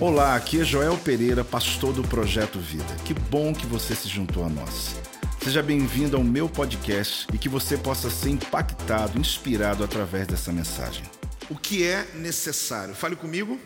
Olá, 0.00 0.34
aqui 0.34 0.60
é 0.60 0.64
Joel 0.64 0.98
Pereira, 0.98 1.44
pastor 1.44 1.92
do 1.92 2.02
Projeto 2.02 2.58
Vida. 2.58 2.96
Que 3.04 3.14
bom 3.14 3.54
que 3.54 3.66
você 3.66 3.94
se 3.94 4.08
juntou 4.08 4.44
a 4.44 4.48
nós. 4.48 4.96
Seja 5.42 5.62
bem-vindo 5.62 6.16
ao 6.16 6.24
meu 6.24 6.48
podcast 6.48 7.26
e 7.32 7.38
que 7.38 7.48
você 7.48 7.76
possa 7.76 8.10
ser 8.10 8.30
impactado, 8.30 9.18
inspirado 9.18 9.84
através 9.84 10.26
dessa 10.26 10.52
mensagem. 10.52 11.04
O 11.48 11.56
que 11.56 11.84
é 11.84 12.04
necessário? 12.14 12.94
Fale 12.94 13.14
comigo. 13.14 13.60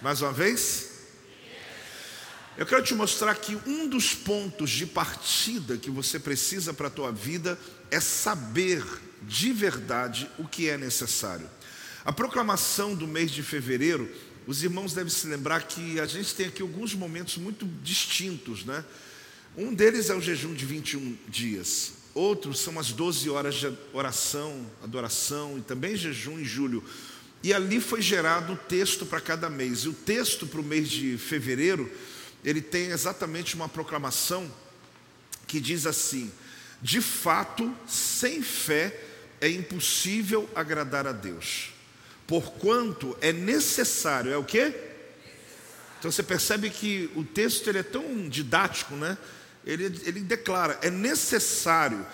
Mais 0.00 0.20
uma 0.22 0.32
vez. 0.32 0.90
Eu 2.56 2.66
quero 2.66 2.82
te 2.82 2.94
mostrar 2.94 3.34
que 3.36 3.58
um 3.66 3.88
dos 3.88 4.14
pontos 4.14 4.70
de 4.70 4.86
partida 4.86 5.76
que 5.76 5.90
você 5.90 6.18
precisa 6.18 6.74
para 6.74 6.88
a 6.88 6.90
tua 6.90 7.10
vida 7.10 7.58
é 7.90 7.98
saber 7.98 8.84
de 9.22 9.52
verdade 9.52 10.30
o 10.38 10.46
que 10.46 10.68
é 10.68 10.76
necessário. 10.76 11.48
A 12.04 12.12
proclamação 12.12 12.94
do 12.94 13.06
mês 13.06 13.30
de 13.30 13.42
fevereiro, 13.42 14.10
os 14.46 14.62
irmãos 14.62 14.92
devem 14.92 15.10
se 15.10 15.26
lembrar 15.26 15.62
que 15.62 16.00
a 16.00 16.06
gente 16.06 16.34
tem 16.34 16.46
aqui 16.46 16.62
alguns 16.62 16.94
momentos 16.94 17.36
muito 17.36 17.66
distintos, 17.82 18.64
né? 18.64 18.84
Um 19.56 19.74
deles 19.74 20.10
é 20.10 20.14
o 20.14 20.20
jejum 20.20 20.54
de 20.54 20.64
21 20.64 21.16
dias. 21.28 21.92
Outros 22.14 22.58
são 22.60 22.78
as 22.78 22.92
12 22.92 23.28
horas 23.30 23.54
de 23.56 23.72
oração, 23.92 24.66
adoração 24.82 25.58
e 25.58 25.60
também 25.60 25.96
jejum 25.96 26.38
em 26.38 26.44
julho. 26.44 26.82
E 27.42 27.54
ali 27.54 27.80
foi 27.80 28.02
gerado 28.02 28.52
o 28.52 28.56
texto 28.56 29.06
para 29.06 29.20
cada 29.20 29.48
mês. 29.48 29.80
E 29.80 29.88
o 29.88 29.92
texto 29.92 30.46
para 30.46 30.60
o 30.60 30.64
mês 30.64 30.88
de 30.88 31.16
fevereiro, 31.16 31.90
ele 32.44 32.60
tem 32.60 32.90
exatamente 32.90 33.54
uma 33.54 33.68
proclamação 33.68 34.50
que 35.46 35.60
diz 35.60 35.86
assim: 35.86 36.30
De 36.82 37.00
fato, 37.00 37.74
sem 37.86 38.42
fé 38.42 38.98
é 39.40 39.48
impossível 39.48 40.48
agradar 40.54 41.06
a 41.06 41.12
Deus. 41.12 41.72
Porquanto 42.30 43.18
é 43.20 43.32
necessário, 43.32 44.30
é 44.30 44.36
o 44.36 44.44
quê? 44.44 44.72
Então 45.98 46.12
você 46.12 46.22
percebe 46.22 46.70
que 46.70 47.10
o 47.16 47.24
texto 47.24 47.68
ele 47.68 47.78
é 47.78 47.82
tão 47.82 48.28
didático, 48.28 48.94
né? 48.94 49.18
Ele, 49.66 49.86
ele 50.04 50.20
declara: 50.20 50.78
é 50.80 50.90
necessário 50.90 52.06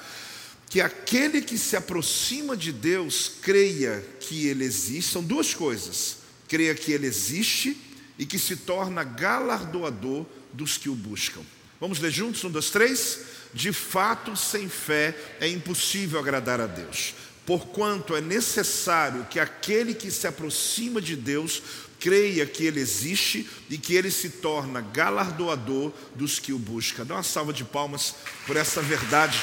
que 0.70 0.80
aquele 0.80 1.42
que 1.42 1.58
se 1.58 1.76
aproxima 1.76 2.56
de 2.56 2.72
Deus 2.72 3.30
creia 3.42 4.02
que 4.18 4.46
Ele 4.46 4.64
existe. 4.64 5.12
São 5.12 5.22
duas 5.22 5.52
coisas: 5.52 6.16
creia 6.48 6.74
que 6.74 6.92
Ele 6.92 7.06
existe 7.06 7.76
e 8.18 8.24
que 8.24 8.38
se 8.38 8.56
torna 8.56 9.04
galardoador 9.04 10.24
dos 10.50 10.78
que 10.78 10.88
o 10.88 10.94
buscam. 10.94 11.42
Vamos 11.78 11.98
ler 11.98 12.10
juntos? 12.10 12.42
Um, 12.42 12.50
dois, 12.50 12.70
três. 12.70 13.20
De 13.52 13.70
fato, 13.70 14.34
sem 14.34 14.66
fé 14.66 15.14
é 15.40 15.46
impossível 15.46 16.18
agradar 16.18 16.58
a 16.58 16.66
Deus. 16.66 17.14
Porquanto 17.46 18.16
é 18.16 18.20
necessário 18.20 19.24
que 19.30 19.38
aquele 19.38 19.94
que 19.94 20.10
se 20.10 20.26
aproxima 20.26 21.00
de 21.00 21.14
Deus 21.14 21.62
creia 22.00 22.44
que 22.44 22.64
Ele 22.64 22.80
existe 22.80 23.48
e 23.70 23.78
que 23.78 23.94
Ele 23.94 24.10
se 24.10 24.28
torna 24.28 24.80
galardoador 24.80 25.92
dos 26.14 26.40
que 26.40 26.52
o 26.52 26.58
buscam. 26.58 27.06
Dá 27.06 27.14
uma 27.14 27.22
salva 27.22 27.52
de 27.52 27.64
palmas 27.64 28.16
por 28.46 28.56
essa 28.56 28.82
verdade, 28.82 29.42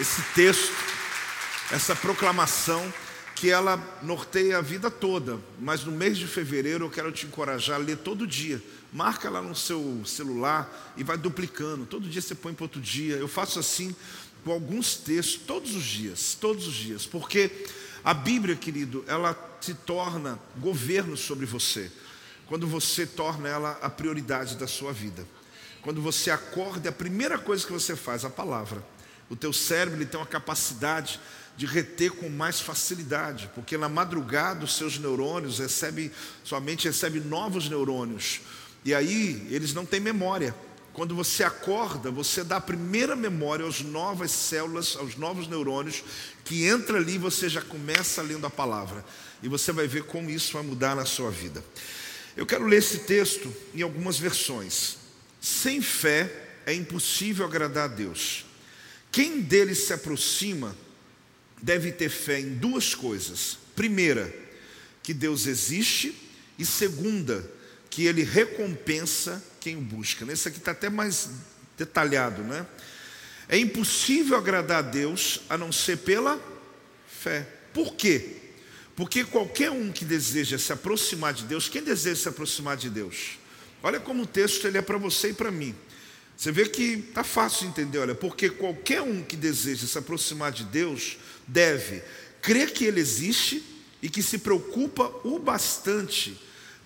esse 0.00 0.22
texto, 0.34 0.72
essa 1.72 1.94
proclamação 1.94 2.92
que 3.34 3.50
ela 3.50 3.76
norteia 4.02 4.58
a 4.58 4.60
vida 4.60 4.88
toda, 4.88 5.40
mas 5.58 5.82
no 5.82 5.90
mês 5.90 6.16
de 6.16 6.28
fevereiro 6.28 6.84
eu 6.84 6.90
quero 6.90 7.10
te 7.10 7.26
encorajar 7.26 7.74
a 7.74 7.82
ler 7.82 7.96
todo 7.96 8.24
dia. 8.24 8.62
Marca 8.92 9.28
lá 9.28 9.42
no 9.42 9.54
seu 9.54 10.00
celular 10.04 10.92
e 10.96 11.02
vai 11.02 11.16
duplicando. 11.16 11.84
Todo 11.84 12.08
dia 12.08 12.22
você 12.22 12.36
põe 12.36 12.54
para 12.54 12.66
outro 12.66 12.80
dia. 12.80 13.16
Eu 13.16 13.26
faço 13.26 13.58
assim 13.58 13.96
com 14.44 14.52
alguns 14.52 14.96
textos 14.96 15.40
todos 15.46 15.74
os 15.74 15.84
dias, 15.84 16.36
todos 16.38 16.66
os 16.66 16.74
dias, 16.74 17.06
porque 17.06 17.66
a 18.04 18.12
Bíblia, 18.12 18.56
querido, 18.56 19.04
ela 19.06 19.36
se 19.60 19.74
torna 19.74 20.38
governo 20.56 21.16
sobre 21.16 21.46
você, 21.46 21.90
quando 22.46 22.66
você 22.66 23.06
torna 23.06 23.48
ela 23.48 23.78
a 23.80 23.88
prioridade 23.88 24.56
da 24.56 24.66
sua 24.66 24.92
vida. 24.92 25.26
Quando 25.82 26.00
você 26.00 26.30
acorda, 26.30 26.88
a 26.88 26.92
primeira 26.92 27.38
coisa 27.38 27.66
que 27.66 27.72
você 27.72 27.96
faz, 27.96 28.24
a 28.24 28.30
palavra. 28.30 28.84
O 29.28 29.36
teu 29.36 29.52
cérebro 29.52 29.98
ele 29.98 30.06
tem 30.06 30.18
uma 30.20 30.26
capacidade 30.26 31.18
de 31.56 31.66
reter 31.66 32.10
com 32.12 32.28
mais 32.28 32.60
facilidade, 32.60 33.50
porque 33.54 33.76
na 33.76 33.88
madrugada 33.88 34.64
os 34.64 34.76
seus 34.76 34.98
neurônios 34.98 35.58
recebem, 35.58 36.10
sua 36.42 36.60
mente 36.60 36.86
recebe 36.86 37.20
novos 37.20 37.68
neurônios, 37.68 38.40
e 38.84 38.94
aí 38.94 39.46
eles 39.50 39.74
não 39.74 39.84
têm 39.84 40.00
memória. 40.00 40.54
Quando 40.92 41.14
você 41.14 41.42
acorda, 41.42 42.10
você 42.10 42.44
dá 42.44 42.56
a 42.56 42.60
primeira 42.60 43.16
memória 43.16 43.66
às 43.66 43.80
novas 43.80 44.30
células, 44.30 44.94
aos 44.96 45.16
novos 45.16 45.48
neurônios, 45.48 46.04
que 46.44 46.66
entra 46.66 46.98
ali 46.98 47.14
e 47.14 47.18
você 47.18 47.48
já 47.48 47.62
começa 47.62 48.20
lendo 48.20 48.46
a 48.46 48.50
palavra. 48.50 49.04
E 49.42 49.48
você 49.48 49.72
vai 49.72 49.86
ver 49.88 50.04
como 50.04 50.28
isso 50.28 50.52
vai 50.52 50.62
mudar 50.62 50.94
na 50.94 51.06
sua 51.06 51.30
vida. 51.30 51.64
Eu 52.36 52.44
quero 52.44 52.66
ler 52.66 52.78
esse 52.78 53.00
texto 53.00 53.52
em 53.74 53.80
algumas 53.80 54.18
versões. 54.18 54.98
Sem 55.40 55.80
fé 55.80 56.30
é 56.66 56.74
impossível 56.74 57.46
agradar 57.46 57.84
a 57.84 57.94
Deus. 57.94 58.44
Quem 59.10 59.40
dele 59.40 59.74
se 59.74 59.92
aproxima 59.92 60.76
deve 61.60 61.90
ter 61.90 62.10
fé 62.10 62.40
em 62.40 62.54
duas 62.54 62.94
coisas. 62.94 63.58
Primeira, 63.74 64.34
que 65.02 65.14
Deus 65.14 65.46
existe, 65.46 66.14
e 66.58 66.64
segunda, 66.64 67.40
que 67.40 67.61
ele 68.00 68.22
recompensa 68.22 69.42
quem 69.60 69.76
o 69.76 69.80
busca. 69.80 70.24
Esse 70.32 70.48
aqui 70.48 70.58
está 70.58 70.70
até 70.70 70.88
mais 70.88 71.28
detalhado, 71.76 72.42
né? 72.42 72.66
É 73.48 73.58
impossível 73.58 74.36
agradar 74.36 74.78
a 74.78 74.82
Deus 74.82 75.40
a 75.48 75.58
não 75.58 75.70
ser 75.70 75.98
pela 75.98 76.40
fé. 77.06 77.46
Por 77.74 77.94
quê? 77.94 78.36
Porque 78.96 79.24
qualquer 79.24 79.70
um 79.70 79.92
que 79.92 80.04
deseja 80.04 80.56
se 80.58 80.72
aproximar 80.72 81.34
de 81.34 81.44
Deus, 81.44 81.68
quem 81.68 81.82
deseja 81.82 82.22
se 82.22 82.28
aproximar 82.28 82.76
de 82.76 82.88
Deus? 82.88 83.38
Olha 83.82 84.00
como 84.00 84.22
o 84.22 84.26
texto 84.26 84.66
ele 84.66 84.78
é 84.78 84.82
para 84.82 84.96
você 84.96 85.30
e 85.30 85.34
para 85.34 85.50
mim. 85.50 85.74
Você 86.36 86.50
vê 86.50 86.66
que 86.66 87.04
está 87.08 87.22
fácil 87.22 87.62
de 87.62 87.66
entender, 87.68 87.98
olha, 87.98 88.14
porque 88.14 88.48
qualquer 88.48 89.02
um 89.02 89.22
que 89.22 89.36
deseja 89.36 89.86
se 89.86 89.98
aproximar 89.98 90.50
de 90.50 90.64
Deus 90.64 91.18
deve 91.46 92.02
crer 92.40 92.72
que 92.72 92.84
Ele 92.84 93.00
existe 93.00 93.62
e 94.02 94.08
que 94.08 94.22
se 94.22 94.38
preocupa 94.38 95.12
o 95.24 95.38
bastante 95.38 96.40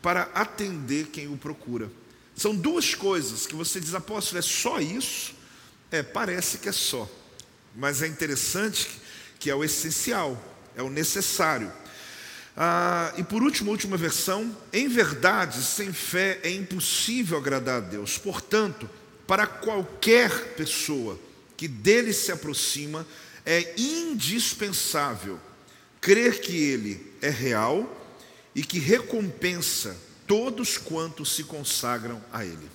para 0.06 0.30
atender 0.34 1.08
quem 1.08 1.26
o 1.26 1.36
procura. 1.36 1.90
São 2.36 2.54
duas 2.54 2.94
coisas 2.94 3.44
que 3.44 3.56
você 3.56 3.80
diz, 3.80 3.92
apóstolo, 3.92 4.38
é 4.38 4.42
só 4.42 4.78
isso? 4.78 5.34
É, 5.90 6.00
parece 6.00 6.58
que 6.58 6.68
é 6.68 6.72
só, 6.72 7.10
mas 7.74 8.02
é 8.02 8.06
interessante 8.06 8.88
que 9.40 9.50
é 9.50 9.54
o 9.56 9.64
essencial, 9.64 10.40
é 10.76 10.82
o 10.82 10.88
necessário. 10.88 11.72
Ah, 12.56 13.12
e 13.16 13.24
por 13.24 13.42
último, 13.42 13.72
última 13.72 13.96
versão, 13.96 14.56
em 14.72 14.86
verdade, 14.86 15.60
sem 15.60 15.92
fé 15.92 16.38
é 16.44 16.52
impossível 16.52 17.36
agradar 17.36 17.78
a 17.78 17.80
Deus. 17.80 18.16
Portanto, 18.16 18.88
para 19.26 19.44
qualquer 19.44 20.54
pessoa 20.54 21.18
que 21.56 21.66
dele 21.66 22.12
se 22.12 22.30
aproxima, 22.30 23.04
é 23.44 23.74
indispensável 23.76 25.40
crer 26.00 26.40
que 26.40 26.56
ele 26.56 27.12
é 27.20 27.28
real 27.28 28.05
e 28.56 28.64
que 28.64 28.78
recompensa 28.78 29.94
todos 30.26 30.78
quantos 30.78 31.36
se 31.36 31.44
consagram 31.44 32.24
a 32.32 32.42
Ele. 32.42 32.70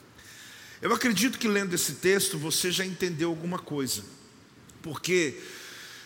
Eu 0.79 0.93
acredito 0.93 1.39
que 1.39 1.47
lendo 1.47 1.73
esse 1.73 1.93
texto 1.93 2.37
você 2.37 2.71
já 2.71 2.85
entendeu 2.85 3.29
alguma 3.29 3.57
coisa, 3.57 4.03
porque 4.83 5.41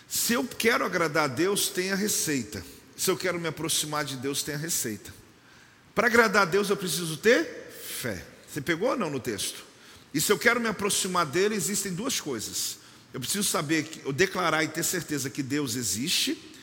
se 0.08 0.32
eu 0.32 0.44
quero 0.44 0.82
agradar 0.82 1.24
a 1.24 1.28
Deus, 1.28 1.68
tem 1.68 1.92
a 1.92 1.94
receita, 1.94 2.64
se 2.96 3.10
eu 3.10 3.18
quero 3.18 3.38
me 3.38 3.48
aproximar 3.48 4.06
de 4.06 4.16
Deus, 4.16 4.42
tem 4.42 4.54
a 4.54 4.58
receita. 4.58 5.14
Para 5.94 6.06
agradar 6.06 6.42
a 6.42 6.46
Deus, 6.46 6.70
eu 6.70 6.76
preciso 6.76 7.18
ter 7.18 7.44
fé. 8.00 8.24
Você 8.48 8.62
pegou 8.62 8.88
ou 8.90 8.96
não 8.96 9.10
no 9.10 9.20
texto? 9.20 9.62
E 10.14 10.20
se 10.22 10.32
eu 10.32 10.38
quero 10.38 10.58
me 10.58 10.68
aproximar 10.68 11.26
dele, 11.26 11.54
existem 11.54 11.92
duas 11.92 12.18
coisas. 12.18 12.78
Eu 13.12 13.20
preciso 13.20 13.44
saber, 13.46 13.86
eu 14.06 14.12
declarar 14.12 14.64
e 14.64 14.68
ter 14.68 14.82
certeza 14.82 15.28
que 15.28 15.42
Deus 15.42 15.74
existe 15.74 16.54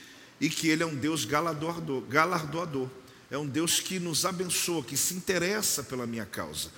e 0.42 0.50
que 0.50 0.68
Ele 0.68 0.82
é 0.82 0.86
um 0.86 0.96
Deus 0.96 1.26
galardoador. 1.26 2.02
galardoador 2.02 2.90
é 3.34 3.38
um 3.38 3.48
Deus 3.48 3.80
que 3.80 4.00
nos 4.00 4.26
abençoa, 4.26 4.84
que 4.84 4.96
se 4.96 5.16
interessa 5.16 5.82
pela 5.82 6.06
minha 6.06 6.24
causa. 6.24 6.70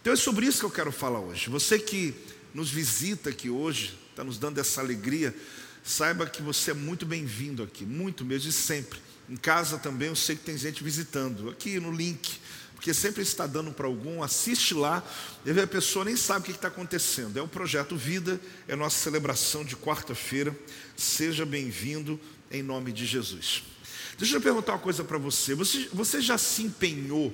Então 0.00 0.12
é 0.12 0.16
sobre 0.16 0.46
isso 0.46 0.60
que 0.60 0.64
eu 0.64 0.70
quero 0.70 0.92
falar 0.92 1.18
hoje. 1.18 1.50
Você 1.50 1.76
que 1.76 2.14
nos 2.54 2.70
visita 2.70 3.30
aqui 3.30 3.50
hoje, 3.50 3.98
está 4.10 4.22
nos 4.22 4.38
dando 4.38 4.60
essa 4.60 4.80
alegria, 4.80 5.34
saiba 5.82 6.24
que 6.24 6.40
você 6.40 6.70
é 6.70 6.74
muito 6.74 7.04
bem-vindo 7.04 7.64
aqui, 7.64 7.84
muito 7.84 8.24
mesmo, 8.24 8.48
e 8.48 8.52
sempre. 8.52 9.00
Em 9.28 9.34
casa 9.34 9.76
também 9.76 10.06
eu 10.06 10.14
sei 10.14 10.36
que 10.36 10.44
tem 10.44 10.56
gente 10.56 10.84
visitando, 10.84 11.50
aqui 11.50 11.80
no 11.80 11.90
link, 11.90 12.38
porque 12.76 12.94
sempre 12.94 13.24
está 13.24 13.44
dando 13.44 13.72
para 13.72 13.88
algum, 13.88 14.22
assiste 14.22 14.72
lá, 14.72 15.02
e 15.44 15.50
a 15.50 15.66
pessoa 15.66 16.04
nem 16.04 16.16
sabe 16.16 16.42
o 16.42 16.44
que 16.44 16.52
está 16.52 16.68
acontecendo. 16.68 17.40
É 17.40 17.42
o 17.42 17.48
projeto 17.48 17.96
Vida, 17.96 18.40
é 18.68 18.76
nossa 18.76 19.02
celebração 19.02 19.64
de 19.64 19.74
quarta-feira. 19.74 20.56
Seja 20.96 21.44
bem-vindo 21.44 22.20
em 22.52 22.62
nome 22.62 22.92
de 22.92 23.04
Jesus. 23.04 23.73
Deixa 24.18 24.36
eu 24.36 24.40
perguntar 24.40 24.72
uma 24.72 24.78
coisa 24.78 25.02
para 25.02 25.18
você. 25.18 25.54
você. 25.54 25.88
Você 25.92 26.20
já 26.20 26.38
se 26.38 26.62
empenhou 26.62 27.32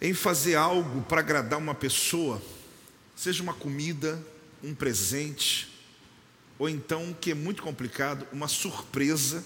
em 0.00 0.14
fazer 0.14 0.54
algo 0.54 1.02
para 1.02 1.20
agradar 1.20 1.58
uma 1.58 1.74
pessoa? 1.74 2.42
Seja 3.14 3.42
uma 3.42 3.54
comida, 3.54 4.22
um 4.62 4.74
presente, 4.74 5.72
ou 6.58 6.68
então, 6.68 7.16
que 7.20 7.30
é 7.30 7.34
muito 7.34 7.62
complicado, 7.62 8.26
uma 8.32 8.48
surpresa. 8.48 9.44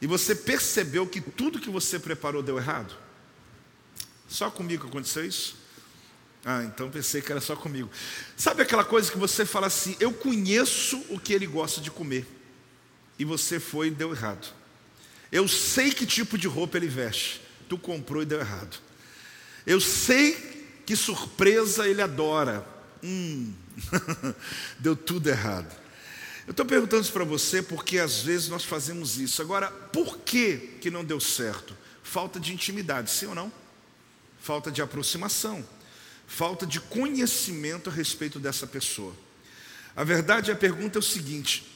e 0.00 0.06
você 0.06 0.34
percebeu 0.34 1.06
que 1.06 1.20
tudo 1.20 1.60
que 1.60 1.70
você 1.70 1.98
preparou 1.98 2.42
deu 2.42 2.58
errado? 2.58 2.94
Só 4.28 4.50
comigo 4.50 4.86
aconteceu 4.86 5.24
isso? 5.24 5.56
Ah, 6.44 6.62
então 6.64 6.90
pensei 6.90 7.22
que 7.22 7.32
era 7.32 7.40
só 7.40 7.56
comigo. 7.56 7.90
Sabe 8.36 8.62
aquela 8.62 8.84
coisa 8.84 9.10
que 9.10 9.16
você 9.16 9.46
fala 9.46 9.66
assim: 9.68 9.96
eu 9.98 10.12
conheço 10.12 11.02
o 11.08 11.18
que 11.18 11.32
ele 11.32 11.46
gosta 11.46 11.80
de 11.80 11.90
comer, 11.90 12.26
e 13.18 13.24
você 13.24 13.58
foi 13.58 13.88
e 13.88 13.90
deu 13.90 14.12
errado. 14.12 14.52
Eu 15.34 15.48
sei 15.48 15.90
que 15.90 16.06
tipo 16.06 16.38
de 16.38 16.46
roupa 16.46 16.76
ele 16.76 16.86
veste, 16.86 17.40
tu 17.68 17.76
comprou 17.76 18.22
e 18.22 18.24
deu 18.24 18.38
errado. 18.38 18.78
Eu 19.66 19.80
sei 19.80 20.32
que 20.86 20.94
surpresa 20.94 21.88
ele 21.88 22.00
adora, 22.00 22.64
hum, 23.02 23.52
deu 24.78 24.94
tudo 24.94 25.28
errado. 25.28 25.74
Eu 26.46 26.52
estou 26.52 26.64
perguntando 26.64 27.02
isso 27.02 27.12
para 27.12 27.24
você 27.24 27.60
porque 27.60 27.98
às 27.98 28.22
vezes 28.22 28.48
nós 28.48 28.62
fazemos 28.62 29.18
isso. 29.18 29.42
Agora, 29.42 29.72
por 29.72 30.18
que, 30.18 30.78
que 30.80 30.88
não 30.88 31.04
deu 31.04 31.18
certo? 31.18 31.76
Falta 32.04 32.38
de 32.38 32.52
intimidade, 32.52 33.10
sim 33.10 33.26
ou 33.26 33.34
não? 33.34 33.52
Falta 34.40 34.70
de 34.70 34.82
aproximação, 34.82 35.66
falta 36.28 36.64
de 36.64 36.78
conhecimento 36.78 37.90
a 37.90 37.92
respeito 37.92 38.38
dessa 38.38 38.68
pessoa. 38.68 39.12
A 39.96 40.04
verdade, 40.04 40.52
a 40.52 40.56
pergunta 40.56 40.96
é 40.96 41.00
o 41.00 41.02
seguinte: 41.02 41.73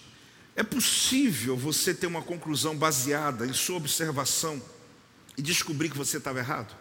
é 0.58 0.62
possível 0.64 1.56
você 1.56 1.94
ter 1.94 2.08
uma 2.08 2.20
conclusão 2.20 2.76
baseada 2.76 3.46
em 3.46 3.52
sua 3.52 3.76
observação 3.76 4.60
e 5.37 5.40
descobrir 5.40 5.88
que 5.88 5.96
você 5.96 6.16
estava 6.16 6.40
errado? 6.40 6.75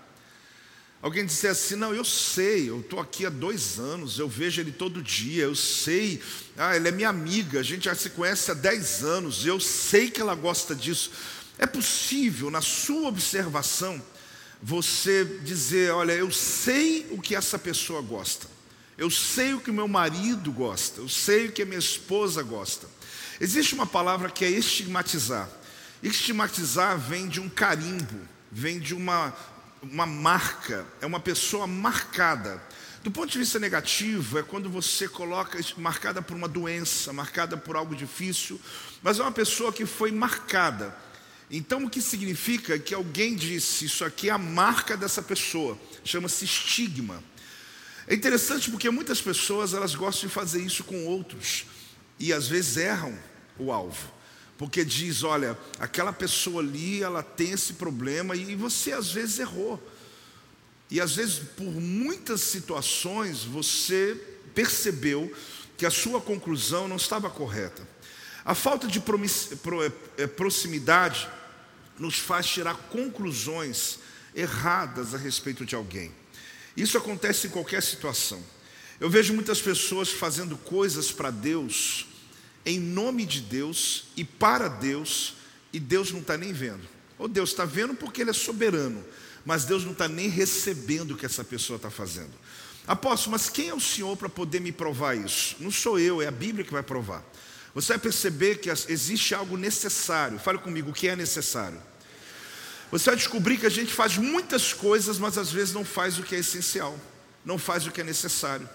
Alguém 0.99 1.23
disser 1.23 1.51
assim, 1.51 1.75
não, 1.75 1.93
eu 1.93 2.03
sei, 2.03 2.71
eu 2.71 2.79
estou 2.79 2.99
aqui 2.99 3.23
há 3.23 3.29
dois 3.29 3.77
anos, 3.77 4.17
eu 4.17 4.27
vejo 4.27 4.59
ele 4.59 4.71
todo 4.71 4.99
dia, 4.99 5.43
eu 5.43 5.53
sei, 5.53 6.19
ah, 6.57 6.75
ele 6.75 6.87
é 6.87 6.91
minha 6.91 7.09
amiga, 7.09 7.59
a 7.59 7.63
gente 7.63 7.85
já 7.85 7.93
se 7.93 8.09
conhece 8.09 8.49
há 8.49 8.55
dez 8.55 9.03
anos, 9.03 9.45
eu 9.45 9.59
sei 9.59 10.09
que 10.09 10.19
ela 10.19 10.33
gosta 10.33 10.73
disso. 10.73 11.11
É 11.59 11.67
possível, 11.67 12.49
na 12.49 12.61
sua 12.61 13.07
observação, 13.07 14.01
você 14.59 15.23
dizer, 15.43 15.91
olha, 15.91 16.13
eu 16.13 16.31
sei 16.31 17.05
o 17.11 17.21
que 17.21 17.35
essa 17.35 17.59
pessoa 17.59 18.01
gosta, 18.01 18.47
eu 18.97 19.09
sei 19.09 19.53
o 19.53 19.59
que 19.59 19.71
meu 19.71 19.87
marido 19.87 20.51
gosta, 20.51 21.01
eu 21.01 21.09
sei 21.09 21.47
o 21.47 21.51
que 21.51 21.61
a 21.61 21.65
minha 21.65 21.79
esposa 21.79 22.41
gosta. 22.41 22.87
Existe 23.39 23.75
uma 23.75 23.85
palavra 23.85 24.29
que 24.29 24.43
é 24.43 24.49
estigmatizar. 24.49 25.49
Estigmatizar 26.01 26.97
vem 26.97 27.27
de 27.27 27.39
um 27.39 27.49
carimbo, 27.49 28.19
vem 28.51 28.79
de 28.79 28.95
uma 28.95 29.33
uma 29.81 30.05
marca, 30.05 30.85
é 31.01 31.05
uma 31.05 31.19
pessoa 31.19 31.67
marcada. 31.67 32.61
Do 33.03 33.11
ponto 33.11 33.31
de 33.31 33.37
vista 33.37 33.59
negativo, 33.59 34.39
é 34.39 34.43
quando 34.43 34.69
você 34.69 35.07
coloca 35.07 35.59
marcada 35.77 36.21
por 36.21 36.35
uma 36.35 36.47
doença, 36.47 37.13
marcada 37.13 37.55
por 37.55 37.75
algo 37.75 37.95
difícil, 37.95 38.59
mas 39.01 39.19
é 39.19 39.21
uma 39.21 39.31
pessoa 39.31 39.71
que 39.71 39.85
foi 39.85 40.11
marcada. 40.11 40.95
Então, 41.49 41.85
o 41.85 41.89
que 41.89 42.01
significa 42.01 42.77
que 42.77 42.93
alguém 42.93 43.35
disse, 43.35 43.85
isso 43.85 44.03
aqui 44.03 44.29
é 44.29 44.33
a 44.33 44.37
marca 44.37 44.97
dessa 44.97 45.21
pessoa, 45.21 45.79
chama-se 46.03 46.43
estigma. 46.43 47.23
É 48.07 48.15
interessante 48.15 48.71
porque 48.71 48.89
muitas 48.89 49.21
pessoas 49.21 49.73
elas 49.73 49.93
gostam 49.93 50.29
de 50.29 50.33
fazer 50.33 50.61
isso 50.61 50.83
com 50.83 51.05
outros 51.05 51.65
e 52.17 52.31
às 52.31 52.47
vezes 52.47 52.77
erram 52.77 53.17
o 53.59 53.71
alvo. 53.71 54.11
Porque 54.57 54.83
diz, 54.83 55.23
olha, 55.23 55.57
aquela 55.77 56.13
pessoa 56.13 56.61
ali, 56.61 57.03
ela 57.03 57.21
tem 57.21 57.51
esse 57.51 57.73
problema 57.73 58.35
e 58.35 58.55
você 58.55 58.93
às 58.93 59.11
vezes 59.11 59.39
errou. 59.39 59.81
E 60.89 61.01
às 61.01 61.15
vezes, 61.15 61.39
por 61.55 61.69
muitas 61.69 62.41
situações, 62.41 63.43
você 63.43 64.15
percebeu 64.55 65.31
que 65.77 65.85
a 65.85 65.91
sua 65.91 66.21
conclusão 66.21 66.87
não 66.87 66.95
estava 66.95 67.29
correta. 67.29 67.87
A 68.43 68.55
falta 68.55 68.87
de 68.87 68.99
é, 68.99 70.23
é, 70.23 70.27
proximidade 70.27 71.27
nos 71.99 72.17
faz 72.17 72.47
tirar 72.47 72.75
conclusões 72.89 73.99
erradas 74.33 75.13
a 75.13 75.17
respeito 75.17 75.65
de 75.65 75.75
alguém. 75.75 76.11
Isso 76.77 76.97
acontece 76.97 77.47
em 77.47 77.49
qualquer 77.49 77.81
situação. 77.81 78.39
Eu 78.99 79.09
vejo 79.09 79.33
muitas 79.33 79.59
pessoas 79.59 80.09
fazendo 80.09 80.55
coisas 80.55 81.11
para 81.11 81.31
Deus 81.31 82.05
em 82.67 82.79
nome 82.79 83.25
de 83.25 83.41
Deus 83.41 84.05
e 84.15 84.25
para 84.25 84.67
Deus, 84.67 85.35
e 85.71 85.79
Deus 85.79 86.11
não 86.11 86.19
está 86.19 86.37
nem 86.37 86.51
vendo. 86.51 86.85
Ou 87.17 87.27
Deus 87.27 87.51
está 87.51 87.63
vendo 87.63 87.95
porque 87.95 88.21
Ele 88.21 88.29
é 88.29 88.33
soberano, 88.33 89.03
mas 89.45 89.63
Deus 89.65 89.85
não 89.85 89.93
está 89.93 90.07
nem 90.07 90.27
recebendo 90.27 91.11
o 91.11 91.17
que 91.17 91.25
essa 91.25 91.43
pessoa 91.43 91.77
está 91.77 91.89
fazendo. 91.89 92.33
Apóstolo, 92.85 93.31
mas 93.31 93.49
quem 93.49 93.69
é 93.69 93.73
o 93.73 93.79
Senhor 93.79 94.15
para 94.17 94.29
poder 94.29 94.59
me 94.59 94.71
provar 94.71 95.15
isso? 95.15 95.55
Não 95.59 95.71
sou 95.71 95.97
eu, 95.97 96.21
é 96.21 96.27
a 96.27 96.31
Bíblia 96.31 96.65
que 96.65 96.71
vai 96.71 96.83
provar. 96.83 97.23
Você 97.73 97.93
vai 97.93 97.99
perceber 97.99 98.59
que 98.59 98.69
existe 98.69 99.33
algo 99.33 99.55
necessário. 99.55 100.39
Fale 100.39 100.57
comigo, 100.57 100.91
o 100.91 100.93
que 100.93 101.07
é 101.07 101.15
necessário? 101.15 101.81
Você 102.91 103.09
vai 103.09 103.17
descobrir 103.17 103.57
que 103.57 103.65
a 103.65 103.69
gente 103.69 103.93
faz 103.93 104.17
muitas 104.17 104.73
coisas, 104.73 105.19
mas 105.19 105.37
às 105.37 105.51
vezes 105.51 105.73
não 105.73 105.83
faz 105.83 106.17
o 106.17 106.23
que 106.23 106.35
é 106.35 106.39
essencial, 106.39 106.97
não 107.43 107.57
faz 107.57 107.85
o 107.85 107.91
que 107.91 108.01
é 108.01 108.03
necessário. 108.03 108.67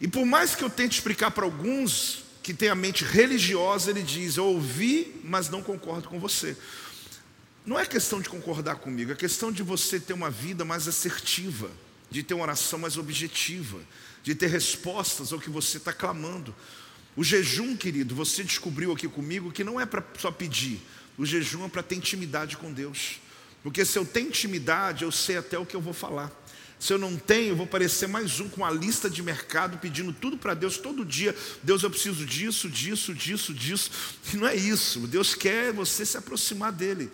E 0.00 0.08
por 0.08 0.24
mais 0.24 0.54
que 0.54 0.64
eu 0.64 0.70
tente 0.70 0.98
explicar 0.98 1.30
para 1.30 1.44
alguns, 1.44 2.24
que 2.46 2.54
tem 2.54 2.68
a 2.68 2.76
mente 2.76 3.04
religiosa, 3.04 3.90
ele 3.90 4.04
diz: 4.04 4.36
Eu 4.36 4.44
ouvi, 4.44 5.20
mas 5.24 5.50
não 5.50 5.62
concordo 5.62 6.08
com 6.08 6.20
você. 6.20 6.56
Não 7.66 7.76
é 7.76 7.84
questão 7.84 8.20
de 8.20 8.28
concordar 8.28 8.76
comigo, 8.76 9.10
é 9.10 9.16
questão 9.16 9.50
de 9.50 9.64
você 9.64 9.98
ter 9.98 10.12
uma 10.12 10.30
vida 10.30 10.64
mais 10.64 10.86
assertiva, 10.86 11.68
de 12.08 12.22
ter 12.22 12.34
uma 12.34 12.44
oração 12.44 12.78
mais 12.78 12.96
objetiva, 12.96 13.80
de 14.22 14.32
ter 14.36 14.46
respostas 14.46 15.32
ao 15.32 15.40
que 15.40 15.50
você 15.50 15.78
está 15.78 15.92
clamando. 15.92 16.54
O 17.16 17.24
jejum, 17.24 17.76
querido, 17.76 18.14
você 18.14 18.44
descobriu 18.44 18.92
aqui 18.92 19.08
comigo 19.08 19.50
que 19.50 19.64
não 19.64 19.80
é 19.80 19.84
para 19.84 20.04
só 20.16 20.30
pedir, 20.30 20.80
o 21.18 21.26
jejum 21.26 21.64
é 21.64 21.68
para 21.68 21.82
ter 21.82 21.96
intimidade 21.96 22.56
com 22.56 22.72
Deus. 22.72 23.18
Porque 23.66 23.84
se 23.84 23.98
eu 23.98 24.04
tenho 24.04 24.28
intimidade, 24.28 25.02
eu 25.02 25.10
sei 25.10 25.38
até 25.38 25.58
o 25.58 25.66
que 25.66 25.74
eu 25.74 25.80
vou 25.80 25.92
falar. 25.92 26.30
Se 26.78 26.92
eu 26.92 26.98
não 26.98 27.16
tenho, 27.16 27.48
eu 27.48 27.56
vou 27.56 27.66
parecer 27.66 28.06
mais 28.06 28.38
um 28.38 28.48
com 28.48 28.64
a 28.64 28.70
lista 28.70 29.10
de 29.10 29.20
mercado 29.24 29.78
pedindo 29.78 30.12
tudo 30.12 30.38
para 30.38 30.54
Deus 30.54 30.78
todo 30.78 31.04
dia. 31.04 31.34
Deus, 31.64 31.82
eu 31.82 31.90
preciso 31.90 32.24
disso, 32.24 32.70
disso, 32.70 33.12
disso, 33.12 33.52
disso. 33.52 33.90
E 34.32 34.36
não 34.36 34.46
é 34.46 34.54
isso. 34.54 35.00
Deus 35.08 35.34
quer 35.34 35.72
você 35.72 36.06
se 36.06 36.16
aproximar 36.16 36.70
dele. 36.70 37.10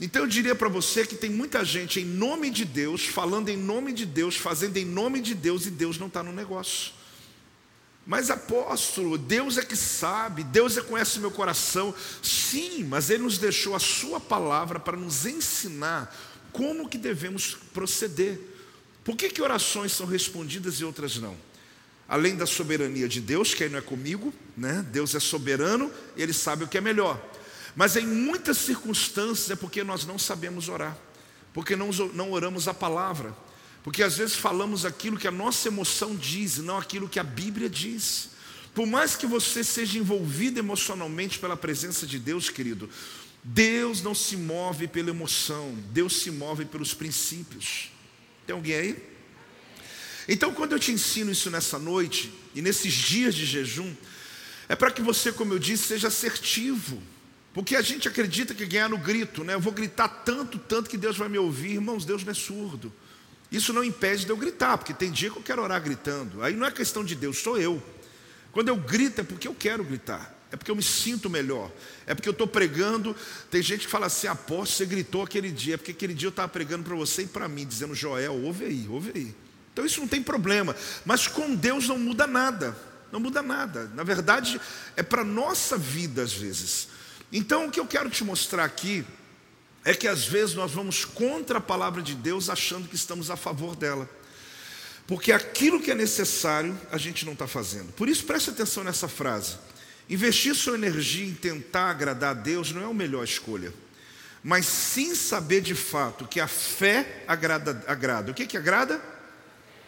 Então 0.00 0.22
eu 0.22 0.26
diria 0.26 0.56
para 0.56 0.68
você 0.68 1.06
que 1.06 1.14
tem 1.14 1.30
muita 1.30 1.64
gente 1.64 2.00
em 2.00 2.04
nome 2.04 2.50
de 2.50 2.64
Deus, 2.64 3.04
falando 3.04 3.48
em 3.48 3.56
nome 3.56 3.92
de 3.92 4.04
Deus, 4.04 4.34
fazendo 4.34 4.78
em 4.78 4.84
nome 4.84 5.20
de 5.20 5.36
Deus 5.36 5.66
e 5.66 5.70
Deus 5.70 6.00
não 6.00 6.08
está 6.08 6.20
no 6.20 6.32
negócio. 6.32 6.95
Mas 8.06 8.30
apóstolo, 8.30 9.18
Deus 9.18 9.58
é 9.58 9.64
que 9.64 9.74
sabe, 9.74 10.44
Deus 10.44 10.76
é 10.76 10.80
que 10.80 10.86
conhece 10.86 11.18
meu 11.18 11.30
coração. 11.30 11.92
Sim, 12.22 12.84
mas 12.84 13.10
Ele 13.10 13.24
nos 13.24 13.36
deixou 13.36 13.74
a 13.74 13.80
Sua 13.80 14.20
palavra 14.20 14.78
para 14.78 14.96
nos 14.96 15.26
ensinar 15.26 16.14
como 16.52 16.88
que 16.88 16.96
devemos 16.96 17.56
proceder. 17.74 18.38
Por 19.02 19.16
que, 19.16 19.28
que 19.28 19.42
orações 19.42 19.90
são 19.90 20.06
respondidas 20.06 20.76
e 20.76 20.84
outras 20.84 21.16
não? 21.16 21.36
Além 22.08 22.36
da 22.36 22.46
soberania 22.46 23.08
de 23.08 23.20
Deus, 23.20 23.52
que 23.52 23.64
aí 23.64 23.68
não 23.68 23.80
é 23.80 23.82
comigo, 23.82 24.32
né? 24.56 24.86
Deus 24.92 25.16
é 25.16 25.20
soberano, 25.20 25.90
ele 26.16 26.32
sabe 26.32 26.62
o 26.62 26.68
que 26.68 26.78
é 26.78 26.80
melhor. 26.80 27.20
Mas 27.74 27.96
em 27.96 28.06
muitas 28.06 28.58
circunstâncias 28.58 29.50
é 29.50 29.56
porque 29.56 29.82
nós 29.82 30.06
não 30.06 30.18
sabemos 30.18 30.68
orar, 30.68 30.96
porque 31.52 31.74
não, 31.74 31.90
não 32.14 32.30
oramos 32.30 32.68
a 32.68 32.74
palavra, 32.74 33.34
porque 33.86 34.02
às 34.02 34.16
vezes 34.16 34.34
falamos 34.34 34.84
aquilo 34.84 35.16
que 35.16 35.28
a 35.28 35.30
nossa 35.30 35.68
emoção 35.68 36.16
diz, 36.16 36.58
não 36.58 36.76
aquilo 36.76 37.08
que 37.08 37.20
a 37.20 37.22
Bíblia 37.22 37.70
diz. 37.70 38.30
Por 38.74 38.84
mais 38.84 39.14
que 39.14 39.28
você 39.28 39.62
seja 39.62 39.96
envolvido 39.96 40.58
emocionalmente 40.58 41.38
pela 41.38 41.56
presença 41.56 42.04
de 42.04 42.18
Deus, 42.18 42.50
querido, 42.50 42.90
Deus 43.44 44.02
não 44.02 44.12
se 44.12 44.36
move 44.36 44.88
pela 44.88 45.10
emoção, 45.10 45.72
Deus 45.92 46.16
se 46.16 46.32
move 46.32 46.64
pelos 46.64 46.94
princípios. 46.94 47.92
Tem 48.44 48.56
alguém 48.56 48.74
aí? 48.74 49.02
Então, 50.26 50.52
quando 50.52 50.72
eu 50.72 50.80
te 50.80 50.90
ensino 50.90 51.30
isso 51.30 51.48
nessa 51.48 51.78
noite 51.78 52.34
e 52.56 52.60
nesses 52.60 52.92
dias 52.92 53.36
de 53.36 53.46
jejum, 53.46 53.94
é 54.68 54.74
para 54.74 54.90
que 54.90 55.00
você, 55.00 55.30
como 55.30 55.54
eu 55.54 55.60
disse, 55.60 55.84
seja 55.84 56.08
assertivo. 56.08 57.00
Porque 57.54 57.76
a 57.76 57.82
gente 57.82 58.08
acredita 58.08 58.52
que 58.52 58.66
ganhar 58.66 58.88
no 58.88 58.98
grito, 58.98 59.44
né? 59.44 59.54
Eu 59.54 59.60
vou 59.60 59.72
gritar 59.72 60.08
tanto, 60.08 60.58
tanto 60.58 60.90
que 60.90 60.98
Deus 60.98 61.16
vai 61.16 61.28
me 61.28 61.38
ouvir. 61.38 61.74
Irmãos, 61.74 62.04
Deus 62.04 62.24
não 62.24 62.32
é 62.32 62.34
surdo. 62.34 62.92
Isso 63.50 63.72
não 63.72 63.84
impede 63.84 64.24
de 64.24 64.30
eu 64.30 64.36
gritar, 64.36 64.76
porque 64.78 64.92
tem 64.92 65.10
dia 65.10 65.30
que 65.30 65.36
eu 65.38 65.42
quero 65.42 65.62
orar 65.62 65.80
gritando. 65.80 66.42
Aí 66.42 66.54
não 66.54 66.66
é 66.66 66.70
questão 66.70 67.04
de 67.04 67.14
Deus, 67.14 67.38
sou 67.38 67.58
eu. 67.58 67.82
Quando 68.52 68.68
eu 68.68 68.76
grito 68.76 69.20
é 69.20 69.24
porque 69.24 69.46
eu 69.46 69.54
quero 69.54 69.84
gritar 69.84 70.36
é 70.50 70.56
porque 70.56 70.70
eu 70.70 70.76
me 70.76 70.82
sinto 70.82 71.28
melhor, 71.28 71.70
é 72.06 72.14
porque 72.14 72.28
eu 72.28 72.32
estou 72.32 72.46
pregando. 72.46 73.16
Tem 73.50 73.60
gente 73.62 73.86
que 73.86 73.90
fala 73.90 74.06
assim: 74.06 74.26
apóstolo, 74.26 74.66
você 74.66 74.86
gritou 74.86 75.22
aquele 75.22 75.50
dia, 75.50 75.74
é 75.74 75.76
porque 75.76 75.90
aquele 75.90 76.14
dia 76.14 76.28
eu 76.28 76.30
estava 76.30 76.48
pregando 76.48 76.84
para 76.84 76.94
você 76.94 77.22
e 77.22 77.26
para 77.26 77.48
mim, 77.48 77.66
dizendo: 77.66 77.94
Joel, 77.94 78.34
ouve 78.34 78.64
aí, 78.64 78.86
ouve 78.88 79.12
aí. 79.14 79.34
Então 79.72 79.84
isso 79.84 80.00
não 80.00 80.08
tem 80.08 80.22
problema, 80.22 80.74
mas 81.04 81.26
com 81.26 81.54
Deus 81.54 81.88
não 81.88 81.98
muda 81.98 82.26
nada, 82.26 82.76
não 83.12 83.20
muda 83.20 83.42
nada. 83.42 83.90
Na 83.94 84.02
verdade, 84.02 84.60
é 84.96 85.02
para 85.02 85.24
nossa 85.24 85.76
vida 85.76 86.22
às 86.22 86.32
vezes. 86.32 86.88
Então 87.32 87.66
o 87.66 87.70
que 87.70 87.80
eu 87.80 87.86
quero 87.86 88.08
te 88.08 88.22
mostrar 88.22 88.64
aqui 88.64 89.04
é 89.86 89.94
que 89.94 90.08
às 90.08 90.26
vezes 90.26 90.56
nós 90.56 90.72
vamos 90.72 91.04
contra 91.04 91.58
a 91.58 91.60
palavra 91.60 92.02
de 92.02 92.16
Deus 92.16 92.50
achando 92.50 92.88
que 92.88 92.96
estamos 92.96 93.30
a 93.30 93.36
favor 93.36 93.76
dela. 93.76 94.10
Porque 95.06 95.30
aquilo 95.30 95.80
que 95.80 95.92
é 95.92 95.94
necessário 95.94 96.76
a 96.90 96.98
gente 96.98 97.24
não 97.24 97.34
está 97.34 97.46
fazendo. 97.46 97.92
Por 97.92 98.08
isso 98.08 98.24
preste 98.24 98.50
atenção 98.50 98.82
nessa 98.82 99.06
frase. 99.06 99.56
Investir 100.10 100.56
sua 100.56 100.74
energia 100.74 101.24
em 101.24 101.32
tentar 101.32 101.88
agradar 101.90 102.32
a 102.32 102.34
Deus 102.34 102.72
não 102.72 102.82
é 102.82 102.84
a 102.84 102.92
melhor 102.92 103.22
escolha. 103.22 103.72
mas 104.42 104.66
sim 104.66 105.14
saber 105.14 105.60
de 105.60 105.74
fato 105.76 106.26
que 106.26 106.40
a 106.40 106.48
fé 106.48 107.22
agrada. 107.28 107.84
agrada. 107.86 108.32
O 108.32 108.34
que, 108.34 108.44
que 108.44 108.56
agrada? 108.56 109.00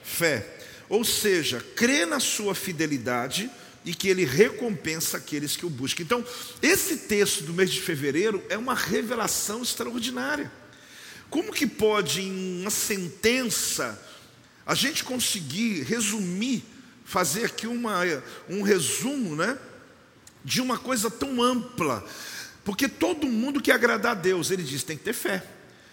Fé. 0.05 0.47
Ou 0.89 1.05
seja, 1.05 1.61
crê 1.75 2.07
na 2.07 2.21
sua 2.21 2.55
fidelidade 2.55 3.51
e 3.89 3.95
que 3.95 4.07
ele 4.07 4.27
recompensa 4.27 5.17
aqueles 5.17 5.57
que 5.57 5.65
o 5.65 5.71
buscam. 5.71 6.03
Então, 6.03 6.23
esse 6.61 6.95
texto 6.99 7.43
do 7.43 7.55
mês 7.55 7.71
de 7.71 7.81
fevereiro 7.81 8.45
é 8.51 8.59
uma 8.59 8.75
revelação 8.75 9.63
extraordinária. 9.63 10.53
Como 11.31 11.55
que 11.55 11.67
pode, 11.67 12.21
em 12.21 12.61
uma 12.61 12.71
sentença, 12.71 13.99
a 14.67 14.75
gente 14.75 15.03
conseguir 15.03 15.85
resumir, 15.85 16.63
fazer 17.03 17.47
aqui 17.47 17.67
uma, 17.67 18.03
um 18.47 18.61
resumo, 18.61 19.35
né? 19.35 19.59
De 20.45 20.61
uma 20.61 20.77
coisa 20.77 21.11
tão 21.11 21.43
ampla, 21.43 22.07
porque 22.67 22.89
todo 22.89 23.27
mundo 23.27 23.59
quer 23.59 23.73
agradar 23.73 24.13
a 24.13 24.21
Deus, 24.21 24.51
ele 24.51 24.63
diz, 24.63 24.83
tem 24.83 24.99
que 24.99 25.05
ter 25.05 25.15
fé. 25.15 25.43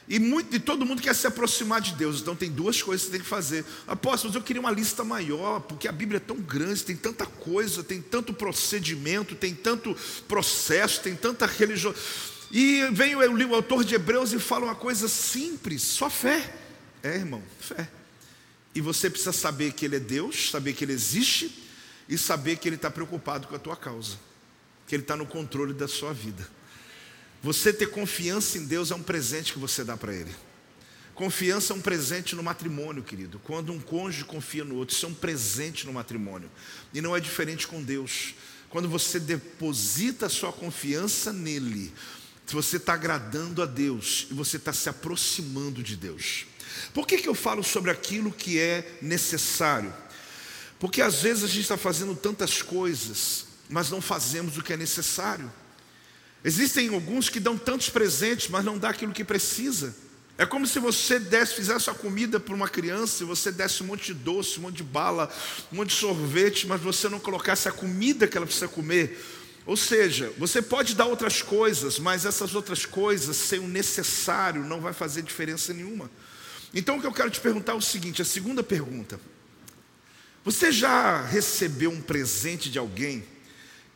E, 0.08 0.20
muito, 0.20 0.56
e 0.56 0.60
todo 0.60 0.86
mundo 0.86 1.02
quer 1.02 1.16
se 1.16 1.26
aproximar 1.26 1.82
de 1.82 1.94
Deus, 1.94 2.22
então 2.22 2.36
tem 2.36 2.52
duas 2.52 2.82
coisas 2.82 3.06
que 3.06 3.12
você 3.12 3.18
tem 3.18 3.22
que 3.24 3.28
fazer. 3.28 3.66
Apóstolos, 3.88 4.36
eu 4.36 4.42
queria 4.42 4.60
uma 4.60 4.70
lista 4.70 5.04
maior, 5.04 5.62
porque 5.62 5.88
a 5.88 5.92
Bíblia 5.92 6.18
é 6.18 6.20
tão 6.20 6.38
grande, 6.38 6.84
tem 6.84 6.96
tanta 6.96 7.26
coisa, 7.26 7.84
tem 7.84 8.02
tanto 8.02 8.32
procedimento, 8.32 9.34
tem 9.34 9.56
tanto 9.56 9.98
processo, 10.28 11.02
tem 11.02 11.16
tanta 11.16 11.48
religião. 11.48 11.94
E 12.52 12.88
vem 12.92 13.16
o, 13.16 13.50
o 13.50 13.56
autor 13.56 13.84
de 13.84 13.96
Hebreus 13.96 14.32
e 14.32 14.40
fala 14.40 14.66
uma 14.66 14.76
coisa 14.76 15.08
simples, 15.08 15.82
só 15.82 16.10
fé. 16.10 16.54
É, 17.02 17.16
irmão, 17.16 17.44
fé. 17.60 17.90
E 18.76 18.82
você 18.82 19.10
precisa 19.10 19.32
saber 19.32 19.74
que 19.74 19.86
Ele 19.86 19.96
é 19.96 20.00
Deus, 20.00 20.52
saber 20.52 20.74
que 20.74 20.84
Ele 20.84 20.94
existe 20.94 21.64
e 22.08 22.18
saber 22.18 22.58
que 22.58 22.68
Ele 22.68 22.76
está 22.76 22.92
preocupado 22.92 23.48
com 23.48 23.56
a 23.56 23.60
tua 23.60 23.76
causa, 23.76 24.18
que 24.86 24.94
Ele 24.94 25.02
está 25.02 25.16
no 25.16 25.26
controle 25.26 25.74
da 25.74 25.88
sua 25.88 26.14
vida. 26.14 26.48
Você 27.46 27.72
ter 27.72 27.92
confiança 27.92 28.58
em 28.58 28.66
Deus 28.66 28.90
é 28.90 28.96
um 28.96 29.04
presente 29.04 29.54
que 29.54 29.60
você 29.60 29.84
dá 29.84 29.96
para 29.96 30.12
Ele. 30.12 30.34
Confiança 31.14 31.74
é 31.74 31.75
um 31.75 31.80
presente 31.80 32.36
no 32.36 32.42
matrimônio, 32.42 33.04
querido. 33.04 33.40
Quando 33.44 33.72
um 33.72 33.80
cônjuge 33.80 34.25
confia 34.25 34.66
no 34.66 34.74
outro, 34.74 34.96
isso 34.96 35.06
é 35.06 35.10
um 35.10 35.14
presente 35.14 35.86
no 35.86 35.94
matrimônio. 35.94 36.50
E 36.92 37.02
não 37.02 37.16
é 37.16 37.20
diferente 37.20 37.68
com 37.68 37.84
Deus. 37.84 38.34
Quando 38.68 38.90
você 38.90 39.20
deposita 39.20 40.25
a 40.25 40.30
sua 40.30 40.52
confiança 40.52 41.32
nele, 41.32 41.94
você 42.48 42.78
está 42.78 42.96
agradando 42.96 43.62
a 43.62 43.68
Deus 43.68 44.25
e 44.32 44.34
você 44.34 44.58
está 44.58 44.74
se 44.74 44.90
aproximando 44.90 45.84
de 45.84 45.96
Deus. 45.96 46.48
Por 46.96 47.06
que, 47.06 47.20
que 47.20 47.30
eu 47.30 47.36
falo 47.36 47.64
sobre 47.64 47.92
aquilo 47.92 48.32
que 48.32 48.58
é 48.60 48.98
necessário? 49.04 49.94
Porque 50.80 51.00
às 51.00 51.22
vezes 51.22 51.44
a 51.44 51.48
gente 51.48 51.62
está 51.62 51.78
fazendo 51.78 52.16
tantas 52.16 52.64
coisas, 52.64 53.46
mas 53.70 53.92
não 53.92 54.02
fazemos 54.02 54.58
o 54.58 54.64
que 54.64 54.74
é 54.74 54.78
necessário. 54.78 55.54
Existem 56.48 56.94
alguns 56.94 57.28
que 57.28 57.40
dão 57.40 57.58
tantos 57.58 57.90
presentes, 57.90 58.50
mas 58.50 58.64
não 58.64 58.78
dá 58.78 58.90
aquilo 58.90 59.12
que 59.12 59.24
precisa. 59.24 59.96
É 60.38 60.46
como 60.46 60.68
se 60.68 60.78
você 60.78 61.18
desse, 61.18 61.56
fizesse 61.56 61.90
a 61.90 61.94
comida 61.96 62.40
para 62.40 62.54
uma 62.54 62.70
criança, 62.70 63.24
e 63.24 63.25
você 63.25 63.52
desse 63.52 63.82
um 63.82 63.88
monte 63.88 64.14
de 64.14 64.14
doce, 64.14 64.60
um 64.60 64.62
monte 64.62 64.75
de 64.75 64.84
bala, 64.84 65.34
um 65.74 65.78
monte 65.78 65.90
de 65.90 65.96
sorvete, 65.96 66.68
mas 66.68 66.80
você 66.80 67.10
não 67.10 67.20
colocasse 67.20 67.68
a 67.68 67.72
comida 67.72 68.28
que 68.28 68.38
ela 68.38 68.46
precisa 68.46 68.68
comer. 68.68 69.20
Ou 69.66 69.75
seja, 69.75 70.32
você 70.38 70.62
pode 70.62 70.94
dar 70.94 71.06
outras 71.06 71.42
coisas, 71.42 71.98
mas 71.98 72.25
essas 72.25 72.54
outras 72.54 72.86
coisas, 72.86 73.36
sem 73.36 73.58
o 73.58 73.68
necessário, 73.68 74.64
não 74.64 74.80
vai 74.80 74.94
fazer 74.94 75.24
diferença 75.24 75.74
nenhuma. 75.74 76.12
Então 76.75 76.98
o 76.98 77.02
que 77.02 77.08
eu 77.08 77.14
quero 77.14 77.32
te 77.32 77.40
perguntar 77.40 77.72
é 77.72 77.75
o 77.75 77.82
seguinte: 77.82 78.22
a 78.22 78.25
segunda 78.25 78.62
pergunta. 78.62 79.20
Você 80.44 80.72
já 80.72 81.24
recebeu 81.24 81.90
um 81.90 82.02
presente 82.02 82.70
de 82.70 82.78
alguém 82.78 83.25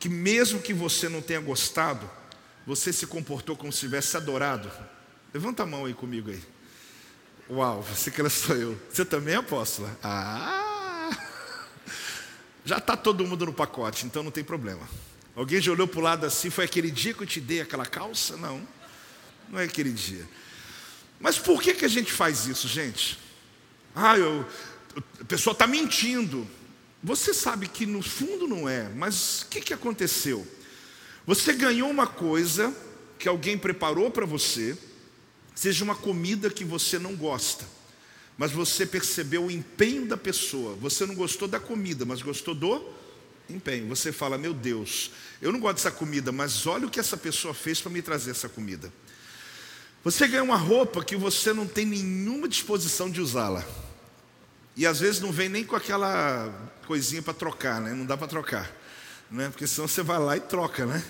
que, 0.00 0.08
mesmo 0.08 0.60
que 0.60 0.74
você 0.74 1.08
não 1.08 1.22
tenha 1.22 1.38
gostado, 1.38 2.10
você 2.66 2.92
se 2.92 3.06
comportou 3.06 3.56
como 3.56 3.72
se 3.72 3.80
tivesse 3.80 4.16
adorado? 4.16 4.70
Levanta 5.32 5.62
a 5.62 5.66
mão 5.66 5.86
aí 5.86 5.94
comigo 5.94 6.30
aí. 6.30 6.42
Uau, 7.48 7.82
você 7.82 8.10
que 8.10 8.28
sou 8.28 8.56
eu. 8.56 8.80
Você 8.90 9.04
também 9.04 9.34
é 9.34 9.38
apóstola? 9.38 9.96
Ah! 10.02 11.16
Já 12.64 12.78
está 12.78 12.96
todo 12.96 13.26
mundo 13.26 13.46
no 13.46 13.52
pacote, 13.52 14.06
então 14.06 14.22
não 14.22 14.30
tem 14.30 14.44
problema. 14.44 14.88
Alguém 15.34 15.60
já 15.60 15.72
olhou 15.72 15.88
para 15.88 15.98
o 15.98 16.02
lado 16.02 16.26
assim, 16.26 16.50
foi 16.50 16.64
aquele 16.64 16.90
dia 16.90 17.14
que 17.14 17.22
eu 17.22 17.26
te 17.26 17.40
dei 17.40 17.60
aquela 17.60 17.86
calça? 17.86 18.36
Não, 18.36 18.66
não 19.48 19.58
é 19.58 19.64
aquele 19.64 19.92
dia. 19.92 20.28
Mas 21.18 21.38
por 21.38 21.60
que, 21.62 21.74
que 21.74 21.84
a 21.84 21.88
gente 21.88 22.12
faz 22.12 22.46
isso, 22.46 22.68
gente? 22.68 23.18
Ah, 23.94 24.16
eu, 24.16 24.46
a 25.20 25.24
pessoa 25.24 25.52
está 25.52 25.66
mentindo. 25.66 26.48
Você 27.02 27.32
sabe 27.32 27.68
que 27.68 27.86
no 27.86 28.02
fundo 28.02 28.46
não 28.46 28.68
é, 28.68 28.88
mas 28.90 29.42
o 29.42 29.46
que, 29.46 29.60
que 29.60 29.74
aconteceu? 29.74 30.46
Você 31.26 31.52
ganhou 31.52 31.90
uma 31.90 32.06
coisa 32.06 32.74
que 33.18 33.28
alguém 33.28 33.58
preparou 33.58 34.10
para 34.10 34.24
você, 34.24 34.76
seja 35.54 35.84
uma 35.84 35.94
comida 35.94 36.48
que 36.50 36.64
você 36.64 36.98
não 36.98 37.14
gosta, 37.14 37.66
mas 38.38 38.50
você 38.50 38.86
percebeu 38.86 39.44
o 39.44 39.50
empenho 39.50 40.06
da 40.06 40.16
pessoa. 40.16 40.74
Você 40.76 41.04
não 41.04 41.14
gostou 41.14 41.46
da 41.46 41.60
comida, 41.60 42.04
mas 42.04 42.22
gostou 42.22 42.54
do 42.54 42.82
empenho. 43.48 43.86
Você 43.88 44.12
fala: 44.12 44.38
Meu 44.38 44.54
Deus, 44.54 45.10
eu 45.42 45.52
não 45.52 45.60
gosto 45.60 45.76
dessa 45.76 45.90
comida, 45.90 46.32
mas 46.32 46.66
olha 46.66 46.86
o 46.86 46.90
que 46.90 46.98
essa 46.98 47.16
pessoa 47.16 47.52
fez 47.52 47.80
para 47.80 47.92
me 47.92 48.00
trazer 48.00 48.30
essa 48.30 48.48
comida. 48.48 48.90
Você 50.02 50.26
ganha 50.26 50.42
uma 50.42 50.56
roupa 50.56 51.04
que 51.04 51.14
você 51.14 51.52
não 51.52 51.66
tem 51.66 51.84
nenhuma 51.84 52.48
disposição 52.48 53.10
de 53.10 53.20
usá-la. 53.20 53.62
E 54.74 54.86
às 54.86 55.00
vezes 55.00 55.20
não 55.20 55.30
vem 55.30 55.50
nem 55.50 55.62
com 55.62 55.76
aquela 55.76 56.48
coisinha 56.86 57.20
para 57.20 57.34
trocar, 57.34 57.80
né? 57.82 57.92
Não 57.92 58.06
dá 58.06 58.16
para 58.16 58.26
trocar, 58.26 58.74
né? 59.30 59.48
Porque 59.48 59.66
senão 59.66 59.86
você 59.86 60.02
vai 60.02 60.18
lá 60.18 60.36
e 60.36 60.40
troca, 60.40 60.86
né? 60.86 61.02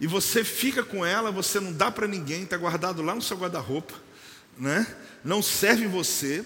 E 0.00 0.06
você 0.06 0.44
fica 0.44 0.82
com 0.82 1.04
ela, 1.04 1.30
você 1.30 1.60
não 1.60 1.72
dá 1.72 1.90
para 1.90 2.06
ninguém, 2.06 2.42
está 2.42 2.56
guardado 2.56 3.02
lá 3.02 3.14
no 3.14 3.22
seu 3.22 3.36
guarda-roupa, 3.36 3.94
né? 4.58 4.86
Não 5.24 5.42
serve 5.42 5.86
você. 5.86 6.44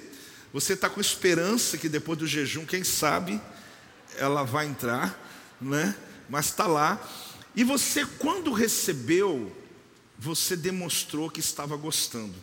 Você 0.52 0.72
está 0.72 0.88
com 0.90 1.00
esperança 1.00 1.78
que 1.78 1.88
depois 1.88 2.18
do 2.18 2.26
jejum, 2.26 2.66
quem 2.66 2.82
sabe, 2.82 3.40
ela 4.16 4.42
vai 4.42 4.66
entrar, 4.66 5.18
né? 5.60 5.94
Mas 6.28 6.46
está 6.46 6.66
lá. 6.66 7.00
E 7.54 7.64
você, 7.64 8.04
quando 8.04 8.52
recebeu 8.52 9.56
você 10.20 10.54
demonstrou 10.54 11.30
que 11.30 11.40
estava 11.40 11.74
gostando. 11.76 12.34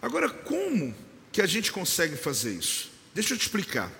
Agora, 0.00 0.30
como 0.30 0.94
que 1.32 1.42
a 1.42 1.46
gente 1.46 1.72
consegue 1.72 2.16
fazer 2.16 2.54
isso? 2.54 2.90
Deixa 3.12 3.34
eu 3.34 3.38
te 3.38 3.42
explicar. 3.42 3.90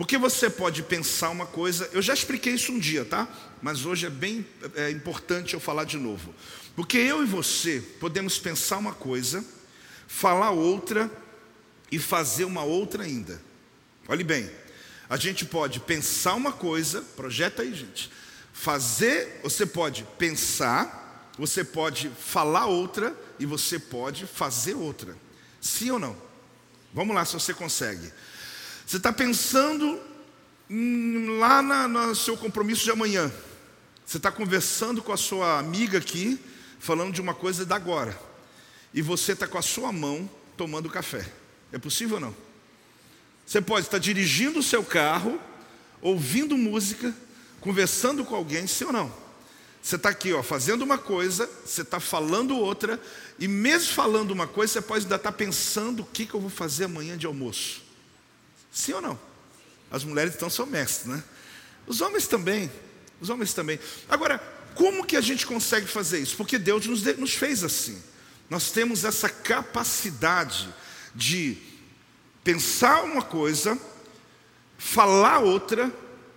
Porque 0.00 0.16
você 0.16 0.48
pode 0.48 0.82
pensar 0.82 1.28
uma 1.28 1.44
coisa, 1.44 1.90
eu 1.92 2.00
já 2.00 2.14
expliquei 2.14 2.54
isso 2.54 2.72
um 2.72 2.78
dia, 2.78 3.04
tá? 3.04 3.28
Mas 3.60 3.84
hoje 3.84 4.06
é 4.06 4.08
bem 4.08 4.46
é 4.74 4.90
importante 4.90 5.52
eu 5.52 5.60
falar 5.60 5.84
de 5.84 5.98
novo. 5.98 6.34
Porque 6.74 6.96
eu 6.96 7.22
e 7.22 7.26
você 7.26 7.82
podemos 8.00 8.38
pensar 8.38 8.78
uma 8.78 8.94
coisa, 8.94 9.44
falar 10.08 10.52
outra 10.52 11.10
e 11.92 11.98
fazer 11.98 12.46
uma 12.46 12.62
outra 12.62 13.04
ainda. 13.04 13.42
Olhe 14.08 14.24
bem, 14.24 14.50
a 15.06 15.18
gente 15.18 15.44
pode 15.44 15.80
pensar 15.80 16.32
uma 16.32 16.50
coisa, 16.52 17.02
projeta 17.14 17.60
aí, 17.60 17.74
gente. 17.74 18.10
Fazer, 18.54 19.40
você 19.42 19.66
pode 19.66 20.06
pensar 20.16 21.00
você 21.38 21.64
pode 21.64 22.10
falar 22.10 22.66
outra 22.66 23.16
e 23.38 23.46
você 23.46 23.78
pode 23.78 24.26
fazer 24.26 24.74
outra. 24.74 25.16
Sim 25.58 25.90
ou 25.92 25.98
não? 25.98 26.16
Vamos 26.92 27.14
lá, 27.14 27.24
se 27.24 27.32
você 27.32 27.54
consegue. 27.54 28.12
Você 28.90 28.96
está 28.96 29.12
pensando 29.12 30.00
lá 31.38 31.62
na, 31.62 31.86
no 31.86 32.12
seu 32.12 32.36
compromisso 32.36 32.82
de 32.82 32.90
amanhã. 32.90 33.30
Você 34.04 34.16
está 34.16 34.32
conversando 34.32 35.00
com 35.00 35.12
a 35.12 35.16
sua 35.16 35.60
amiga 35.60 35.98
aqui, 35.98 36.36
falando 36.80 37.12
de 37.12 37.20
uma 37.20 37.32
coisa 37.32 37.64
da 37.64 37.76
agora. 37.76 38.20
E 38.92 39.00
você 39.00 39.30
está 39.30 39.46
com 39.46 39.56
a 39.56 39.62
sua 39.62 39.92
mão 39.92 40.28
tomando 40.56 40.90
café. 40.90 41.24
É 41.70 41.78
possível 41.78 42.16
ou 42.16 42.20
não? 42.20 42.36
Você 43.46 43.60
pode 43.60 43.86
estar 43.86 43.98
dirigindo 43.98 44.58
o 44.58 44.62
seu 44.62 44.82
carro, 44.82 45.40
ouvindo 46.02 46.58
música, 46.58 47.14
conversando 47.60 48.24
com 48.24 48.34
alguém, 48.34 48.66
sim 48.66 48.86
ou 48.86 48.92
não? 48.92 49.14
Você 49.80 49.94
está 49.94 50.08
aqui, 50.08 50.32
ó, 50.32 50.42
fazendo 50.42 50.82
uma 50.82 50.98
coisa, 50.98 51.48
você 51.64 51.82
está 51.82 52.00
falando 52.00 52.56
outra, 52.56 53.00
e 53.38 53.46
mesmo 53.46 53.92
falando 53.92 54.32
uma 54.32 54.48
coisa, 54.48 54.72
você 54.72 54.80
pode 54.82 55.04
ainda 55.04 55.14
estar 55.14 55.30
tá 55.30 55.38
pensando 55.38 56.02
o 56.02 56.06
que, 56.06 56.26
que 56.26 56.34
eu 56.34 56.40
vou 56.40 56.50
fazer 56.50 56.86
amanhã 56.86 57.16
de 57.16 57.24
almoço. 57.24 57.88
Sim 58.70 58.94
ou 58.94 59.00
não? 59.00 59.18
As 59.90 60.04
mulheres 60.04 60.34
então 60.34 60.48
são 60.48 60.66
mestres, 60.66 61.06
né? 61.06 61.22
Os 61.86 62.00
homens 62.00 62.26
também. 62.26 62.70
Os 63.20 63.28
homens 63.28 63.52
também. 63.52 63.78
Agora, 64.08 64.38
como 64.74 65.04
que 65.04 65.16
a 65.16 65.20
gente 65.20 65.46
consegue 65.46 65.86
fazer 65.86 66.20
isso? 66.20 66.36
Porque 66.36 66.58
Deus 66.58 66.86
nos, 66.86 67.02
nos 67.16 67.34
fez 67.34 67.64
assim. 67.64 68.00
Nós 68.48 68.70
temos 68.70 69.04
essa 69.04 69.28
capacidade 69.28 70.72
de 71.14 71.58
pensar 72.42 73.02
uma 73.02 73.22
coisa, 73.22 73.78
falar 74.78 75.40
outra 75.40 75.92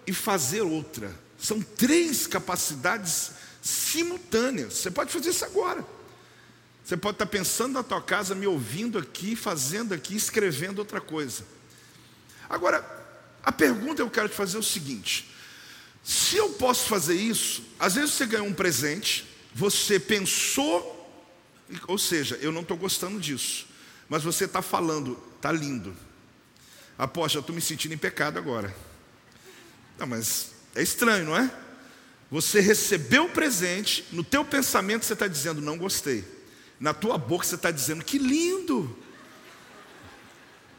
e 0.05 0.13
fazer 0.13 0.61
outra. 0.61 1.13
São 1.37 1.61
três 1.61 2.27
capacidades 2.27 3.31
simultâneas. 3.61 4.73
Você 4.75 4.91
pode 4.91 5.11
fazer 5.11 5.29
isso 5.29 5.45
agora. 5.45 5.85
Você 6.83 6.97
pode 6.97 7.15
estar 7.15 7.25
pensando 7.25 7.73
na 7.73 7.83
tua 7.83 8.01
casa, 8.01 8.35
me 8.35 8.45
ouvindo 8.45 8.99
aqui, 8.99 9.35
fazendo 9.35 9.93
aqui, 9.93 10.15
escrevendo 10.15 10.79
outra 10.79 10.99
coisa. 10.99 11.45
Agora, 12.53 12.85
a 13.43 13.51
pergunta 13.51 13.95
que 13.95 14.01
eu 14.03 14.09
quero 14.09 14.29
te 14.29 14.35
fazer 14.35 14.57
é 14.57 14.59
o 14.59 14.63
seguinte: 14.63 15.29
se 16.03 16.37
eu 16.37 16.51
posso 16.51 16.87
fazer 16.87 17.15
isso, 17.15 17.63
às 17.79 17.95
vezes 17.95 18.11
você 18.11 18.25
ganhou 18.25 18.47
um 18.47 18.53
presente, 18.53 19.25
você 19.53 19.99
pensou 19.99 20.93
ou 21.87 21.97
seja, 21.97 22.37
eu 22.41 22.51
não 22.51 22.61
estou 22.61 22.77
gostando 22.77 23.19
disso. 23.19 23.65
Mas 24.09 24.23
você 24.23 24.45
está 24.45 24.61
falando, 24.61 25.17
está 25.35 25.51
lindo. 25.51 25.95
Aposto, 26.97 27.35
eu 27.35 27.41
estou 27.41 27.55
me 27.55 27.61
sentindo 27.61 27.93
em 27.93 27.97
pecado 27.97 28.37
agora. 28.37 28.75
Não, 29.97 30.05
mas 30.05 30.51
é 30.75 30.83
estranho, 30.83 31.25
não 31.25 31.35
é? 31.35 31.51
Você 32.29 32.59
recebeu 32.59 33.25
o 33.25 33.29
presente, 33.29 34.05
no 34.11 34.23
teu 34.23 34.43
pensamento 34.43 35.05
você 35.05 35.13
está 35.13 35.27
dizendo, 35.27 35.61
não 35.61 35.77
gostei. 35.77 36.23
Na 36.79 36.93
tua 36.93 37.17
boca 37.17 37.45
você 37.45 37.55
está 37.55 37.71
dizendo, 37.71 38.03
que 38.03 38.17
lindo. 38.17 39.02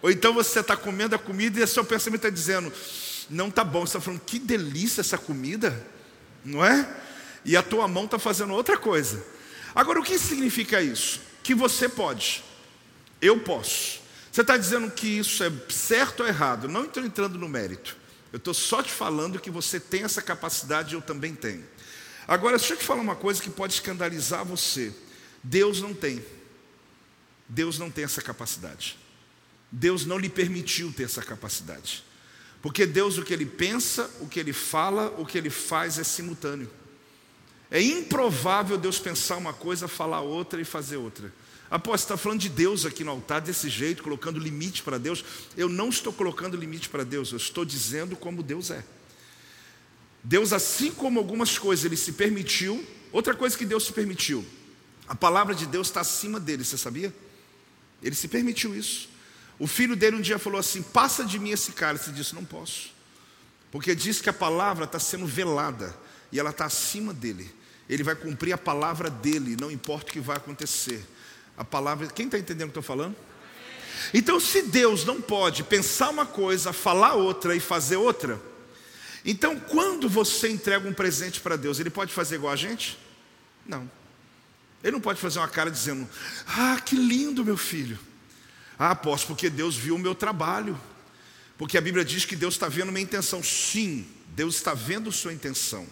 Ou 0.04 0.11
então 0.11 0.34
você 0.34 0.61
está 0.61 0.76
comendo 0.76 1.14
a 1.14 1.18
comida 1.18 1.58
e 1.58 1.62
o 1.62 1.66
seu 1.66 1.82
pensamento 1.82 2.26
está 2.26 2.28
dizendo, 2.28 2.70
não 3.30 3.49
está 3.49 3.64
bom. 3.64 3.87
Você 3.87 3.96
está 3.96 4.02
falando, 4.02 4.20
que 4.20 4.38
delícia 4.38 5.00
essa 5.00 5.16
comida, 5.16 5.82
não 6.44 6.62
é? 6.62 6.87
E 7.42 7.56
a 7.56 7.62
tua 7.62 7.88
mão 7.88 8.04
está 8.04 8.18
fazendo 8.18 8.52
outra 8.52 8.76
coisa. 8.76 9.25
Agora, 9.75 9.99
o 9.99 10.04
que 10.04 10.18
significa 10.18 10.82
isso? 10.82 11.23
Que 11.42 11.54
você 11.54 11.88
pode, 11.88 12.44
eu 13.18 13.40
posso. 13.40 14.02
Você 14.30 14.42
está 14.42 14.58
dizendo 14.58 14.90
que 14.90 15.06
isso 15.06 15.42
é 15.42 15.50
certo 15.70 16.20
ou 16.20 16.26
errado? 16.26 16.68
Não 16.68 16.84
estou 16.84 17.02
entrando 17.02 17.38
no 17.38 17.49
mérito. 17.49 17.96
Eu 18.30 18.37
estou 18.37 18.52
só 18.52 18.82
te 18.82 18.92
falando 18.92 19.40
que 19.40 19.50
você 19.50 19.80
tem 19.80 20.02
essa 20.02 20.20
capacidade 20.20 20.92
e 20.92 20.99
eu 20.99 21.00
também 21.00 21.34
tenho. 21.34 21.64
Agora, 22.28 22.58
deixa 22.58 22.75
eu 22.75 22.76
te 22.76 22.84
falar 22.84 23.00
uma 23.00 23.16
coisa 23.16 23.40
que 23.42 23.49
pode 23.49 23.73
escandalizar 23.73 24.44
você. 24.44 24.92
Deus 25.42 25.80
não 25.80 25.94
tem. 25.94 26.23
Deus 27.49 27.78
não 27.78 27.90
tem 27.90 28.04
essa 28.04 28.20
capacidade. 28.20 29.02
Deus 29.76 30.06
não 30.06 30.18
lhe 30.18 30.28
permitiu 30.28 30.92
ter 30.92 31.02
essa 31.02 31.20
capacidade. 31.20 32.04
Porque 32.62 32.86
Deus, 32.86 33.18
o 33.18 33.24
que 33.24 33.34
ele 33.34 33.44
pensa, 33.44 34.08
o 34.20 34.28
que 34.28 34.38
ele 34.38 34.52
fala, 34.52 35.12
o 35.18 35.26
que 35.26 35.36
ele 35.36 35.50
faz 35.50 35.98
é 35.98 36.04
simultâneo. 36.04 36.70
É 37.70 37.82
improvável 37.82 38.78
Deus 38.78 39.00
pensar 39.00 39.36
uma 39.36 39.52
coisa, 39.52 39.88
falar 39.88 40.20
outra 40.20 40.60
e 40.60 40.64
fazer 40.64 40.96
outra. 40.96 41.32
Após 41.68 42.02
está 42.02 42.16
falando 42.16 42.40
de 42.40 42.48
Deus 42.48 42.86
aqui 42.86 43.02
no 43.02 43.10
altar 43.10 43.40
desse 43.40 43.68
jeito, 43.68 44.04
colocando 44.04 44.38
limite 44.38 44.80
para 44.80 44.96
Deus. 44.96 45.24
Eu 45.56 45.68
não 45.68 45.88
estou 45.88 46.12
colocando 46.12 46.56
limite 46.56 46.88
para 46.88 47.02
Deus, 47.02 47.32
eu 47.32 47.36
estou 47.36 47.64
dizendo 47.64 48.14
como 48.14 48.44
Deus 48.44 48.70
é. 48.70 48.84
Deus, 50.22 50.52
assim 50.52 50.92
como 50.92 51.18
algumas 51.18 51.58
coisas 51.58 51.84
ele 51.84 51.96
se 51.96 52.12
permitiu, 52.12 52.86
outra 53.10 53.34
coisa 53.34 53.58
que 53.58 53.66
Deus 53.66 53.86
se 53.86 53.92
permitiu, 53.92 54.46
a 55.08 55.16
palavra 55.16 55.52
de 55.52 55.66
Deus 55.66 55.88
está 55.88 56.00
acima 56.00 56.38
dele, 56.38 56.64
você 56.64 56.78
sabia? 56.78 57.12
Ele 58.00 58.14
se 58.14 58.28
permitiu 58.28 58.74
isso. 58.76 59.13
O 59.58 59.66
filho 59.66 59.94
dele 59.94 60.16
um 60.16 60.20
dia 60.20 60.38
falou 60.38 60.58
assim: 60.58 60.82
Passa 60.82 61.25
de 61.25 61.38
mim 61.38 61.50
esse 61.50 61.73
cálice. 61.73 62.11
Ele 62.11 62.16
disse: 62.16 62.34
Não 62.34 62.44
posso. 62.44 62.92
Porque 63.70 63.94
diz 63.94 64.20
que 64.20 64.30
a 64.30 64.32
palavra 64.32 64.84
está 64.84 64.99
sendo 64.99 65.26
velada 65.26 65.94
e 66.30 66.38
ela 66.38 66.50
está 66.50 66.64
acima 66.66 67.12
dele. 67.12 67.52
Ele 67.88 68.02
vai 68.02 68.14
cumprir 68.14 68.52
a 68.52 68.58
palavra 68.58 69.11
dele, 69.11 69.56
não 69.61 69.70
importa 69.70 70.11
o 70.11 70.12
que 70.12 70.20
vai 70.20 70.37
acontecer. 70.37 71.04
A 71.56 71.64
palavra. 71.64 72.06
Quem 72.08 72.26
está 72.26 72.38
entendendo 72.38 72.68
o 72.68 72.73
que 72.73 72.78
estou 72.78 72.82
falando? 72.82 73.16
Então, 74.12 74.38
se 74.40 74.62
Deus 74.62 75.04
não 75.04 75.20
pode 75.20 75.62
pensar 75.62 76.11
uma 76.11 76.26
coisa, 76.26 76.73
falar 76.73 77.14
outra 77.14 77.54
e 77.54 77.61
fazer 77.61 77.96
outra, 77.96 78.40
então 79.25 79.58
quando 79.58 80.08
você 80.08 80.49
entrega 80.49 80.88
um 80.88 80.92
presente 80.92 81.40
para 81.40 81.56
Deus, 81.56 81.78
ele 81.78 81.90
pode 81.90 82.12
fazer 82.12 82.37
igual 82.37 82.52
a 82.52 82.56
gente? 82.56 82.99
Não. 83.66 83.90
Ele 84.82 84.92
não 84.92 85.00
pode 85.00 85.20
fazer 85.20 85.38
uma 85.38 85.49
cara 85.49 85.70
dizendo: 85.70 86.08
Ah, 86.46 86.80
que 86.84 86.94
lindo, 86.94 87.44
meu 87.44 87.56
filho. 87.56 87.99
Ah, 88.78 88.94
posso, 88.94 89.26
porque 89.26 89.48
Deus 89.48 89.76
viu 89.76 89.94
o 89.94 89.98
meu 89.98 90.14
trabalho. 90.14 90.78
Porque 91.56 91.78
a 91.78 91.80
Bíblia 91.80 92.04
diz 92.04 92.24
que 92.24 92.36
Deus 92.36 92.54
está 92.54 92.68
vendo 92.68 92.90
minha 92.90 93.04
intenção. 93.04 93.42
Sim, 93.42 94.06
Deus 94.28 94.56
está 94.56 94.74
vendo 94.74 95.12
sua 95.12 95.32
intenção. 95.32 95.86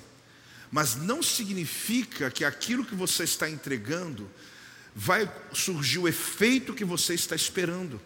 Mas 0.70 0.96
não 0.96 1.22
significa 1.22 2.30
que 2.30 2.44
aquilo 2.44 2.84
que 2.84 2.94
você 2.94 3.24
está 3.24 3.48
entregando 3.48 4.28
vai 4.94 5.30
surgir 5.52 5.98
o 5.98 6.08
efeito 6.08 6.74
que 6.74 6.84
você 6.84 7.14
está 7.14 7.36
esperando. 7.36 8.00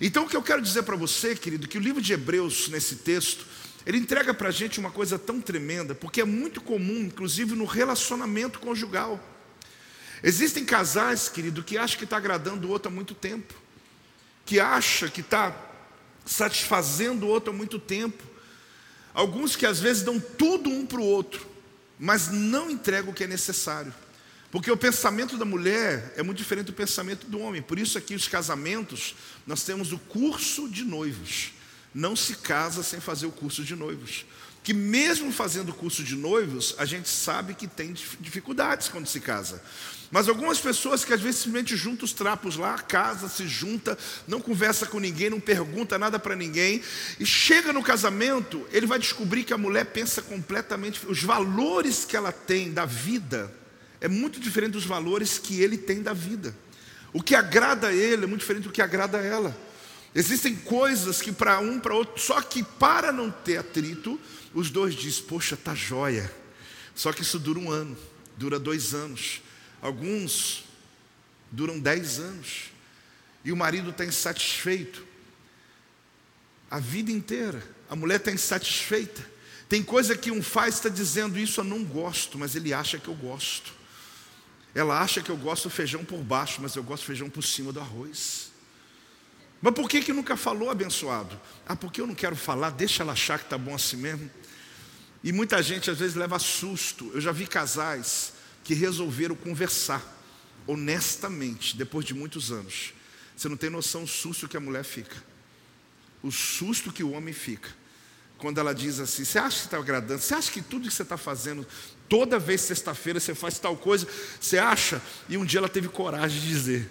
Então, 0.00 0.24
o 0.24 0.28
que 0.28 0.36
eu 0.36 0.42
quero 0.42 0.62
dizer 0.62 0.82
para 0.82 0.94
você, 0.94 1.34
querido, 1.34 1.66
que 1.66 1.78
o 1.78 1.80
livro 1.80 2.02
de 2.02 2.12
Hebreus, 2.12 2.68
nesse 2.68 2.96
texto, 2.96 3.46
ele 3.84 3.98
entrega 3.98 4.34
para 4.34 4.48
a 4.48 4.52
gente 4.52 4.78
uma 4.78 4.90
coisa 4.90 5.18
tão 5.18 5.40
tremenda, 5.40 5.94
porque 5.94 6.20
é 6.20 6.24
muito 6.24 6.60
comum, 6.60 7.00
inclusive 7.00 7.54
no 7.54 7.64
relacionamento 7.64 8.58
conjugal. 8.58 9.18
Existem 10.22 10.64
casais, 10.64 11.28
querido, 11.28 11.62
que 11.62 11.78
acham 11.78 11.98
que 11.98 12.04
está 12.04 12.16
agradando 12.16 12.68
o 12.68 12.70
outro 12.70 12.90
há 12.90 12.94
muito 12.94 13.14
tempo 13.14 13.65
que 14.46 14.60
acha 14.60 15.10
que 15.10 15.20
está 15.20 15.54
satisfazendo 16.24 17.26
o 17.26 17.28
outro 17.28 17.52
há 17.52 17.56
muito 17.56 17.78
tempo. 17.78 18.22
Alguns 19.12 19.56
que 19.56 19.66
às 19.66 19.80
vezes 19.80 20.02
dão 20.02 20.20
tudo 20.20 20.70
um 20.70 20.86
para 20.86 21.00
o 21.00 21.04
outro, 21.04 21.46
mas 21.98 22.28
não 22.28 22.70
entregam 22.70 23.10
o 23.10 23.14
que 23.14 23.24
é 23.24 23.26
necessário. 23.26 23.92
Porque 24.50 24.70
o 24.70 24.76
pensamento 24.76 25.36
da 25.36 25.44
mulher 25.44 26.14
é 26.16 26.22
muito 26.22 26.38
diferente 26.38 26.66
do 26.66 26.72
pensamento 26.72 27.26
do 27.26 27.40
homem. 27.40 27.60
Por 27.60 27.78
isso 27.78 27.98
aqui 27.98 28.14
os 28.14 28.28
casamentos, 28.28 29.16
nós 29.46 29.64
temos 29.64 29.92
o 29.92 29.98
curso 29.98 30.68
de 30.68 30.84
noivos. 30.84 31.52
Não 31.92 32.14
se 32.14 32.36
casa 32.36 32.82
sem 32.82 33.00
fazer 33.00 33.26
o 33.26 33.32
curso 33.32 33.64
de 33.64 33.74
noivos. 33.74 34.24
Que 34.62 34.72
mesmo 34.72 35.32
fazendo 35.32 35.70
o 35.70 35.74
curso 35.74 36.04
de 36.04 36.14
noivos, 36.14 36.74
a 36.78 36.84
gente 36.84 37.08
sabe 37.08 37.54
que 37.54 37.66
tem 37.66 37.92
dificuldades 38.20 38.88
quando 38.88 39.06
se 39.06 39.20
casa. 39.20 39.62
Mas 40.10 40.28
algumas 40.28 40.58
pessoas 40.58 41.04
que 41.04 41.12
às 41.12 41.20
vezes 41.20 41.40
simplesmente 41.40 41.76
juntam 41.76 42.04
os 42.04 42.12
trapos 42.12 42.56
lá, 42.56 42.78
casa, 42.78 43.28
se 43.28 43.48
junta, 43.48 43.98
não 44.26 44.40
conversa 44.40 44.86
com 44.86 45.00
ninguém, 45.00 45.30
não 45.30 45.40
pergunta 45.40 45.98
nada 45.98 46.18
para 46.18 46.36
ninguém, 46.36 46.80
e 47.18 47.26
chega 47.26 47.72
no 47.72 47.82
casamento, 47.82 48.66
ele 48.72 48.86
vai 48.86 48.98
descobrir 48.98 49.42
que 49.42 49.52
a 49.52 49.58
mulher 49.58 49.86
pensa 49.86 50.22
completamente, 50.22 51.00
os 51.08 51.22
valores 51.22 52.04
que 52.04 52.16
ela 52.16 52.30
tem 52.30 52.72
da 52.72 52.84
vida 52.84 53.52
é 54.00 54.08
muito 54.08 54.38
diferente 54.38 54.72
dos 54.72 54.84
valores 54.84 55.38
que 55.38 55.60
ele 55.60 55.76
tem 55.76 56.02
da 56.02 56.12
vida. 56.12 56.54
O 57.12 57.22
que 57.22 57.34
agrada 57.34 57.88
a 57.88 57.92
ele 57.94 58.24
é 58.24 58.26
muito 58.26 58.40
diferente 58.40 58.64
do 58.64 58.72
que 58.72 58.82
agrada 58.82 59.18
a 59.18 59.22
ela. 59.22 59.56
Existem 60.14 60.54
coisas 60.54 61.20
que 61.20 61.32
para 61.32 61.58
um, 61.60 61.80
para 61.80 61.94
outro, 61.94 62.20
só 62.20 62.40
que 62.40 62.62
para 62.62 63.12
não 63.12 63.30
ter 63.30 63.58
atrito, 63.58 64.20
os 64.54 64.70
dois 64.70 64.94
dizem: 64.94 65.24
Poxa, 65.24 65.56
tá 65.56 65.74
joia. 65.74 66.30
Só 66.94 67.12
que 67.12 67.22
isso 67.22 67.38
dura 67.38 67.58
um 67.58 67.70
ano, 67.70 67.96
dura 68.36 68.58
dois 68.58 68.94
anos. 68.94 69.42
Alguns 69.86 70.64
duram 71.50 71.78
dez 71.78 72.18
anos. 72.18 72.72
E 73.44 73.52
o 73.52 73.56
marido 73.56 73.90
está 73.90 74.04
insatisfeito. 74.04 75.06
A 76.68 76.80
vida 76.80 77.12
inteira. 77.12 77.62
A 77.88 77.94
mulher 77.94 78.16
está 78.16 78.32
insatisfeita. 78.32 79.24
Tem 79.68 79.84
coisa 79.84 80.16
que 80.16 80.32
um 80.32 80.42
faz 80.42 80.74
está 80.74 80.88
dizendo 80.88 81.38
isso 81.38 81.60
eu 81.60 81.64
não 81.64 81.84
gosto, 81.84 82.36
mas 82.36 82.56
ele 82.56 82.74
acha 82.74 82.98
que 82.98 83.06
eu 83.06 83.14
gosto. 83.14 83.72
Ela 84.74 85.00
acha 85.00 85.22
que 85.22 85.30
eu 85.30 85.36
gosto 85.36 85.70
feijão 85.70 86.04
por 86.04 86.18
baixo, 86.18 86.58
mas 86.60 86.74
eu 86.74 86.82
gosto 86.82 87.06
feijão 87.06 87.30
por 87.30 87.44
cima 87.44 87.72
do 87.72 87.78
arroz. 87.78 88.50
Mas 89.62 89.72
por 89.72 89.88
que, 89.88 90.02
que 90.02 90.12
nunca 90.12 90.36
falou 90.36 90.68
abençoado? 90.68 91.40
Ah, 91.66 91.76
porque 91.76 92.00
eu 92.00 92.08
não 92.08 92.14
quero 92.14 92.34
falar, 92.34 92.70
deixa 92.70 93.04
ela 93.04 93.12
achar 93.12 93.38
que 93.38 93.44
está 93.44 93.56
bom 93.56 93.74
assim 93.74 93.96
mesmo. 93.96 94.28
E 95.22 95.32
muita 95.32 95.62
gente 95.62 95.90
às 95.90 95.98
vezes 95.98 96.16
leva 96.16 96.40
susto. 96.40 97.08
Eu 97.14 97.20
já 97.20 97.30
vi 97.30 97.46
casais 97.46 98.35
que 98.66 98.74
resolveram 98.74 99.36
conversar 99.36 100.14
honestamente, 100.66 101.76
depois 101.76 102.04
de 102.04 102.12
muitos 102.12 102.50
anos. 102.50 102.92
Você 103.36 103.48
não 103.48 103.56
tem 103.56 103.70
noção 103.70 104.02
do 104.02 104.08
susto 104.08 104.48
que 104.48 104.56
a 104.56 104.60
mulher 104.60 104.82
fica, 104.82 105.16
o 106.20 106.32
susto 106.32 106.92
que 106.92 107.04
o 107.04 107.12
homem 107.12 107.32
fica. 107.32 107.68
Quando 108.38 108.58
ela 108.58 108.74
diz 108.74 108.98
assim: 108.98 109.24
Você 109.24 109.38
acha 109.38 109.60
que 109.60 109.64
está 109.66 109.78
agradando? 109.78 110.20
Você 110.20 110.34
acha 110.34 110.50
que 110.50 110.60
tudo 110.60 110.88
que 110.88 110.94
você 110.94 111.02
está 111.02 111.16
fazendo, 111.16 111.64
toda 112.08 112.40
vez 112.40 112.60
sexta-feira 112.60 113.20
você 113.20 113.34
faz 113.34 113.58
tal 113.58 113.76
coisa? 113.76 114.06
Você 114.40 114.58
acha? 114.58 115.00
E 115.28 115.36
um 115.36 115.44
dia 115.44 115.60
ela 115.60 115.68
teve 115.68 115.88
coragem 115.88 116.40
de 116.40 116.48
dizer: 116.48 116.90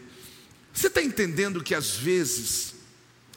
Você 0.74 0.88
está 0.88 1.04
entendendo 1.04 1.62
que 1.62 1.76
às 1.76 1.92
vezes 1.92 2.76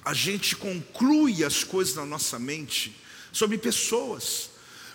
a 0.05 0.15
gente 0.15 0.55
conclui 0.55 1.43
as 1.43 1.65
coisas 1.65 1.97
na 1.97 2.07
nossa 2.07 2.39
mente 2.39 2.97
sobre 3.33 3.59
pessoas? 3.59 4.51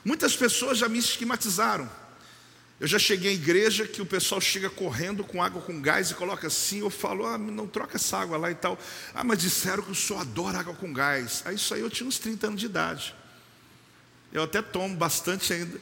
Muitas 0.05 0.35
pessoas 0.35 0.77
já 0.77 0.87
me 0.87 0.99
esquematizaram. 0.99 2.02
Eu 2.83 2.87
já 2.87 2.99
cheguei 2.99 3.31
à 3.31 3.33
igreja 3.33 3.87
que 3.87 4.01
o 4.01 4.05
pessoal 4.05 4.41
chega 4.41 4.69
correndo 4.69 5.23
com 5.23 5.41
água 5.41 5.61
com 5.61 5.79
gás 5.79 6.11
e 6.11 6.15
coloca 6.15 6.47
assim. 6.47 6.81
Eu 6.81 6.89
falo, 6.89 7.25
ah, 7.25 7.37
não 7.37 7.65
troca 7.65 7.95
essa 7.95 8.17
água 8.17 8.35
lá 8.35 8.51
e 8.51 8.55
tal. 8.55 8.77
Ah, 9.15 9.23
mas 9.23 9.39
disseram 9.39 9.81
que 9.81 9.91
o 9.91 9.95
senhor 9.95 10.19
adora 10.19 10.59
água 10.59 10.73
com 10.73 10.91
gás. 10.91 11.43
Aí 11.45 11.55
isso 11.55 11.73
aí 11.73 11.79
eu 11.79 11.89
tinha 11.89 12.05
uns 12.05 12.19
30 12.19 12.47
anos 12.47 12.59
de 12.59 12.65
idade. 12.65 13.15
Eu 14.33 14.43
até 14.43 14.61
tomo 14.61 14.97
bastante 14.97 15.53
ainda, 15.53 15.79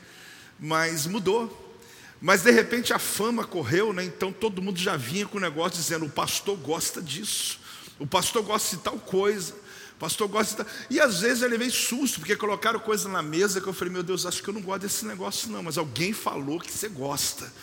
mas 0.59 1.07
mudou. 1.07 1.75
Mas 2.21 2.43
de 2.43 2.51
repente 2.51 2.93
a 2.93 2.99
fama 2.99 3.45
correu, 3.45 3.91
né? 3.91 4.03
então 4.03 4.31
todo 4.31 4.61
mundo 4.61 4.77
já 4.77 4.95
vinha 4.95 5.25
com 5.25 5.39
o 5.39 5.41
negócio 5.41 5.79
dizendo: 5.79 6.05
o 6.05 6.09
pastor 6.09 6.55
gosta 6.55 7.01
disso, 7.01 7.61
o 7.97 8.05
pastor 8.05 8.43
gosta 8.43 8.77
de 8.77 8.83
tal 8.83 8.99
coisa 8.99 9.55
pastor 10.01 10.27
gosta. 10.27 10.65
E 10.89 10.99
às 10.99 11.21
vezes 11.21 11.43
eu 11.43 11.49
levei 11.49 11.69
susto, 11.69 12.19
porque 12.19 12.35
colocaram 12.35 12.79
coisa 12.79 13.07
na 13.07 13.21
mesa 13.21 13.61
que 13.61 13.67
eu 13.67 13.73
falei, 13.73 13.93
meu 13.93 14.01
Deus, 14.01 14.25
acho 14.25 14.41
que 14.41 14.49
eu 14.49 14.53
não 14.53 14.61
gosto 14.61 14.81
desse 14.81 15.05
negócio 15.05 15.47
não, 15.51 15.61
mas 15.61 15.77
alguém 15.77 16.11
falou 16.11 16.59
que 16.59 16.71
você 16.71 16.89
gosta. 16.89 17.53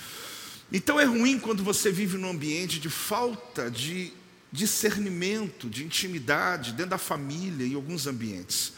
Então 0.72 1.00
é 1.00 1.04
ruim 1.04 1.40
quando 1.40 1.64
você 1.64 1.90
vive 1.90 2.16
num 2.16 2.30
ambiente 2.30 2.78
de 2.78 2.88
falta 2.88 3.68
de 3.68 4.12
discernimento, 4.52 5.68
de 5.68 5.82
intimidade, 5.84 6.72
dentro 6.72 6.90
da 6.90 6.98
família 6.98 7.66
e 7.66 7.74
alguns 7.74 8.06
ambientes. 8.06 8.72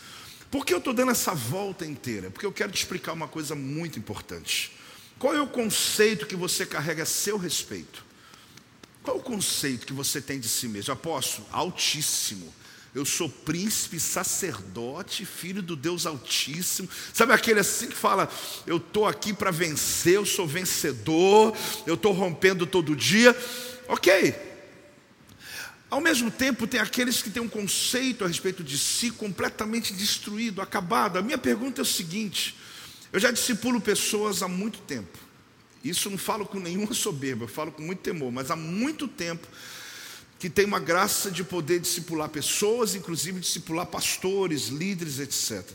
Por 0.50 0.64
que 0.64 0.72
eu 0.72 0.78
estou 0.78 0.94
dando 0.94 1.10
essa 1.10 1.34
volta 1.34 1.84
inteira? 1.84 2.30
Porque 2.30 2.46
eu 2.46 2.52
quero 2.52 2.72
te 2.72 2.78
explicar 2.78 3.12
uma 3.12 3.28
coisa 3.28 3.54
muito 3.54 3.98
importante. 3.98 4.72
Qual 5.18 5.34
é 5.34 5.42
o 5.42 5.46
conceito 5.46 6.26
que 6.26 6.34
você 6.34 6.64
carrega 6.64 7.02
a 7.02 7.06
seu 7.06 7.36
respeito? 7.36 8.02
Qual 9.02 9.18
o 9.18 9.22
conceito 9.22 9.86
que 9.86 9.92
você 9.92 10.18
tem 10.18 10.40
de 10.40 10.48
si 10.48 10.66
mesmo? 10.66 10.94
Apóstolo, 10.94 11.46
altíssimo. 11.52 12.54
Eu 12.92 13.04
sou 13.04 13.28
príncipe, 13.28 14.00
sacerdote, 14.00 15.24
filho 15.24 15.62
do 15.62 15.76
Deus 15.76 16.06
Altíssimo. 16.06 16.88
Sabe 17.12 17.32
aquele 17.32 17.60
assim 17.60 17.86
que 17.86 17.96
fala: 17.96 18.28
Eu 18.66 18.78
estou 18.78 19.06
aqui 19.06 19.32
para 19.32 19.52
vencer, 19.52 20.14
eu 20.14 20.26
sou 20.26 20.46
vencedor, 20.46 21.56
eu 21.86 21.94
estou 21.94 22.12
rompendo 22.12 22.66
todo 22.66 22.96
dia. 22.96 23.36
Ok. 23.86 24.34
Ao 25.88 26.00
mesmo 26.00 26.30
tempo, 26.30 26.66
tem 26.66 26.80
aqueles 26.80 27.22
que 27.22 27.30
têm 27.30 27.42
um 27.42 27.48
conceito 27.48 28.24
a 28.24 28.28
respeito 28.28 28.62
de 28.62 28.76
si 28.76 29.10
completamente 29.10 29.92
destruído, 29.92 30.60
acabado. 30.60 31.16
A 31.16 31.22
minha 31.22 31.38
pergunta 31.38 31.80
é 31.80 31.82
o 31.82 31.86
seguinte: 31.86 32.56
eu 33.12 33.20
já 33.20 33.30
discipulo 33.30 33.80
pessoas 33.80 34.42
há 34.42 34.48
muito 34.48 34.80
tempo. 34.80 35.16
Isso 35.82 36.10
não 36.10 36.18
falo 36.18 36.44
com 36.44 36.58
nenhuma 36.58 36.92
soberba, 36.94 37.44
eu 37.44 37.48
falo 37.48 37.70
com 37.70 37.82
muito 37.82 38.00
temor, 38.00 38.32
mas 38.32 38.50
há 38.50 38.56
muito 38.56 39.06
tempo 39.06 39.46
que 40.40 40.48
tem 40.48 40.64
uma 40.64 40.80
graça 40.80 41.30
de 41.30 41.44
poder 41.44 41.78
discipular 41.80 42.30
pessoas, 42.30 42.94
inclusive 42.94 43.38
discipular 43.38 43.84
pastores, 43.84 44.68
líderes, 44.68 45.18
etc. 45.18 45.70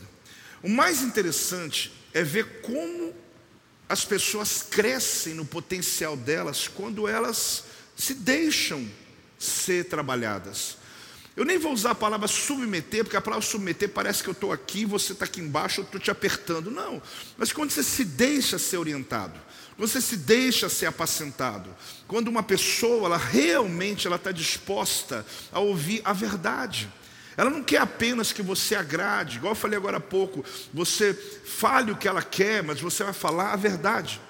O 0.60 0.68
mais 0.68 1.02
interessante 1.02 1.92
é 2.12 2.24
ver 2.24 2.62
como 2.62 3.14
as 3.88 4.04
pessoas 4.04 4.66
crescem 4.68 5.34
no 5.34 5.44
potencial 5.44 6.16
delas 6.16 6.66
quando 6.66 7.06
elas 7.06 7.62
se 7.96 8.12
deixam 8.12 8.84
ser 9.38 9.84
trabalhadas. 9.84 10.78
Eu 11.36 11.44
nem 11.44 11.58
vou 11.58 11.72
usar 11.72 11.92
a 11.92 11.94
palavra 11.94 12.26
submeter, 12.26 13.04
porque 13.04 13.16
a 13.16 13.20
palavra 13.20 13.46
submeter 13.46 13.90
parece 13.90 14.20
que 14.20 14.28
eu 14.28 14.32
estou 14.32 14.50
aqui, 14.50 14.84
você 14.84 15.12
está 15.12 15.26
aqui 15.26 15.40
embaixo, 15.40 15.82
eu 15.82 15.84
estou 15.84 16.00
te 16.00 16.10
apertando. 16.10 16.72
Não, 16.72 17.00
mas 17.38 17.52
quando 17.52 17.70
você 17.70 17.84
se 17.84 18.04
deixa 18.04 18.58
ser 18.58 18.78
orientado, 18.78 19.38
você 19.78 20.00
se 20.00 20.16
deixa 20.16 20.68
ser 20.68 20.86
apacentado. 20.86 21.68
Quando 22.08 22.28
uma 22.28 22.42
pessoa, 22.42 23.06
ela 23.06 23.16
realmente 23.16 24.06
ela 24.06 24.16
está 24.16 24.32
disposta 24.32 25.24
a 25.52 25.60
ouvir 25.60 26.00
a 26.04 26.12
verdade. 26.12 26.88
Ela 27.36 27.50
não 27.50 27.62
quer 27.62 27.82
apenas 27.82 28.32
que 28.32 28.42
você 28.42 28.74
agrade, 28.74 29.36
igual 29.36 29.52
eu 29.52 29.56
falei 29.56 29.76
agora 29.76 29.98
há 29.98 30.00
pouco, 30.00 30.42
você 30.72 31.12
fale 31.12 31.92
o 31.92 31.96
que 31.96 32.08
ela 32.08 32.22
quer, 32.22 32.62
mas 32.62 32.80
você 32.80 33.04
vai 33.04 33.12
falar 33.12 33.52
a 33.52 33.56
verdade. 33.56 34.20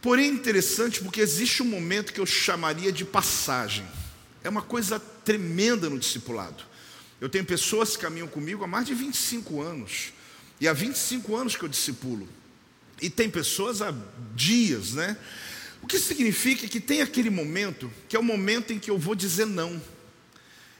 Porém, 0.00 0.30
é 0.30 0.32
interessante 0.32 1.00
porque 1.02 1.20
existe 1.20 1.62
um 1.62 1.66
momento 1.66 2.12
que 2.12 2.20
eu 2.20 2.26
chamaria 2.26 2.90
de 2.90 3.04
passagem. 3.04 3.86
É 4.42 4.48
uma 4.48 4.62
coisa 4.62 4.98
tremenda 4.98 5.90
no 5.90 5.98
discipulado. 5.98 6.64
Eu 7.20 7.28
tenho 7.28 7.44
pessoas 7.44 7.94
que 7.96 8.02
caminham 8.02 8.26
comigo 8.26 8.64
há 8.64 8.66
mais 8.66 8.86
de 8.86 8.94
25 8.94 9.60
anos, 9.60 10.12
e 10.60 10.66
há 10.66 10.72
25 10.72 11.36
anos 11.36 11.54
que 11.54 11.64
eu 11.64 11.68
discipulo. 11.68 12.26
E 13.02 13.10
tem 13.10 13.28
pessoas 13.28 13.82
há 13.82 13.92
dias, 14.34 14.92
né? 14.94 15.16
O 15.82 15.86
que 15.88 15.98
significa 15.98 16.68
que 16.68 16.80
tem 16.80 17.02
aquele 17.02 17.28
momento, 17.28 17.92
que 18.08 18.14
é 18.14 18.18
o 18.18 18.22
momento 18.22 18.72
em 18.72 18.78
que 18.78 18.88
eu 18.88 18.96
vou 18.96 19.16
dizer 19.16 19.44
não. 19.44 19.82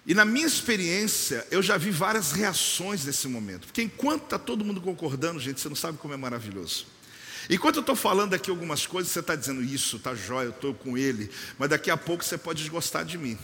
E 0.06 0.14
na 0.14 0.24
minha 0.24 0.46
experiência, 0.46 1.44
eu 1.50 1.60
já 1.60 1.76
vi 1.76 1.90
várias 1.90 2.30
reações 2.30 3.04
nesse 3.04 3.26
momento. 3.26 3.66
Porque 3.66 3.82
enquanto 3.82 4.24
está 4.24 4.38
todo 4.38 4.64
mundo 4.64 4.80
concordando, 4.80 5.40
gente, 5.40 5.60
você 5.60 5.68
não 5.68 5.76
sabe 5.76 5.98
como 5.98 6.14
é 6.14 6.16
maravilhoso. 6.16 6.86
Enquanto 7.50 7.76
eu 7.76 7.80
estou 7.80 7.96
falando 7.96 8.34
aqui 8.34 8.50
algumas 8.50 8.86
coisas, 8.86 9.12
você 9.12 9.18
está 9.18 9.34
dizendo 9.34 9.62
isso, 9.62 9.96
está 9.96 10.14
jóia, 10.14 10.46
eu 10.46 10.50
estou 10.50 10.72
com 10.72 10.96
ele, 10.96 11.28
mas 11.58 11.68
daqui 11.68 11.90
a 11.90 11.96
pouco 11.96 12.24
você 12.24 12.38
pode 12.38 12.60
desgostar 12.60 13.04
de 13.04 13.18
mim. 13.18 13.36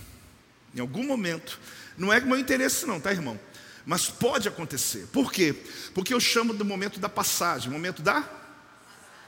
Em 0.73 0.79
algum 0.79 1.03
momento. 1.03 1.59
Não 1.97 2.13
é 2.13 2.21
meu 2.21 2.39
interesse, 2.39 2.87
não, 2.87 3.01
tá, 3.01 3.11
irmão? 3.11 3.39
Mas 3.85 4.07
pode 4.09 4.47
acontecer. 4.47 5.09
Por 5.13 5.33
quê? 5.33 5.53
Porque 5.95 6.15
eu 6.15 6.21
chamo 6.21 6.55
do 6.55 6.65
momento 6.65 7.01
da 7.01 7.09
passagem, 7.09 7.73
momento 7.73 8.03
da 8.03 8.39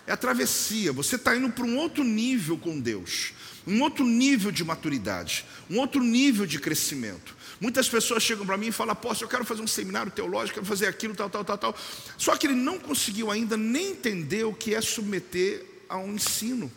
é 0.07 0.13
a 0.13 0.17
travessia. 0.17 0.93
Você 0.93 1.17
está 1.17 1.37
indo 1.37 1.51
para 1.51 1.65
um 1.65 1.77
outro 1.77 2.03
nível 2.03 2.59
com 2.59 2.79
Deus, 2.81 3.33
um 3.67 3.83
outro 3.83 4.05
nível 4.05 4.51
de 4.51 4.65
maturidade, 4.65 5.45
um 5.69 5.79
outro 5.79 6.03
nível 6.03 6.47
de 6.47 6.59
crescimento. 6.59 7.37
Muitas 7.61 7.89
pessoas 7.89 8.23
chegam 8.23 8.47
para 8.47 8.57
mim 8.57 8.69
e 8.69 8.73
falam, 8.73 8.93
apóstolo, 8.93 9.27
eu 9.27 9.31
quero 9.31 9.45
fazer 9.45 9.61
um 9.61 9.67
seminário 9.67 10.11
teológico, 10.11 10.55
quero 10.55 10.67
fazer 10.67 10.87
aquilo, 10.87 11.15
tal, 11.15 11.29
tal, 11.29 11.45
tal, 11.45 11.59
tal. 11.59 11.77
Só 12.17 12.35
que 12.35 12.47
ele 12.47 12.55
não 12.55 12.79
conseguiu 12.79 13.31
ainda 13.31 13.57
nem 13.57 13.91
entender 13.91 14.45
o 14.45 14.55
que 14.55 14.75
é 14.75 14.81
submeter 14.81 15.67
a 15.87 15.99
um 15.99 16.15
ensino, 16.15 16.73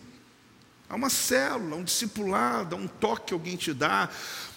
a 0.90 0.96
uma 0.96 1.10
célula, 1.10 1.76
a 1.76 1.80
um 1.80 1.84
discipulado, 1.84 2.76
a 2.76 2.78
um 2.78 2.88
toque 2.88 3.28
que 3.28 3.34
alguém 3.34 3.56
te 3.56 3.74
dá, 3.74 4.10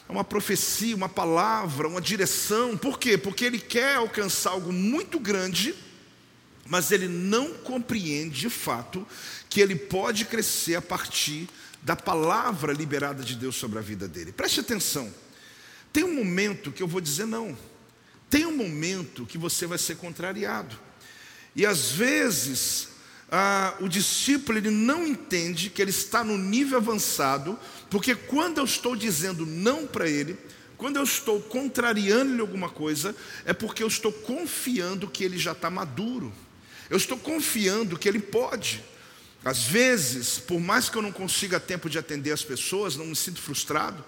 a 0.09 0.13
uma 0.13 0.25
profecia, 0.25 0.97
uma 0.97 1.09
palavra, 1.09 1.87
uma 1.87 2.01
direção. 2.01 2.77
Por 2.77 2.99
quê? 2.99 3.17
Porque 3.17 3.45
ele 3.45 3.61
quer 3.61 3.95
alcançar 3.95 4.51
algo 4.51 4.73
muito 4.73 5.21
grande 5.21 5.75
mas 6.69 6.91
ele 6.91 7.09
não 7.09 7.55
compreende 7.55 8.41
de 8.41 8.51
fato 8.51 9.07
que 9.49 9.61
ele 9.61 9.77
pode 9.77 10.25
crescer 10.25 10.77
a 10.77 10.83
partir 10.83 11.49
da 11.83 11.95
palavra 11.95 12.73
liberada 12.73 13.23
de 13.23 13.37
Deus 13.37 13.57
sobre 13.57 13.79
a 13.79 13.83
vida 13.83 14.09
dele. 14.09 14.33
Preste 14.33 14.61
atenção. 14.61 15.13
Tem 15.93 16.05
um 16.05 16.15
momento 16.15 16.73
que 16.73 16.83
eu 16.83 16.89
vou 16.89 17.01
dizer 17.01 17.27
não. 17.27 17.57
Tem 18.29 18.45
um 18.45 18.57
momento 18.57 19.25
que 19.25 19.39
você 19.39 19.67
vai 19.67 19.79
ser 19.79 19.97
contrariado. 19.97 20.77
E 21.55 21.65
às 21.65 21.93
vezes 21.93 22.89
ah, 23.31 23.75
o 23.81 23.89
discípulo 23.89 24.59
ele 24.59 24.71
não 24.71 25.07
entende 25.07 25.71
que 25.71 25.81
ele 25.81 25.91
está 25.91 26.23
no 26.23 26.37
nível 26.37 26.79
avançado, 26.79 27.59
porque 27.91 28.15
quando 28.15 28.59
eu 28.59 28.65
estou 28.65 28.95
dizendo 28.95 29.47
não 29.47 29.87
para 29.87 30.09
ele, 30.09 30.37
quando 30.77 30.97
eu 30.97 31.03
estou 31.05 31.41
contrariando-lhe 31.41 32.41
alguma 32.41 32.69
coisa, 32.69 33.17
é 33.45 33.53
porque 33.53 33.83
eu 33.83 33.89
estou 33.89 34.13
confiando 34.13 35.09
que 35.09 35.25
ele 35.25 35.39
já 35.39 35.53
está 35.53 35.71
maduro. 35.71 36.33
Eu 36.89 36.97
estou 36.97 37.19
confiando 37.19 37.99
que 37.99 38.09
Ele 38.09 38.21
pode. 38.21 38.83
Às 39.45 39.65
vezes, 39.65 40.39
por 40.39 40.61
mais 40.61 40.89
que 40.89 40.97
eu 40.97 41.03
não 41.03 41.13
consiga 41.13 41.61
tempo 41.61 41.89
de 41.89 41.99
atender 41.99 42.33
as 42.33 42.43
pessoas, 42.43 42.97
não 42.97 43.07
me 43.07 43.15
sinto 43.15 43.41
frustrado, 43.41 44.05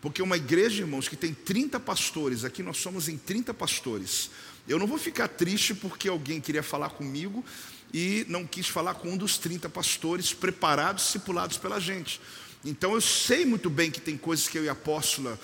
porque 0.00 0.22
uma 0.22 0.36
igreja, 0.36 0.82
irmãos, 0.82 1.08
que 1.08 1.16
tem 1.16 1.32
30 1.32 1.78
pastores, 1.78 2.44
aqui 2.44 2.62
nós 2.62 2.78
somos 2.78 3.08
em 3.08 3.16
30 3.16 3.52
pastores. 3.54 4.30
Eu 4.68 4.78
não 4.78 4.86
vou 4.86 4.98
ficar 4.98 5.28
triste 5.28 5.74
porque 5.74 6.08
alguém 6.08 6.40
queria 6.40 6.62
falar 6.62 6.90
comigo 6.90 7.44
e 7.92 8.24
não 8.28 8.46
quis 8.46 8.66
falar 8.66 8.94
com 8.94 9.10
um 9.10 9.16
dos 9.16 9.36
30 9.38 9.68
pastores 9.68 10.32
preparados, 10.32 11.04
discipulados 11.04 11.56
pela 11.56 11.78
gente. 11.78 12.20
Então 12.64 12.94
eu 12.94 13.00
sei 13.00 13.44
muito 13.44 13.70
bem 13.70 13.90
que 13.90 14.00
tem 14.00 14.16
coisas 14.16 14.48
que 14.48 14.58
eu 14.58 14.64
e 14.64 14.68
a 14.68 14.72
apóstola 14.72 15.38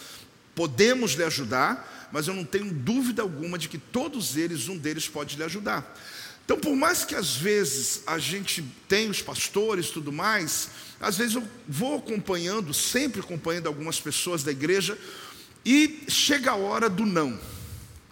podemos 0.54 1.12
lhe 1.12 1.22
ajudar, 1.22 2.08
mas 2.10 2.28
eu 2.28 2.34
não 2.34 2.44
tenho 2.44 2.72
dúvida 2.72 3.20
alguma 3.20 3.58
de 3.58 3.68
que 3.68 3.78
todos 3.78 4.36
eles, 4.36 4.68
um 4.68 4.76
deles 4.78 5.06
pode 5.06 5.36
lhe 5.36 5.44
ajudar. 5.44 5.94
Então, 6.46 6.56
por 6.60 6.76
mais 6.76 7.04
que 7.04 7.16
às 7.16 7.34
vezes 7.34 8.02
a 8.06 8.20
gente 8.20 8.64
tenha 8.88 9.10
os 9.10 9.20
pastores 9.20 9.90
tudo 9.90 10.12
mais, 10.12 10.70
às 11.00 11.18
vezes 11.18 11.34
eu 11.34 11.42
vou 11.68 11.98
acompanhando, 11.98 12.72
sempre 12.72 13.20
acompanhando 13.20 13.66
algumas 13.66 13.98
pessoas 13.98 14.44
da 14.44 14.52
igreja, 14.52 14.96
e 15.64 16.04
chega 16.08 16.52
a 16.52 16.54
hora 16.54 16.88
do 16.88 17.04
não. 17.04 17.36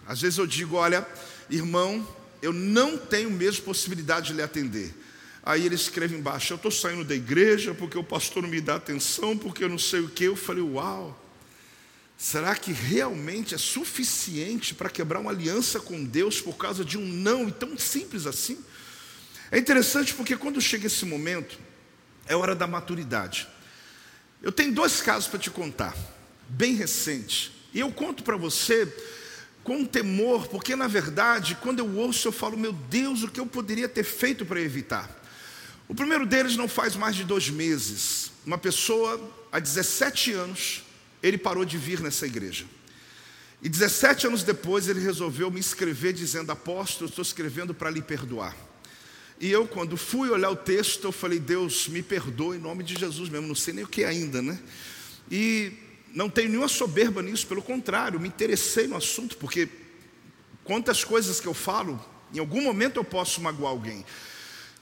Às 0.05 0.19
vezes 0.19 0.37
eu 0.37 0.45
digo: 0.45 0.75
olha, 0.75 1.07
irmão, 1.49 2.05
eu 2.41 2.51
não 2.51 2.97
tenho 2.97 3.31
mesmo 3.31 3.63
possibilidade 3.63 4.27
de 4.27 4.33
lhe 4.33 4.41
atender. 4.41 4.93
Aí 5.41 5.65
ele 5.65 5.75
escreve 5.75 6.17
embaixo: 6.17 6.51
eu 6.51 6.57
estou 6.57 6.71
saindo 6.71 7.05
da 7.05 7.15
igreja 7.15 7.73
porque 7.73 7.97
o 7.97 8.03
pastor 8.03 8.43
não 8.43 8.49
me 8.49 8.59
dá 8.59 8.75
atenção, 8.75 9.37
porque 9.37 9.63
eu 9.63 9.69
não 9.69 9.79
sei 9.79 10.01
o 10.01 10.09
que. 10.09 10.25
Eu 10.25 10.35
falei: 10.35 10.61
uau. 10.61 11.24
Será 12.17 12.55
que 12.55 12.71
realmente 12.71 13.53
é 13.53 13.57
suficiente 13.57 14.73
para 14.73 14.89
quebrar 14.89 15.19
uma 15.19 15.31
aliança 15.31 15.79
com 15.79 16.03
Deus 16.03 16.39
por 16.39 16.55
causa 16.55 16.83
de 16.85 16.97
um 16.97 17.05
não 17.05 17.49
e 17.49 17.51
tão 17.51 17.77
simples 17.77 18.25
assim? 18.25 18.63
É 19.51 19.57
interessante 19.57 20.13
porque 20.13 20.37
quando 20.37 20.61
chega 20.61 20.87
esse 20.87 21.05
momento, 21.05 21.59
é 22.25 22.35
hora 22.35 22.55
da 22.55 22.65
maturidade. 22.65 23.47
Eu 24.41 24.51
tenho 24.51 24.73
dois 24.73 25.01
casos 25.01 25.27
para 25.27 25.39
te 25.39 25.49
contar, 25.49 25.95
bem 26.47 26.75
recentes. 26.75 27.51
E 27.73 27.79
eu 27.79 27.91
conto 27.91 28.23
para 28.23 28.37
você 28.37 28.91
com 29.63 29.83
temor, 29.83 30.47
porque 30.47 30.75
na 30.75 30.87
verdade, 30.87 31.57
quando 31.59 31.79
eu 31.79 31.95
ouço, 31.97 32.27
eu 32.27 32.31
falo, 32.31 32.57
meu 32.57 32.71
Deus, 32.71 33.23
o 33.23 33.27
que 33.27 33.39
eu 33.39 33.45
poderia 33.45 33.89
ter 33.89 34.03
feito 34.03 34.45
para 34.45 34.61
evitar? 34.61 35.09
O 35.87 35.93
primeiro 35.93 36.25
deles 36.25 36.55
não 36.55 36.67
faz 36.67 36.95
mais 36.95 37.15
de 37.15 37.23
dois 37.23 37.49
meses. 37.49 38.31
Uma 38.45 38.57
pessoa, 38.57 39.19
há 39.51 39.59
17 39.59 40.31
anos, 40.31 40.84
ele 41.27 41.37
parou 41.37 41.65
de 41.65 41.77
vir 41.77 41.99
nessa 42.01 42.27
igreja. 42.27 42.65
E 43.61 43.67
17 43.67 44.27
anos 44.27 44.43
depois 44.43 44.87
ele 44.87 44.99
resolveu 44.99 45.49
me 45.49 45.59
escrever 45.59 46.13
dizendo: 46.13 46.51
Apóstolo, 46.51 47.09
estou 47.09 47.23
escrevendo 47.23 47.73
para 47.73 47.89
lhe 47.89 48.01
perdoar. 48.01 48.55
E 49.39 49.51
eu, 49.51 49.67
quando 49.67 49.97
fui 49.97 50.29
olhar 50.29 50.51
o 50.51 50.55
texto, 50.55 51.05
eu 51.05 51.11
falei: 51.11 51.39
Deus, 51.39 51.87
me 51.87 52.03
perdoe 52.03 52.57
em 52.57 52.59
nome 52.59 52.83
de 52.83 52.93
Jesus 52.93 53.27
mesmo, 53.27 53.47
não 53.47 53.55
sei 53.55 53.73
nem 53.73 53.83
o 53.83 53.87
que 53.87 54.03
ainda, 54.03 54.41
né? 54.41 54.59
E 55.31 55.73
não 56.13 56.29
tenho 56.29 56.49
nenhuma 56.49 56.67
soberba 56.67 57.23
nisso, 57.23 57.47
pelo 57.47 57.61
contrário, 57.61 58.19
me 58.19 58.27
interessei 58.27 58.85
no 58.85 58.95
assunto, 58.95 59.35
porque 59.37 59.67
quantas 60.63 61.03
coisas 61.03 61.39
que 61.39 61.47
eu 61.47 61.53
falo, 61.53 61.99
em 62.31 62.39
algum 62.39 62.61
momento 62.61 62.97
eu 62.97 63.03
posso 63.03 63.41
magoar 63.41 63.71
alguém. 63.71 64.05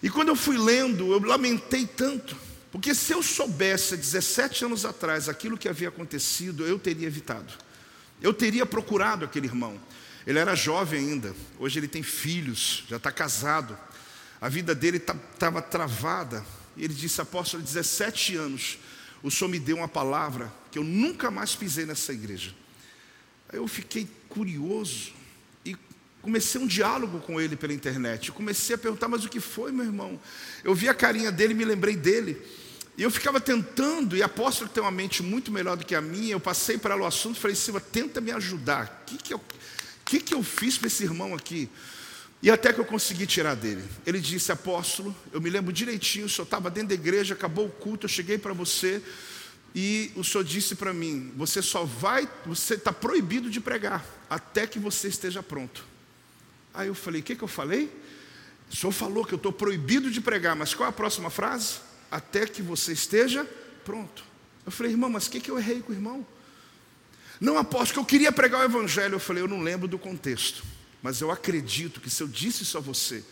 E 0.01 0.09
quando 0.09 0.27
eu 0.27 0.35
fui 0.35 0.57
lendo, 0.57 1.13
eu 1.13 1.19
lamentei 1.19 1.87
tanto. 1.87 2.35
Porque 2.73 2.95
se 2.95 3.13
eu 3.13 3.21
soubesse 3.21 3.95
17 3.95 4.65
anos 4.65 4.83
atrás 4.83 5.29
aquilo 5.29 5.59
que 5.59 5.69
havia 5.69 5.89
acontecido, 5.89 6.65
eu 6.65 6.79
teria 6.79 7.05
evitado. 7.05 7.53
Eu 8.19 8.33
teria 8.33 8.65
procurado 8.65 9.23
aquele 9.23 9.45
irmão. 9.45 9.79
Ele 10.25 10.39
era 10.39 10.55
jovem 10.55 10.99
ainda, 10.99 11.35
hoje 11.59 11.79
ele 11.79 11.87
tem 11.87 12.01
filhos, 12.01 12.83
já 12.89 12.97
está 12.97 13.11
casado. 13.11 13.77
A 14.41 14.49
vida 14.49 14.73
dele 14.73 14.97
estava 14.97 15.61
tá, 15.61 15.69
travada. 15.69 16.43
E 16.75 16.83
ele 16.83 16.95
disse, 16.95 17.21
apóstolo, 17.21 17.61
17 17.61 18.37
anos. 18.37 18.79
o 19.21 19.29
senhor 19.29 19.51
me 19.51 19.59
deu 19.59 19.77
uma 19.77 19.87
palavra 19.87 20.51
que 20.71 20.79
eu 20.79 20.83
nunca 20.83 21.29
mais 21.29 21.55
pisei 21.55 21.85
nessa 21.85 22.11
igreja. 22.11 22.55
Aí 23.49 23.59
eu 23.59 23.67
fiquei 23.67 24.09
curioso 24.27 25.13
e 25.63 25.77
comecei 26.23 26.59
um 26.59 26.65
diálogo 26.65 27.19
com 27.19 27.39
ele 27.39 27.55
pela 27.55 27.71
internet. 27.71 28.31
comecei 28.31 28.73
a 28.73 28.79
perguntar, 28.79 29.07
mas 29.07 29.23
o 29.23 29.29
que 29.29 29.39
foi, 29.39 29.71
meu 29.71 29.85
irmão? 29.85 30.19
Eu 30.63 30.73
vi 30.73 30.89
a 30.89 30.93
carinha 30.95 31.31
dele 31.31 31.53
e 31.53 31.55
me 31.55 31.65
lembrei 31.65 31.95
dele. 31.95 32.62
E 32.97 33.01
eu 33.01 33.09
ficava 33.09 33.41
tentando, 33.41 34.15
e 34.15 34.21
apóstolo 34.21 34.69
tem 34.69 34.81
uma 34.81 34.91
mente 34.91 35.23
muito 35.23 35.51
melhor 35.51 35.75
do 35.75 35.85
que 35.85 35.95
a 35.95 36.01
minha, 36.01 36.33
eu 36.33 36.39
passei 36.39 36.77
para 36.77 36.93
ela 36.93 37.03
o 37.03 37.07
assunto 37.07 37.37
e 37.37 37.39
falei, 37.39 37.55
Silva, 37.55 37.79
tenta 37.79 38.21
me 38.21 38.31
ajudar. 38.31 39.01
O 39.01 39.05
que, 39.05 39.17
que, 39.17 39.33
eu, 39.33 39.41
que, 40.05 40.19
que 40.19 40.33
eu 40.33 40.43
fiz 40.43 40.77
para 40.77 40.87
esse 40.87 41.03
irmão 41.03 41.33
aqui? 41.33 41.67
E 42.41 42.51
até 42.51 42.71
que 42.71 42.79
eu 42.79 42.85
consegui 42.85 43.25
tirar 43.25 43.55
dele. 43.55 43.83
Ele 44.05 44.19
disse, 44.19 44.51
apóstolo, 44.51 45.15
eu 45.31 45.41
me 45.41 45.49
lembro 45.49 45.73
direitinho, 45.73 46.25
o 46.25 46.29
senhor 46.29 46.43
estava 46.43 46.69
dentro 46.69 46.89
da 46.89 46.95
igreja, 46.95 47.33
acabou 47.33 47.65
o 47.65 47.69
culto, 47.69 48.05
eu 48.05 48.09
cheguei 48.09 48.37
para 48.37 48.53
você, 48.53 49.01
e 49.73 50.11
o 50.15 50.23
senhor 50.23 50.43
disse 50.43 50.75
para 50.75 50.93
mim, 50.93 51.31
você 51.35 51.63
só 51.63 51.83
vai, 51.85 52.29
você 52.45 52.75
está 52.75 52.93
proibido 52.93 53.49
de 53.49 53.59
pregar, 53.59 54.05
até 54.29 54.67
que 54.67 54.77
você 54.77 55.07
esteja 55.07 55.41
pronto. 55.41 55.83
Aí 56.73 56.89
eu 56.89 56.95
falei, 56.95 57.21
o 57.21 57.23
que, 57.23 57.35
que 57.35 57.43
eu 57.43 57.47
falei? 57.47 57.89
O 58.71 58.75
senhor 58.75 58.91
falou 58.91 59.25
que 59.25 59.33
eu 59.33 59.37
estou 59.37 59.51
proibido 59.51 60.11
de 60.11 60.21
pregar, 60.21 60.55
mas 60.55 60.75
qual 60.75 60.85
é 60.85 60.89
a 60.89 60.93
próxima 60.93 61.31
frase? 61.31 61.77
Até 62.13 62.45
que 62.45 62.61
você 62.61 62.93
esteja 62.93 63.43
pronto. 63.83 64.23
Eu 64.63 64.71
falei, 64.71 64.91
irmão, 64.91 65.09
mas 65.09 65.25
o 65.25 65.31
que, 65.31 65.41
que 65.41 65.49
eu 65.49 65.57
errei 65.57 65.81
com 65.81 65.91
o 65.91 65.95
irmão? 65.95 66.25
Não 67.41 67.57
aposto 67.57 67.93
que 67.93 67.99
eu 67.99 68.05
queria 68.05 68.31
pregar 68.31 68.61
o 68.61 68.63
evangelho. 68.63 69.15
Eu 69.15 69.19
falei, 69.19 69.41
eu 69.41 69.47
não 69.47 69.61
lembro 69.61 69.87
do 69.87 69.97
contexto, 69.97 70.63
mas 71.01 71.21
eu 71.21 71.31
acredito 71.31 71.99
que 71.99 72.11
se 72.11 72.21
eu 72.21 72.27
disse 72.27 72.61
isso 72.61 72.77
a 72.77 72.81
você, 72.81 73.23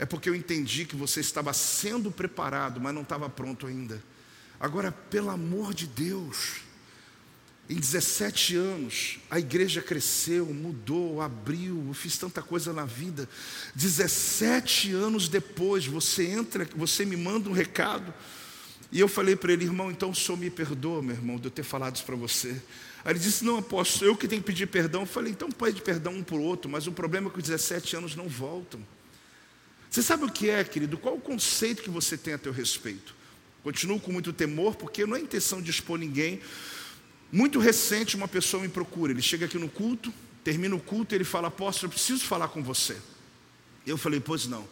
é 0.00 0.04
porque 0.04 0.28
eu 0.28 0.34
entendi 0.34 0.84
que 0.84 0.96
você 0.96 1.20
estava 1.20 1.52
sendo 1.52 2.10
preparado, 2.10 2.80
mas 2.80 2.92
não 2.92 3.02
estava 3.02 3.28
pronto 3.28 3.68
ainda. 3.68 4.02
Agora, 4.58 4.90
pelo 4.90 5.30
amor 5.30 5.72
de 5.72 5.86
Deus, 5.86 6.56
em 7.72 7.80
17 7.80 8.56
anos, 8.56 9.18
a 9.30 9.38
igreja 9.38 9.80
cresceu, 9.80 10.46
mudou, 10.46 11.20
abriu, 11.20 11.84
eu 11.88 11.94
fiz 11.94 12.18
tanta 12.18 12.42
coisa 12.42 12.72
na 12.72 12.84
vida. 12.84 13.28
17 13.74 14.92
anos 14.92 15.28
depois, 15.28 15.86
você 15.86 16.26
entra, 16.26 16.68
você 16.76 17.04
me 17.04 17.16
manda 17.16 17.48
um 17.48 17.52
recado. 17.52 18.12
E 18.90 19.00
eu 19.00 19.08
falei 19.08 19.34
para 19.34 19.54
ele, 19.54 19.64
irmão, 19.64 19.90
então 19.90 20.10
o 20.10 20.14
senhor 20.14 20.36
me 20.36 20.50
perdoa, 20.50 21.00
meu 21.00 21.14
irmão, 21.14 21.38
de 21.38 21.46
eu 21.46 21.50
ter 21.50 21.62
falado 21.62 21.96
isso 21.96 22.04
para 22.04 22.14
você. 22.14 22.50
Aí 23.04 23.12
ele 23.12 23.18
disse, 23.18 23.42
não, 23.42 23.56
apóstolo, 23.56 24.10
eu 24.10 24.16
que 24.16 24.28
tenho 24.28 24.42
que 24.42 24.46
pedir 24.46 24.66
perdão. 24.66 25.02
Eu 25.02 25.06
falei, 25.06 25.32
então 25.32 25.50
pede 25.50 25.80
perdão 25.80 26.12
um 26.12 26.22
por 26.22 26.38
outro, 26.38 26.70
mas 26.70 26.86
o 26.86 26.92
problema 26.92 27.28
é 27.28 27.32
que 27.32 27.38
os 27.38 27.44
17 27.44 27.96
anos 27.96 28.14
não 28.14 28.28
voltam. 28.28 28.80
Você 29.88 30.02
sabe 30.02 30.24
o 30.24 30.28
que 30.30 30.50
é, 30.50 30.62
querido? 30.62 30.98
Qual 30.98 31.14
o 31.14 31.20
conceito 31.20 31.82
que 31.82 31.90
você 31.90 32.18
tem 32.18 32.34
a 32.34 32.38
teu 32.38 32.52
respeito? 32.52 33.14
Continuo 33.62 33.98
com 33.98 34.12
muito 34.12 34.32
temor, 34.32 34.74
porque 34.74 35.06
não 35.06 35.16
é 35.16 35.20
intenção 35.20 35.62
de 35.62 35.70
expor 35.70 35.98
ninguém, 35.98 36.40
muito 37.32 37.58
recente, 37.58 38.14
uma 38.14 38.28
pessoa 38.28 38.62
me 38.62 38.68
procura. 38.68 39.10
Ele 39.10 39.22
chega 39.22 39.46
aqui 39.46 39.56
no 39.58 39.70
culto, 39.70 40.12
termina 40.44 40.76
o 40.76 40.80
culto 40.80 41.14
e 41.14 41.16
ele 41.16 41.24
fala: 41.24 41.48
Apóstolo, 41.48 41.90
eu 41.90 41.94
preciso 41.94 42.24
falar 42.24 42.48
com 42.48 42.62
você. 42.62 42.96
Eu 43.86 43.96
falei: 43.96 44.20
Pois 44.20 44.46
não. 44.46 44.68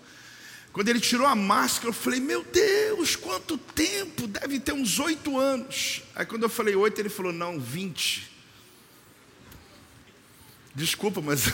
Quando 0.70 0.88
ele 0.88 1.00
tirou 1.00 1.26
a 1.26 1.34
máscara, 1.34 1.88
eu 1.88 1.94
falei: 1.94 2.20
Meu 2.20 2.44
Deus, 2.44 3.16
quanto 3.16 3.56
tempo! 3.56 4.26
Deve 4.26 4.60
ter 4.60 4.74
uns 4.74 4.98
oito 4.98 5.38
anos. 5.38 6.02
Aí, 6.14 6.26
quando 6.26 6.42
eu 6.42 6.50
falei 6.50 6.76
oito, 6.76 7.00
ele 7.00 7.08
falou: 7.08 7.32
Não, 7.32 7.58
vinte. 7.58 8.30
Desculpa, 10.74 11.22
mas 11.22 11.44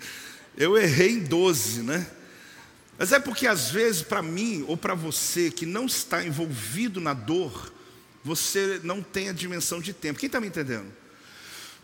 eu 0.56 0.76
errei 0.76 1.10
em 1.10 1.24
doze, 1.24 1.82
né? 1.82 2.10
Mas 2.98 3.12
é 3.12 3.20
porque 3.20 3.46
às 3.46 3.70
vezes, 3.70 4.00
para 4.00 4.22
mim 4.22 4.64
ou 4.66 4.74
para 4.74 4.94
você 4.94 5.50
que 5.50 5.66
não 5.66 5.84
está 5.84 6.24
envolvido 6.24 6.98
na 6.98 7.12
dor, 7.12 7.72
você 8.26 8.80
não 8.82 9.00
tem 9.00 9.28
a 9.28 9.32
dimensão 9.32 9.80
de 9.80 9.92
tempo. 9.92 10.18
Quem 10.18 10.26
está 10.26 10.40
me 10.40 10.48
entendendo? 10.48 10.92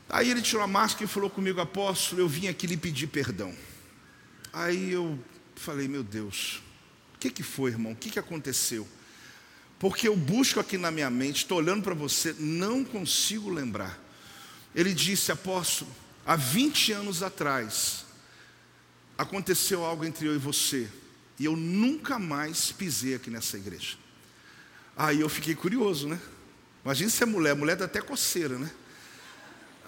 Aí 0.08 0.28
ele 0.28 0.42
tirou 0.42 0.64
a 0.64 0.66
máscara 0.66 1.04
e 1.04 1.08
falou 1.08 1.30
comigo, 1.30 1.60
apóstolo, 1.60 2.20
eu 2.20 2.28
vim 2.28 2.48
aqui 2.48 2.66
lhe 2.66 2.76
pedir 2.76 3.06
perdão. 3.06 3.54
Aí 4.52 4.90
eu 4.90 5.16
falei, 5.54 5.86
meu 5.86 6.02
Deus, 6.02 6.60
o 7.14 7.18
que, 7.18 7.30
que 7.30 7.44
foi, 7.44 7.70
irmão? 7.70 7.92
O 7.92 7.96
que, 7.96 8.10
que 8.10 8.18
aconteceu? 8.18 8.88
Porque 9.78 10.08
eu 10.08 10.16
busco 10.16 10.58
aqui 10.58 10.76
na 10.76 10.90
minha 10.90 11.08
mente, 11.08 11.36
estou 11.36 11.58
olhando 11.58 11.84
para 11.84 11.94
você, 11.94 12.34
não 12.40 12.84
consigo 12.84 13.48
lembrar. 13.48 13.96
Ele 14.74 14.92
disse, 14.92 15.30
apóstolo, 15.30 15.92
há 16.26 16.34
20 16.34 16.92
anos 16.92 17.22
atrás, 17.22 18.04
aconteceu 19.16 19.84
algo 19.84 20.04
entre 20.04 20.26
eu 20.26 20.34
e 20.34 20.38
você, 20.38 20.88
e 21.38 21.44
eu 21.44 21.54
nunca 21.54 22.18
mais 22.18 22.72
pisei 22.72 23.14
aqui 23.14 23.30
nessa 23.30 23.56
igreja. 23.56 23.96
Aí 24.96 25.20
eu 25.20 25.28
fiquei 25.28 25.54
curioso, 25.54 26.08
né? 26.08 26.20
Imagina 26.84 27.10
se 27.10 27.22
é 27.22 27.26
mulher, 27.26 27.54
mulher 27.54 27.76
dá 27.76 27.84
até 27.84 28.00
coceira, 28.00 28.58
né? 28.58 28.70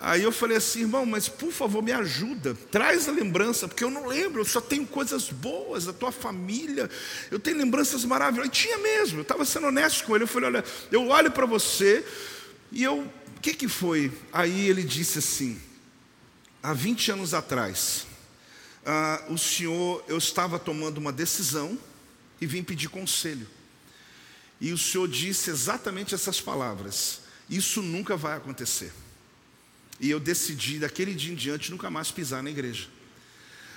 Aí 0.00 0.22
eu 0.22 0.32
falei 0.32 0.56
assim, 0.56 0.80
irmão, 0.80 1.06
mas 1.06 1.28
por 1.28 1.50
favor 1.52 1.82
me 1.82 1.92
ajuda, 1.92 2.54
traz 2.70 3.08
a 3.08 3.12
lembrança, 3.12 3.66
porque 3.66 3.82
eu 3.82 3.90
não 3.90 4.06
lembro, 4.06 4.40
eu 4.40 4.44
só 4.44 4.60
tenho 4.60 4.86
coisas 4.86 5.30
boas 5.30 5.86
da 5.86 5.92
tua 5.92 6.12
família, 6.12 6.90
eu 7.30 7.38
tenho 7.38 7.56
lembranças 7.56 8.04
maravilhosas. 8.04 8.48
E 8.48 8.60
tinha 8.60 8.76
mesmo, 8.78 9.18
eu 9.18 9.22
estava 9.22 9.44
sendo 9.44 9.68
honesto 9.68 10.04
com 10.04 10.14
ele. 10.14 10.24
Eu 10.24 10.28
falei, 10.28 10.48
olha, 10.50 10.64
eu 10.90 11.08
olho 11.08 11.30
para 11.30 11.46
você 11.46 12.04
e 12.70 12.82
eu, 12.82 13.00
o 13.00 13.40
que, 13.40 13.54
que 13.54 13.68
foi? 13.68 14.12
Aí 14.32 14.68
ele 14.68 14.82
disse 14.82 15.20
assim, 15.20 15.60
há 16.62 16.72
20 16.72 17.12
anos 17.12 17.32
atrás, 17.32 18.06
ah, 18.84 19.22
o 19.28 19.38
senhor, 19.38 20.04
eu 20.06 20.18
estava 20.18 20.58
tomando 20.58 20.98
uma 20.98 21.12
decisão 21.12 21.78
e 22.40 22.46
vim 22.46 22.62
pedir 22.62 22.88
conselho. 22.88 23.46
E 24.60 24.72
o 24.72 24.78
Senhor 24.78 25.08
disse 25.08 25.50
exatamente 25.50 26.14
essas 26.14 26.40
palavras: 26.40 27.20
Isso 27.48 27.82
nunca 27.82 28.16
vai 28.16 28.36
acontecer. 28.36 28.92
E 30.00 30.10
eu 30.10 30.18
decidi, 30.18 30.78
daquele 30.78 31.14
dia 31.14 31.32
em 31.32 31.36
diante, 31.36 31.70
nunca 31.70 31.90
mais 31.90 32.10
pisar 32.10 32.42
na 32.42 32.50
igreja. 32.50 32.88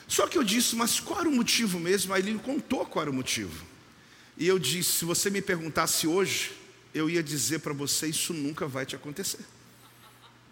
Só 0.07 0.25
que 0.25 0.37
eu 0.37 0.43
disse, 0.43 0.75
mas 0.75 0.99
qual 0.99 1.19
era 1.19 1.29
o 1.29 1.31
motivo 1.31 1.79
mesmo? 1.79 2.13
Aí 2.13 2.21
ele 2.21 2.33
me 2.33 2.39
contou 2.39 2.85
qual 2.85 3.03
era 3.03 3.11
o 3.11 3.13
motivo. 3.13 3.65
E 4.37 4.47
eu 4.47 4.57
disse: 4.57 4.99
se 4.99 5.05
você 5.05 5.29
me 5.29 5.41
perguntasse 5.41 6.07
hoje, 6.07 6.51
eu 6.93 7.09
ia 7.09 7.21
dizer 7.21 7.59
para 7.59 7.73
você: 7.73 8.07
isso 8.07 8.33
nunca 8.33 8.67
vai 8.67 8.85
te 8.85 8.95
acontecer. 8.95 9.45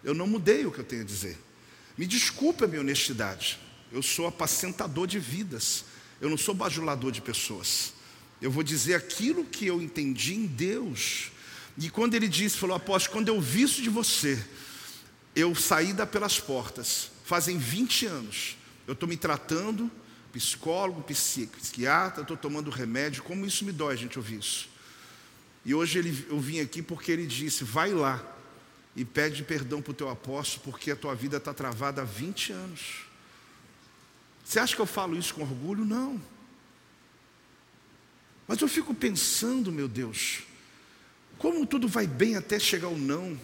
Eu 0.04 0.14
não 0.14 0.26
mudei 0.26 0.66
o 0.66 0.72
que 0.72 0.80
eu 0.80 0.84
tenho 0.84 1.02
a 1.02 1.04
dizer. 1.04 1.38
Me 1.96 2.06
desculpe 2.06 2.64
a 2.64 2.68
minha 2.68 2.80
honestidade. 2.80 3.58
Eu 3.90 4.02
sou 4.02 4.26
apacentador 4.26 5.06
de 5.06 5.18
vidas. 5.18 5.84
Eu 6.20 6.28
não 6.28 6.36
sou 6.36 6.54
bajulador 6.54 7.10
de 7.10 7.22
pessoas. 7.22 7.94
Eu 8.40 8.50
vou 8.50 8.62
dizer 8.62 8.94
aquilo 8.94 9.44
que 9.44 9.66
eu 9.66 9.80
entendi 9.80 10.34
em 10.34 10.46
Deus. 10.46 11.30
E 11.78 11.90
quando 11.90 12.14
ele 12.14 12.28
disse, 12.28 12.56
falou, 12.56 12.76
apóstolo, 12.76 13.14
quando 13.14 13.28
eu 13.28 13.40
vi 13.40 13.62
isso 13.62 13.82
de 13.82 13.90
você, 13.90 14.42
eu 15.34 15.54
saí 15.54 15.92
da 15.92 16.06
pelas 16.06 16.38
portas. 16.40 17.10
Fazem 17.24 17.58
20 17.58 18.06
anos. 18.06 18.56
Eu 18.86 18.92
estou 18.92 19.08
me 19.08 19.16
tratando, 19.16 19.90
psicólogo, 20.32 21.02
psiquiatra, 21.02 22.22
estou 22.22 22.36
tomando 22.36 22.70
remédio. 22.70 23.22
Como 23.22 23.44
isso 23.44 23.64
me 23.64 23.72
dói, 23.72 23.96
gente, 23.96 24.18
ouvir 24.18 24.38
isso. 24.38 24.68
E 25.64 25.74
hoje 25.74 25.98
ele, 25.98 26.26
eu 26.30 26.38
vim 26.38 26.60
aqui 26.60 26.80
porque 26.80 27.10
ele 27.10 27.26
disse: 27.26 27.64
vai 27.64 27.92
lá 27.92 28.22
e 28.94 29.04
pede 29.04 29.42
perdão 29.42 29.82
para 29.82 29.90
o 29.90 29.94
teu 29.94 30.08
apóstolo, 30.08 30.62
porque 30.64 30.90
a 30.90 30.96
tua 30.96 31.14
vida 31.14 31.38
está 31.38 31.52
travada 31.52 32.02
há 32.02 32.04
20 32.04 32.52
anos. 32.52 33.06
Você 34.44 34.60
acha 34.60 34.76
que 34.76 34.80
eu 34.80 34.86
falo 34.86 35.18
isso 35.18 35.34
com 35.34 35.42
orgulho? 35.42 35.84
Não. 35.84 36.22
Mas 38.46 38.60
eu 38.60 38.68
fico 38.68 38.94
pensando, 38.94 39.72
meu 39.72 39.88
Deus, 39.88 40.42
como 41.38 41.66
tudo 41.66 41.88
vai 41.88 42.06
bem 42.06 42.36
até 42.36 42.58
chegar 42.58 42.88
o 42.88 42.96
não, 42.98 43.38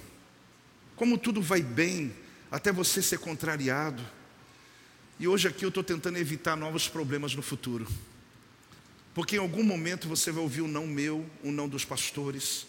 como 0.97 1.19
tudo 1.19 1.43
vai 1.43 1.61
bem 1.61 2.15
até 2.51 2.71
você 2.71 3.03
ser 3.03 3.19
contrariado. 3.19 4.03
E 5.19 5.27
hoje 5.27 5.49
aqui 5.49 5.65
eu 5.65 5.69
estou 5.69 5.83
tentando 5.83 6.19
evitar 6.19 6.57
novos 6.57 6.89
problemas 6.89 7.35
no 7.35 7.43
futuro. 7.43 7.87
Porque 9.15 9.37
em 9.37 9.39
algum 9.39 9.63
momento 9.63 10.09
você 10.09 10.31
vai 10.31 10.43
ouvir 10.43 10.63
um 10.63 10.69
não 10.69 10.87
meu, 10.87 11.29
um 11.45 11.53
não 11.53 11.69
dos 11.69 11.85
pastores. 11.85 12.67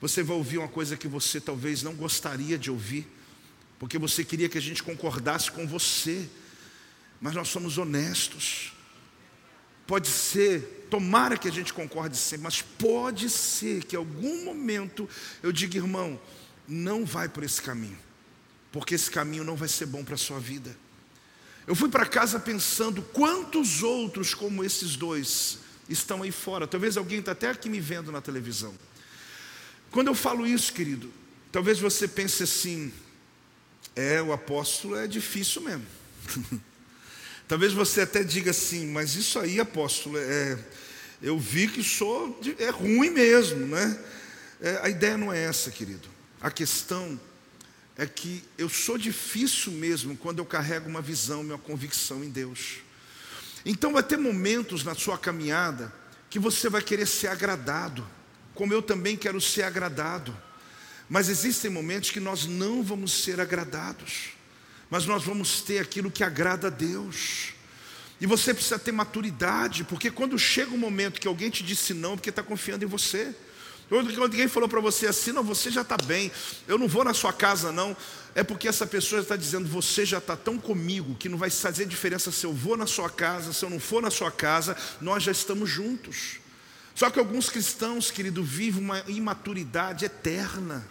Você 0.00 0.22
vai 0.22 0.36
ouvir 0.36 0.58
uma 0.58 0.68
coisa 0.68 0.96
que 0.96 1.08
você 1.08 1.40
talvez 1.40 1.82
não 1.82 1.94
gostaria 1.94 2.58
de 2.58 2.70
ouvir, 2.70 3.06
porque 3.78 3.98
você 3.98 4.24
queria 4.24 4.48
que 4.48 4.58
a 4.58 4.62
gente 4.62 4.82
concordasse 4.82 5.50
com 5.50 5.66
você. 5.66 6.28
Mas 7.20 7.34
nós 7.34 7.48
somos 7.48 7.76
honestos. 7.76 8.72
Pode 9.86 10.08
ser, 10.08 10.79
tomara 10.90 11.38
que 11.38 11.48
a 11.48 11.52
gente 11.52 11.72
concorde 11.72 12.16
sempre, 12.16 12.42
mas 12.42 12.60
pode 12.60 13.30
ser 13.30 13.84
que 13.84 13.94
em 13.94 13.98
algum 13.98 14.44
momento 14.44 15.08
eu 15.42 15.52
diga, 15.52 15.78
irmão, 15.78 16.20
não 16.66 17.06
vai 17.06 17.28
por 17.28 17.44
esse 17.44 17.62
caminho, 17.62 17.98
porque 18.72 18.94
esse 18.94 19.10
caminho 19.10 19.44
não 19.44 19.56
vai 19.56 19.68
ser 19.68 19.86
bom 19.86 20.04
para 20.04 20.16
a 20.16 20.18
sua 20.18 20.40
vida. 20.40 20.76
Eu 21.66 21.76
fui 21.76 21.88
para 21.88 22.04
casa 22.04 22.40
pensando 22.40 23.00
quantos 23.00 23.82
outros 23.82 24.34
como 24.34 24.64
esses 24.64 24.96
dois 24.96 25.58
estão 25.88 26.22
aí 26.22 26.32
fora. 26.32 26.66
Talvez 26.66 26.96
alguém 26.96 27.20
está 27.20 27.32
até 27.32 27.50
aqui 27.50 27.68
me 27.68 27.80
vendo 27.80 28.10
na 28.10 28.20
televisão. 28.20 28.74
Quando 29.90 30.08
eu 30.08 30.14
falo 30.14 30.46
isso, 30.46 30.72
querido, 30.72 31.12
talvez 31.52 31.78
você 31.78 32.08
pense 32.08 32.42
assim: 32.42 32.92
é, 33.94 34.20
o 34.20 34.32
apóstolo 34.32 34.96
é 34.96 35.06
difícil 35.06 35.62
mesmo. 35.62 35.86
Talvez 37.50 37.72
você 37.72 38.02
até 38.02 38.22
diga 38.22 38.52
assim, 38.52 38.86
mas 38.86 39.16
isso 39.16 39.36
aí, 39.36 39.58
apóstolo, 39.58 40.16
é, 40.16 40.56
eu 41.20 41.36
vi 41.36 41.66
que 41.66 41.82
sou, 41.82 42.40
é 42.60 42.70
ruim 42.70 43.10
mesmo, 43.10 43.66
né? 43.66 43.98
É, 44.60 44.78
a 44.84 44.88
ideia 44.88 45.18
não 45.18 45.32
é 45.32 45.46
essa, 45.46 45.68
querido. 45.68 46.08
A 46.40 46.48
questão 46.48 47.20
é 47.98 48.06
que 48.06 48.44
eu 48.56 48.68
sou 48.68 48.96
difícil 48.96 49.72
mesmo 49.72 50.16
quando 50.16 50.38
eu 50.38 50.46
carrego 50.46 50.88
uma 50.88 51.02
visão, 51.02 51.40
uma 51.40 51.58
convicção 51.58 52.22
em 52.22 52.30
Deus. 52.30 52.82
Então 53.66 53.94
vai 53.94 54.04
ter 54.04 54.16
momentos 54.16 54.84
na 54.84 54.94
sua 54.94 55.18
caminhada 55.18 55.92
que 56.30 56.38
você 56.38 56.68
vai 56.68 56.82
querer 56.82 57.06
ser 57.06 57.26
agradado, 57.26 58.06
como 58.54 58.72
eu 58.72 58.80
também 58.80 59.16
quero 59.16 59.40
ser 59.40 59.64
agradado. 59.64 60.32
Mas 61.08 61.28
existem 61.28 61.68
momentos 61.68 62.12
que 62.12 62.20
nós 62.20 62.46
não 62.46 62.80
vamos 62.80 63.24
ser 63.24 63.40
agradados, 63.40 64.38
mas 64.90 65.06
nós 65.06 65.22
vamos 65.22 65.62
ter 65.62 65.78
aquilo 65.78 66.10
que 66.10 66.24
agrada 66.24 66.66
a 66.66 66.70
Deus. 66.70 67.52
E 68.20 68.26
você 68.26 68.52
precisa 68.52 68.78
ter 68.78 68.92
maturidade, 68.92 69.84
porque 69.84 70.10
quando 70.10 70.38
chega 70.38 70.74
um 70.74 70.78
momento 70.78 71.20
que 71.20 71.28
alguém 71.28 71.48
te 71.48 71.62
disse 71.62 71.94
não, 71.94 72.16
porque 72.16 72.28
está 72.28 72.42
confiando 72.42 72.84
em 72.84 72.88
você. 72.88 73.34
Quando 73.88 74.22
alguém 74.22 74.46
falou 74.46 74.68
para 74.68 74.80
você 74.80 75.06
assim, 75.06 75.32
não, 75.32 75.42
você 75.42 75.70
já 75.70 75.80
está 75.80 75.96
bem, 75.96 76.30
eu 76.68 76.78
não 76.78 76.86
vou 76.86 77.02
na 77.02 77.12
sua 77.14 77.32
casa 77.32 77.72
não, 77.72 77.96
é 78.36 78.44
porque 78.44 78.68
essa 78.68 78.86
pessoa 78.86 79.20
está 79.20 79.34
dizendo, 79.34 79.68
você 79.68 80.04
já 80.04 80.18
está 80.18 80.36
tão 80.36 80.58
comigo 80.58 81.16
que 81.16 81.28
não 81.28 81.36
vai 81.36 81.50
fazer 81.50 81.86
diferença 81.86 82.30
se 82.30 82.44
eu 82.44 82.52
vou 82.52 82.76
na 82.76 82.86
sua 82.86 83.10
casa, 83.10 83.52
se 83.52 83.64
eu 83.64 83.70
não 83.70 83.80
for 83.80 84.00
na 84.00 84.10
sua 84.10 84.30
casa, 84.30 84.76
nós 85.00 85.24
já 85.24 85.32
estamos 85.32 85.68
juntos. 85.68 86.38
Só 86.94 87.10
que 87.10 87.18
alguns 87.18 87.48
cristãos, 87.48 88.10
querido, 88.10 88.44
vivem 88.44 88.82
uma 88.82 89.02
imaturidade 89.08 90.04
eterna 90.04 90.86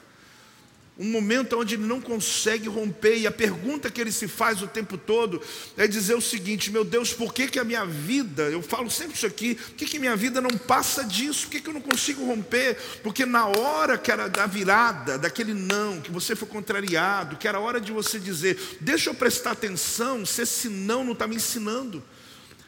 um 0.99 1.05
momento 1.05 1.57
onde 1.57 1.75
ele 1.75 1.85
não 1.85 2.01
consegue 2.01 2.67
romper, 2.67 3.19
e 3.19 3.25
a 3.25 3.31
pergunta 3.31 3.89
que 3.89 4.01
ele 4.01 4.11
se 4.11 4.27
faz 4.27 4.61
o 4.61 4.67
tempo 4.67 4.97
todo 4.97 5.41
é 5.77 5.87
dizer 5.87 6.13
o 6.13 6.21
seguinte: 6.21 6.69
meu 6.69 6.83
Deus, 6.83 7.13
por 7.13 7.33
que, 7.33 7.47
que 7.47 7.57
a 7.57 7.63
minha 7.63 7.85
vida, 7.85 8.43
eu 8.49 8.61
falo 8.61 8.91
sempre 8.91 9.15
isso 9.15 9.25
aqui, 9.25 9.55
por 9.55 9.75
que, 9.75 9.85
que 9.85 9.97
minha 9.97 10.17
vida 10.17 10.41
não 10.41 10.49
passa 10.49 11.05
disso? 11.05 11.43
Por 11.45 11.51
que, 11.51 11.61
que 11.61 11.69
eu 11.69 11.73
não 11.73 11.79
consigo 11.79 12.25
romper? 12.25 12.75
Porque 13.01 13.25
na 13.25 13.45
hora 13.45 13.97
que 13.97 14.11
era 14.11 14.27
da 14.27 14.45
virada, 14.45 15.17
daquele 15.17 15.53
não, 15.53 16.01
que 16.01 16.11
você 16.11 16.35
foi 16.35 16.49
contrariado, 16.49 17.37
que 17.37 17.47
era 17.47 17.59
a 17.59 17.61
hora 17.61 17.79
de 17.79 17.93
você 17.93 18.19
dizer, 18.19 18.59
deixa 18.81 19.09
eu 19.09 19.13
prestar 19.13 19.51
atenção, 19.51 20.25
se 20.25 20.41
esse 20.41 20.67
não 20.67 21.05
não 21.05 21.13
está 21.13 21.25
me 21.25 21.37
ensinando, 21.37 22.03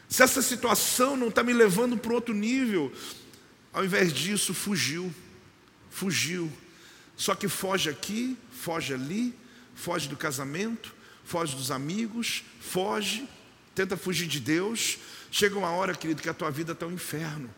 se 0.08 0.22
essa 0.22 0.40
situação 0.40 1.18
não 1.18 1.28
está 1.28 1.42
me 1.42 1.52
levando 1.52 1.98
para 1.98 2.14
outro 2.14 2.34
nível, 2.34 2.90
ao 3.74 3.84
invés 3.84 4.10
disso, 4.10 4.54
fugiu, 4.54 5.12
fugiu 5.90 6.50
só 7.22 7.36
que 7.36 7.46
foge 7.46 7.88
aqui, 7.88 8.36
foge 8.50 8.92
ali, 8.92 9.32
foge 9.76 10.08
do 10.08 10.16
casamento, 10.16 10.92
foge 11.22 11.54
dos 11.54 11.70
amigos, 11.70 12.42
foge, 12.60 13.28
tenta 13.76 13.96
fugir 13.96 14.26
de 14.26 14.40
Deus. 14.40 14.98
Chega 15.30 15.56
uma 15.56 15.70
hora, 15.70 15.94
querido, 15.94 16.20
que 16.20 16.28
a 16.28 16.34
tua 16.34 16.50
vida 16.50 16.72
está 16.72 16.84
um 16.84 16.90
inferno, 16.90 17.48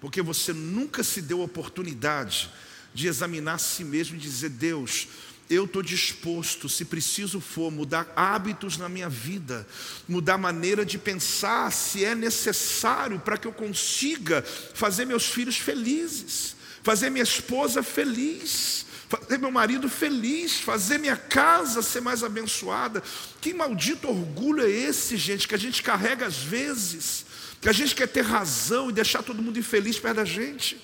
porque 0.00 0.20
você 0.20 0.52
nunca 0.52 1.04
se 1.04 1.22
deu 1.22 1.40
a 1.40 1.44
oportunidade 1.44 2.50
de 2.92 3.06
examinar 3.06 3.54
a 3.54 3.58
si 3.58 3.84
mesmo 3.84 4.16
e 4.16 4.18
dizer: 4.18 4.48
Deus, 4.48 5.06
eu 5.48 5.66
estou 5.66 5.84
disposto, 5.84 6.68
se 6.68 6.84
preciso 6.84 7.40
for, 7.40 7.70
mudar 7.70 8.12
hábitos 8.16 8.76
na 8.76 8.88
minha 8.88 9.08
vida, 9.08 9.68
mudar 10.08 10.36
maneira 10.36 10.84
de 10.84 10.98
pensar, 10.98 11.70
se 11.70 12.04
é 12.04 12.16
necessário 12.16 13.20
para 13.20 13.38
que 13.38 13.46
eu 13.46 13.52
consiga 13.52 14.42
fazer 14.42 15.04
meus 15.04 15.26
filhos 15.26 15.58
felizes 15.58 16.58
fazer 16.82 17.10
minha 17.10 17.22
esposa 17.22 17.82
feliz, 17.82 18.86
fazer 19.08 19.38
meu 19.38 19.50
marido 19.50 19.88
feliz, 19.88 20.60
fazer 20.60 20.98
minha 20.98 21.16
casa 21.16 21.82
ser 21.82 22.00
mais 22.00 22.22
abençoada. 22.22 23.02
Que 23.40 23.52
maldito 23.52 24.08
orgulho 24.08 24.64
é 24.64 24.70
esse, 24.70 25.16
gente, 25.16 25.48
que 25.48 25.54
a 25.54 25.58
gente 25.58 25.82
carrega 25.82 26.26
às 26.26 26.36
vezes, 26.36 27.26
que 27.60 27.68
a 27.68 27.72
gente 27.72 27.94
quer 27.94 28.08
ter 28.08 28.22
razão 28.22 28.90
e 28.90 28.92
deixar 28.92 29.22
todo 29.22 29.42
mundo 29.42 29.58
infeliz 29.58 29.98
perto 29.98 30.16
da 30.16 30.24
gente. 30.24 30.80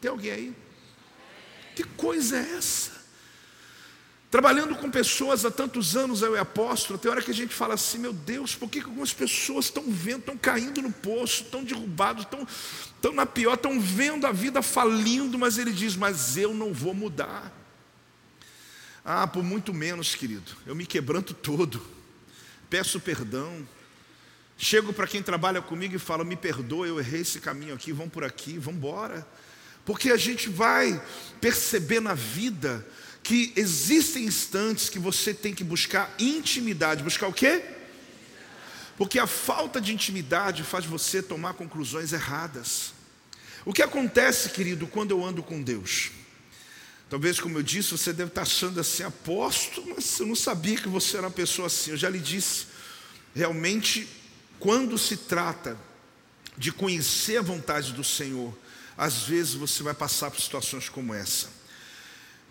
Tem 0.00 0.10
alguém 0.10 0.30
aí? 0.30 0.56
Que 1.74 1.84
coisa 1.84 2.36
é 2.36 2.56
essa? 2.56 2.97
Trabalhando 4.30 4.76
com 4.76 4.90
pessoas 4.90 5.46
há 5.46 5.50
tantos 5.50 5.96
anos, 5.96 6.20
eu 6.20 6.36
e 6.36 6.38
apóstolo, 6.38 6.98
tem 6.98 7.10
hora 7.10 7.22
que 7.22 7.30
a 7.30 7.34
gente 7.34 7.54
fala 7.54 7.72
assim, 7.74 7.98
meu 7.98 8.12
Deus, 8.12 8.54
por 8.54 8.68
que 8.68 8.78
algumas 8.80 9.10
pessoas 9.10 9.66
estão 9.66 9.84
vendo, 9.88 10.18
estão 10.18 10.36
caindo 10.36 10.82
no 10.82 10.92
poço, 10.92 11.44
estão 11.44 11.64
derrubados, 11.64 12.24
estão, 12.24 12.46
estão 12.94 13.12
na 13.14 13.24
pior, 13.24 13.54
estão 13.54 13.80
vendo 13.80 14.26
a 14.26 14.32
vida 14.32 14.60
falindo, 14.60 15.38
mas 15.38 15.56
ele 15.56 15.72
diz, 15.72 15.96
mas 15.96 16.36
eu 16.36 16.52
não 16.52 16.74
vou 16.74 16.92
mudar. 16.92 17.50
Ah, 19.02 19.26
por 19.26 19.42
muito 19.42 19.72
menos, 19.72 20.14
querido, 20.14 20.52
eu 20.66 20.74
me 20.74 20.84
quebranto 20.84 21.32
todo, 21.32 21.80
peço 22.68 23.00
perdão, 23.00 23.66
chego 24.58 24.92
para 24.92 25.06
quem 25.06 25.22
trabalha 25.22 25.62
comigo 25.62 25.96
e 25.96 25.98
falo, 25.98 26.22
me 26.22 26.36
perdoa, 26.36 26.86
eu 26.86 26.98
errei 26.98 27.22
esse 27.22 27.40
caminho 27.40 27.74
aqui, 27.74 27.92
vamos 27.92 28.12
por 28.12 28.22
aqui, 28.22 28.58
vamos 28.58 28.76
embora. 28.76 29.26
Porque 29.86 30.10
a 30.10 30.18
gente 30.18 30.50
vai 30.50 31.02
perceber 31.40 32.00
na 32.00 32.12
vida 32.12 32.86
que 33.22 33.52
existem 33.56 34.24
instantes 34.24 34.88
que 34.88 34.98
você 34.98 35.34
tem 35.34 35.54
que 35.54 35.64
buscar 35.64 36.14
intimidade. 36.18 37.02
Buscar 37.02 37.28
o 37.28 37.32
quê? 37.32 37.62
Porque 38.96 39.18
a 39.18 39.26
falta 39.26 39.80
de 39.80 39.92
intimidade 39.92 40.62
faz 40.62 40.84
você 40.84 41.22
tomar 41.22 41.54
conclusões 41.54 42.12
erradas. 42.12 42.92
O 43.64 43.72
que 43.72 43.82
acontece, 43.82 44.50
querido, 44.50 44.86
quando 44.86 45.10
eu 45.12 45.24
ando 45.24 45.42
com 45.42 45.62
Deus? 45.62 46.10
Talvez, 47.08 47.40
como 47.40 47.58
eu 47.58 47.62
disse, 47.62 47.92
você 47.92 48.12
deve 48.12 48.30
estar 48.30 48.42
achando 48.42 48.80
assim, 48.80 49.02
apóstolo, 49.02 49.94
mas 49.94 50.18
eu 50.18 50.26
não 50.26 50.34
sabia 50.34 50.76
que 50.76 50.88
você 50.88 51.16
era 51.16 51.26
uma 51.26 51.32
pessoa 51.32 51.66
assim. 51.66 51.92
Eu 51.92 51.96
já 51.96 52.10
lhe 52.10 52.18
disse, 52.18 52.66
realmente, 53.34 54.08
quando 54.58 54.98
se 54.98 55.16
trata 55.16 55.78
de 56.56 56.72
conhecer 56.72 57.38
a 57.38 57.42
vontade 57.42 57.92
do 57.92 58.02
Senhor, 58.02 58.56
às 58.96 59.22
vezes 59.22 59.54
você 59.54 59.82
vai 59.82 59.94
passar 59.94 60.30
por 60.30 60.40
situações 60.40 60.88
como 60.88 61.14
essa. 61.14 61.57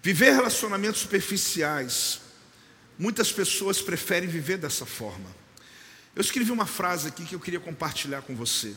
Viver 0.01 0.31
relacionamentos 0.31 1.01
superficiais, 1.01 2.21
muitas 2.97 3.31
pessoas 3.31 3.81
preferem 3.81 4.29
viver 4.29 4.57
dessa 4.57 4.85
forma. 4.85 5.29
Eu 6.15 6.21
escrevi 6.21 6.51
uma 6.51 6.65
frase 6.65 7.07
aqui 7.07 7.25
que 7.25 7.35
eu 7.35 7.39
queria 7.39 7.59
compartilhar 7.59 8.21
com 8.21 8.35
você. 8.35 8.75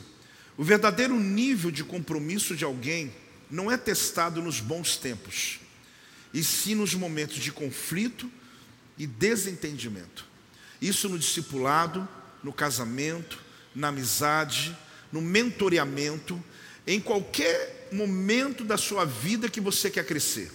O 0.56 0.64
verdadeiro 0.64 1.18
nível 1.18 1.70
de 1.70 1.84
compromisso 1.84 2.54
de 2.54 2.64
alguém 2.64 3.12
não 3.50 3.70
é 3.70 3.76
testado 3.76 4.42
nos 4.42 4.60
bons 4.60 4.96
tempos, 4.96 5.58
e 6.32 6.44
sim 6.44 6.74
nos 6.74 6.94
momentos 6.94 7.36
de 7.36 7.50
conflito 7.50 8.30
e 8.98 9.06
desentendimento. 9.06 10.26
Isso 10.80 11.08
no 11.08 11.18
discipulado, 11.18 12.06
no 12.44 12.52
casamento, 12.52 13.38
na 13.74 13.88
amizade, 13.88 14.76
no 15.12 15.20
mentoreamento, 15.20 16.42
em 16.86 17.00
qualquer 17.00 17.88
momento 17.92 18.64
da 18.64 18.76
sua 18.76 19.04
vida 19.04 19.48
que 19.48 19.60
você 19.60 19.90
quer 19.90 20.06
crescer. 20.06 20.50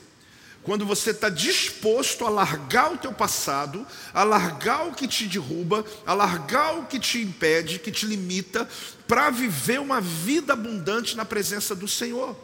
Quando 0.66 0.84
você 0.84 1.12
está 1.12 1.30
disposto 1.30 2.26
a 2.26 2.30
largar 2.30 2.92
o 2.92 2.98
teu 2.98 3.14
passado, 3.14 3.86
a 4.12 4.24
largar 4.24 4.88
o 4.88 4.96
que 4.96 5.08
te 5.08 5.28
derruba, 5.28 5.86
a 6.04 6.14
largar 6.16 6.80
o 6.80 6.88
que 6.88 7.00
te 7.00 7.22
impede, 7.22 7.78
que 7.78 7.92
te 7.92 8.08
limita, 8.08 8.68
para 9.08 9.30
viver 9.30 9.80
uma 9.80 10.02
vida 10.02 10.54
abundante 10.54 11.16
na 11.16 11.24
presença 11.24 11.76
do 11.76 11.88
Senhor. 11.88 12.36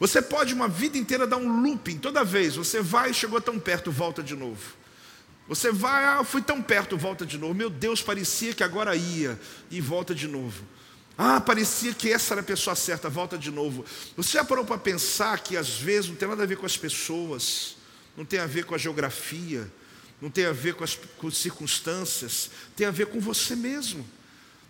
Você 0.00 0.20
pode 0.20 0.52
uma 0.52 0.66
vida 0.66 0.98
inteira 0.98 1.24
dar 1.24 1.36
um 1.36 1.62
looping, 1.62 1.98
toda 1.98 2.24
vez, 2.24 2.56
você 2.56 2.82
vai, 2.82 3.14
chegou 3.14 3.40
tão 3.40 3.60
perto, 3.60 3.92
volta 3.92 4.24
de 4.24 4.34
novo. 4.34 4.74
Você 5.46 5.70
vai, 5.70 6.04
ah, 6.04 6.24
fui 6.24 6.42
tão 6.42 6.60
perto, 6.60 6.98
volta 6.98 7.24
de 7.24 7.38
novo. 7.38 7.54
Meu 7.54 7.70
Deus, 7.70 8.02
parecia 8.02 8.52
que 8.52 8.64
agora 8.64 8.96
ia, 8.96 9.38
e 9.70 9.80
volta 9.80 10.12
de 10.12 10.26
novo. 10.26 10.64
Ah, 11.16 11.40
parecia 11.40 11.92
que 11.92 12.10
essa 12.10 12.34
era 12.34 12.40
a 12.40 12.44
pessoa 12.44 12.74
certa, 12.74 13.08
volta 13.08 13.36
de 13.36 13.50
novo. 13.50 13.84
Você 14.16 14.38
já 14.38 14.44
parou 14.44 14.64
para 14.64 14.78
pensar 14.78 15.40
que 15.40 15.56
às 15.56 15.68
vezes 15.68 16.08
não 16.08 16.16
tem 16.16 16.28
nada 16.28 16.42
a 16.42 16.46
ver 16.46 16.56
com 16.56 16.66
as 16.66 16.76
pessoas, 16.76 17.76
não 18.16 18.24
tem 18.24 18.40
a 18.40 18.46
ver 18.46 18.64
com 18.64 18.74
a 18.74 18.78
geografia, 18.78 19.70
não 20.20 20.30
tem 20.30 20.46
a 20.46 20.52
ver 20.52 20.74
com 20.74 20.84
as, 20.84 20.98
com 21.18 21.28
as 21.28 21.36
circunstâncias, 21.36 22.50
tem 22.76 22.86
a 22.86 22.90
ver 22.90 23.06
com 23.06 23.20
você 23.20 23.54
mesmo, 23.54 24.06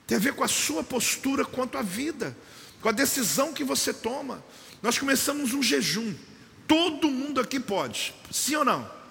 tem 0.07 0.17
a 0.17 0.21
ver 0.21 0.35
com 0.35 0.43
a 0.43 0.49
sua 0.49 0.83
postura 0.83 1.45
quanto 1.45 1.79
à 1.79 1.83
vida, 1.83 2.37
com 2.81 2.89
a 2.89 2.93
decisão 2.93 3.53
que 3.53 3.63
você 3.63 3.93
toma. 3.93 4.43
Nós 4.83 4.99
começamos 4.99 5.55
um 5.55 5.63
jejum, 5.63 6.15
todo 6.67 7.09
mundo 7.09 7.41
aqui 7.41 7.61
pode, 7.61 8.15
sim 8.31 8.57
ou 8.57 8.65
não? 8.65 9.02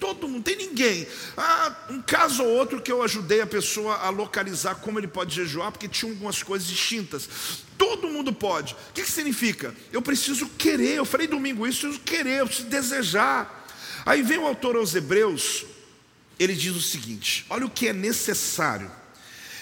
Todo 0.00 0.26
mundo, 0.26 0.42
tem 0.42 0.56
ninguém. 0.56 1.06
Ah, 1.36 1.76
um 1.90 2.00
caso 2.00 2.42
ou 2.42 2.48
outro 2.48 2.80
que 2.80 2.90
eu 2.90 3.02
ajudei 3.02 3.42
a 3.42 3.46
pessoa 3.46 3.96
a 3.96 4.08
localizar 4.08 4.76
como 4.76 4.98
ele 4.98 5.06
pode 5.06 5.34
jejuar, 5.34 5.70
porque 5.70 5.86
tinha 5.86 6.10
algumas 6.10 6.42
coisas 6.42 6.66
distintas. 6.66 7.28
Todo 7.76 8.08
mundo 8.08 8.32
pode. 8.32 8.72
O 8.72 8.92
que, 8.94 9.02
que 9.02 9.10
significa? 9.10 9.74
Eu 9.92 10.00
preciso 10.00 10.48
querer. 10.48 10.96
Eu 10.96 11.04
falei 11.04 11.26
domingo 11.26 11.66
isso, 11.66 11.86
eu 11.86 11.90
preciso 11.90 12.04
querer, 12.04 12.40
eu 12.40 12.46
preciso 12.46 12.68
desejar. 12.68 13.68
Aí 14.06 14.22
vem 14.22 14.38
o 14.38 14.46
autor 14.46 14.76
aos 14.76 14.94
Hebreus, 14.94 15.66
ele 16.38 16.54
diz 16.54 16.74
o 16.74 16.80
seguinte: 16.80 17.44
olha 17.50 17.66
o 17.66 17.70
que 17.70 17.86
é 17.86 17.92
necessário. 17.92 18.90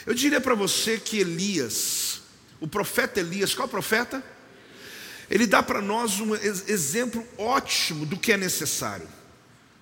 Eu 0.06 0.14
diria 0.14 0.40
para 0.40 0.54
você 0.54 0.98
que 0.98 1.18
Elias, 1.18 2.20
o 2.60 2.68
profeta 2.68 3.18
Elias, 3.18 3.54
qual 3.54 3.66
profeta? 3.66 4.24
Ele 5.28 5.46
dá 5.46 5.62
para 5.62 5.82
nós 5.82 6.20
um 6.20 6.34
exemplo 6.34 7.26
ótimo 7.36 8.06
do 8.06 8.16
que 8.16 8.32
é 8.32 8.36
necessário. 8.36 9.17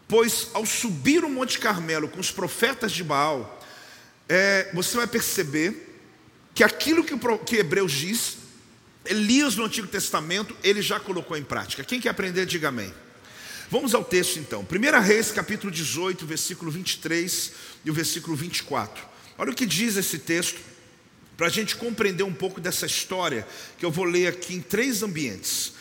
Pois 0.08 0.48
ao 0.54 0.64
subir 0.64 1.24
o 1.24 1.28
Monte 1.28 1.58
Carmelo 1.58 2.08
com 2.08 2.20
os 2.20 2.30
profetas 2.30 2.92
de 2.92 3.02
Baal, 3.02 3.60
é, 4.28 4.70
você 4.72 4.96
vai 4.96 5.06
perceber 5.06 5.94
que 6.54 6.62
aquilo 6.62 7.04
que, 7.04 7.14
que 7.44 7.56
Hebreus 7.56 7.92
diz 7.92 8.36
Elias 9.04 9.56
no 9.56 9.64
Antigo 9.64 9.86
Testamento, 9.86 10.56
ele 10.62 10.82
já 10.82 10.98
colocou 10.98 11.36
em 11.36 11.44
prática. 11.44 11.84
Quem 11.84 12.00
quer 12.00 12.10
aprender, 12.10 12.46
diga 12.46 12.68
amém. 12.68 12.92
Vamos 13.70 13.94
ao 13.94 14.04
texto 14.04 14.38
então. 14.38 14.66
1 14.70 15.00
Reis, 15.00 15.30
capítulo 15.30 15.72
18, 15.72 16.26
versículo 16.26 16.70
23 16.70 17.52
e 17.84 17.90
o 17.90 17.94
versículo 17.94 18.36
24. 18.36 19.04
Olha 19.38 19.50
o 19.50 19.54
que 19.54 19.66
diz 19.66 19.96
esse 19.96 20.18
texto, 20.18 20.60
para 21.36 21.48
a 21.48 21.50
gente 21.50 21.76
compreender 21.76 22.22
um 22.22 22.32
pouco 22.32 22.60
dessa 22.60 22.86
história, 22.86 23.46
que 23.78 23.84
eu 23.84 23.90
vou 23.90 24.04
ler 24.04 24.28
aqui 24.28 24.54
em 24.54 24.60
três 24.60 25.02
ambientes. 25.02 25.72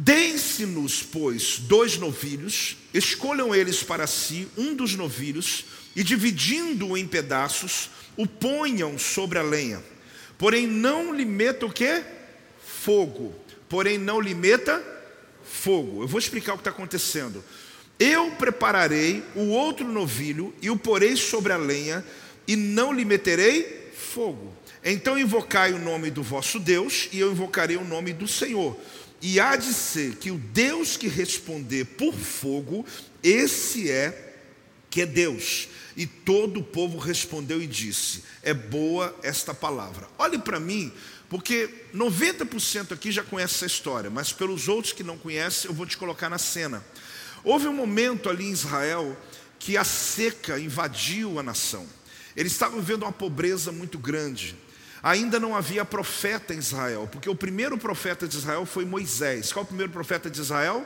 Deem-se-nos, 0.00 1.02
pois, 1.02 1.58
dois 1.58 1.96
novilhos, 1.98 2.76
escolham 2.94 3.54
eles 3.54 3.82
para 3.82 4.06
si 4.06 4.46
um 4.56 4.74
dos 4.74 4.94
novilhos, 4.94 5.64
e 5.96 6.04
dividindo-o 6.04 6.96
em 6.96 7.06
pedaços, 7.06 7.90
o 8.16 8.26
ponham 8.26 8.96
sobre 8.96 9.38
a 9.38 9.42
lenha. 9.42 9.82
Porém, 10.36 10.66
não 10.66 11.12
lhe 11.12 11.24
meta 11.24 11.66
o 11.66 11.72
quê? 11.72 12.04
fogo, 12.88 13.34
porém 13.68 13.98
não 13.98 14.20
lhe 14.20 14.34
meta 14.34 14.82
fogo. 15.44 16.02
Eu 16.02 16.08
vou 16.08 16.18
explicar 16.18 16.54
o 16.54 16.56
que 16.56 16.62
está 16.62 16.70
acontecendo. 16.70 17.44
Eu 17.98 18.30
prepararei 18.32 19.22
o 19.34 19.48
outro 19.48 19.86
novilho 19.86 20.54
e 20.62 20.70
o 20.70 20.76
porei 20.76 21.16
sobre 21.16 21.52
a 21.52 21.56
lenha, 21.56 22.04
e 22.46 22.56
não 22.56 22.92
lhe 22.92 23.04
meterei 23.04 23.90
fogo. 23.94 24.56
Então 24.82 25.18
invocai 25.18 25.72
o 25.72 25.78
nome 25.78 26.10
do 26.10 26.22
vosso 26.22 26.58
Deus, 26.58 27.08
e 27.12 27.18
eu 27.18 27.32
invocarei 27.32 27.76
o 27.76 27.84
nome 27.84 28.12
do 28.12 28.28
Senhor. 28.28 28.74
E 29.20 29.40
há 29.40 29.56
de 29.56 29.72
ser 29.72 30.16
que 30.16 30.30
o 30.30 30.38
Deus 30.38 30.96
que 30.96 31.08
responder 31.08 31.84
por 31.84 32.14
fogo, 32.14 32.86
esse 33.22 33.90
é 33.90 34.36
que 34.88 35.02
é 35.02 35.06
Deus. 35.06 35.68
E 35.96 36.06
todo 36.06 36.60
o 36.60 36.64
povo 36.64 36.98
respondeu 36.98 37.60
e 37.60 37.66
disse: 37.66 38.22
É 38.42 38.54
boa 38.54 39.14
esta 39.22 39.52
palavra. 39.52 40.08
Olhe 40.16 40.38
para 40.38 40.60
mim, 40.60 40.92
porque 41.28 41.68
90% 41.94 42.92
aqui 42.92 43.10
já 43.10 43.22
conhece 43.22 43.56
essa 43.56 43.66
história, 43.66 44.08
mas 44.08 44.32
pelos 44.32 44.68
outros 44.68 44.92
que 44.92 45.02
não 45.02 45.18
conhecem, 45.18 45.68
eu 45.68 45.74
vou 45.74 45.86
te 45.86 45.96
colocar 45.96 46.28
na 46.28 46.38
cena. 46.38 46.84
Houve 47.42 47.66
um 47.66 47.72
momento 47.72 48.28
ali 48.28 48.46
em 48.46 48.52
Israel 48.52 49.16
que 49.58 49.76
a 49.76 49.84
seca 49.84 50.58
invadiu 50.58 51.38
a 51.38 51.42
nação. 51.42 51.86
Eles 52.36 52.52
estavam 52.52 52.80
vivendo 52.80 53.02
uma 53.02 53.12
pobreza 53.12 53.72
muito 53.72 53.98
grande. 53.98 54.56
Ainda 55.02 55.38
não 55.38 55.54
havia 55.54 55.84
profeta 55.84 56.52
em 56.52 56.58
Israel, 56.58 57.08
porque 57.10 57.30
o 57.30 57.34
primeiro 57.34 57.78
profeta 57.78 58.26
de 58.26 58.36
Israel 58.36 58.66
foi 58.66 58.84
Moisés. 58.84 59.52
Qual 59.52 59.62
é 59.62 59.64
o 59.64 59.68
primeiro 59.68 59.92
profeta 59.92 60.28
de 60.28 60.40
Israel? 60.40 60.84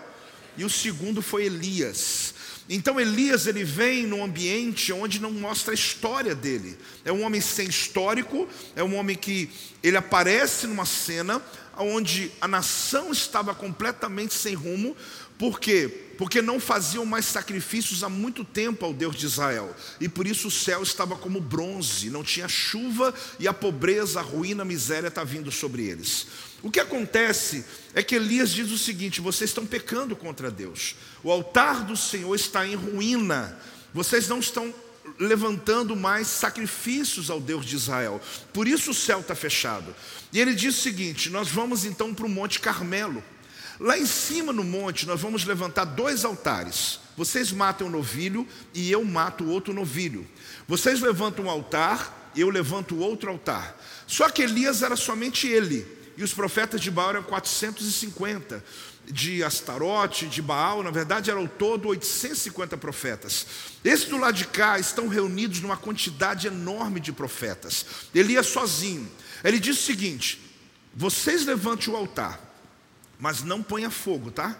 E 0.56 0.64
o 0.64 0.70
segundo 0.70 1.22
foi 1.22 1.44
Elias. 1.46 2.34
Então 2.68 3.00
Elias 3.00 3.46
ele 3.46 3.64
vem 3.64 4.06
num 4.06 4.22
ambiente 4.22 4.92
onde 4.92 5.20
não 5.20 5.30
mostra 5.30 5.72
a 5.72 5.74
história 5.74 6.34
dele. 6.34 6.78
É 7.04 7.12
um 7.12 7.22
homem 7.22 7.40
sem 7.40 7.68
histórico, 7.68 8.48
é 8.76 8.84
um 8.84 8.96
homem 8.96 9.16
que 9.16 9.50
ele 9.82 9.96
aparece 9.96 10.66
numa 10.66 10.86
cena 10.86 11.42
onde 11.76 12.30
a 12.40 12.46
nação 12.46 13.10
estava 13.10 13.54
completamente 13.54 14.34
sem 14.34 14.54
rumo, 14.54 14.96
por 15.42 15.58
quê? 15.58 15.88
Porque 16.16 16.40
não 16.40 16.60
faziam 16.60 17.04
mais 17.04 17.24
sacrifícios 17.24 18.04
há 18.04 18.08
muito 18.08 18.44
tempo 18.44 18.84
ao 18.84 18.94
Deus 18.94 19.16
de 19.16 19.26
Israel. 19.26 19.74
E 20.00 20.08
por 20.08 20.24
isso 20.24 20.46
o 20.46 20.50
céu 20.52 20.84
estava 20.84 21.16
como 21.16 21.40
bronze, 21.40 22.10
não 22.10 22.22
tinha 22.22 22.46
chuva 22.46 23.12
e 23.40 23.48
a 23.48 23.52
pobreza, 23.52 24.20
a 24.20 24.22
ruína, 24.22 24.62
a 24.62 24.64
miséria 24.64 25.08
está 25.08 25.24
vindo 25.24 25.50
sobre 25.50 25.82
eles. 25.82 26.28
O 26.62 26.70
que 26.70 26.78
acontece 26.78 27.64
é 27.92 28.04
que 28.04 28.14
Elias 28.14 28.52
diz 28.52 28.70
o 28.70 28.78
seguinte: 28.78 29.20
vocês 29.20 29.50
estão 29.50 29.66
pecando 29.66 30.14
contra 30.14 30.48
Deus, 30.48 30.94
o 31.24 31.32
altar 31.32 31.84
do 31.84 31.96
Senhor 31.96 32.36
está 32.36 32.64
em 32.64 32.76
ruína, 32.76 33.58
vocês 33.92 34.28
não 34.28 34.38
estão 34.38 34.72
levantando 35.18 35.96
mais 35.96 36.28
sacrifícios 36.28 37.30
ao 37.30 37.40
Deus 37.40 37.66
de 37.66 37.74
Israel, 37.74 38.20
por 38.52 38.68
isso 38.68 38.92
o 38.92 38.94
céu 38.94 39.18
está 39.18 39.34
fechado. 39.34 39.92
E 40.32 40.38
ele 40.38 40.54
diz 40.54 40.78
o 40.78 40.82
seguinte: 40.82 41.30
nós 41.30 41.48
vamos 41.48 41.84
então 41.84 42.14
para 42.14 42.26
o 42.26 42.28
Monte 42.28 42.60
Carmelo. 42.60 43.24
Lá 43.82 43.98
em 43.98 44.06
cima 44.06 44.52
no 44.52 44.62
monte, 44.62 45.08
nós 45.08 45.20
vamos 45.20 45.44
levantar 45.44 45.84
dois 45.84 46.24
altares. 46.24 47.00
Vocês 47.16 47.50
matam 47.50 47.88
um 47.88 47.90
novilho 47.90 48.46
e 48.72 48.88
eu 48.92 49.04
mato 49.04 49.44
outro 49.48 49.74
novilho. 49.74 50.24
Vocês 50.68 51.00
levantam 51.00 51.46
um 51.46 51.50
altar, 51.50 52.30
eu 52.36 52.48
levanto 52.48 52.96
outro 52.96 53.28
altar. 53.28 53.76
Só 54.06 54.30
que 54.30 54.40
Elias 54.40 54.82
era 54.82 54.94
somente 54.94 55.48
ele 55.48 55.84
e 56.16 56.22
os 56.22 56.32
profetas 56.32 56.80
de 56.80 56.92
Baal 56.92 57.10
eram 57.10 57.24
450. 57.24 58.64
De 59.04 59.42
Astarote, 59.42 60.28
de 60.28 60.40
Baal, 60.40 60.80
na 60.84 60.92
verdade 60.92 61.28
eram 61.28 61.44
todo 61.44 61.88
850 61.88 62.76
profetas. 62.76 63.46
Esses 63.84 64.06
do 64.06 64.16
lado 64.16 64.36
de 64.36 64.46
cá 64.46 64.78
estão 64.78 65.08
reunidos 65.08 65.60
numa 65.60 65.76
quantidade 65.76 66.46
enorme 66.46 67.00
de 67.00 67.10
profetas. 67.12 67.84
Elias 68.14 68.46
sozinho. 68.46 69.10
Ele 69.42 69.58
diz 69.58 69.76
o 69.76 69.82
seguinte: 69.82 70.40
vocês 70.94 71.44
levantem 71.44 71.92
o 71.92 71.96
altar, 71.96 72.51
mas 73.22 73.44
não 73.44 73.62
ponha 73.62 73.88
fogo, 73.88 74.32
tá? 74.32 74.58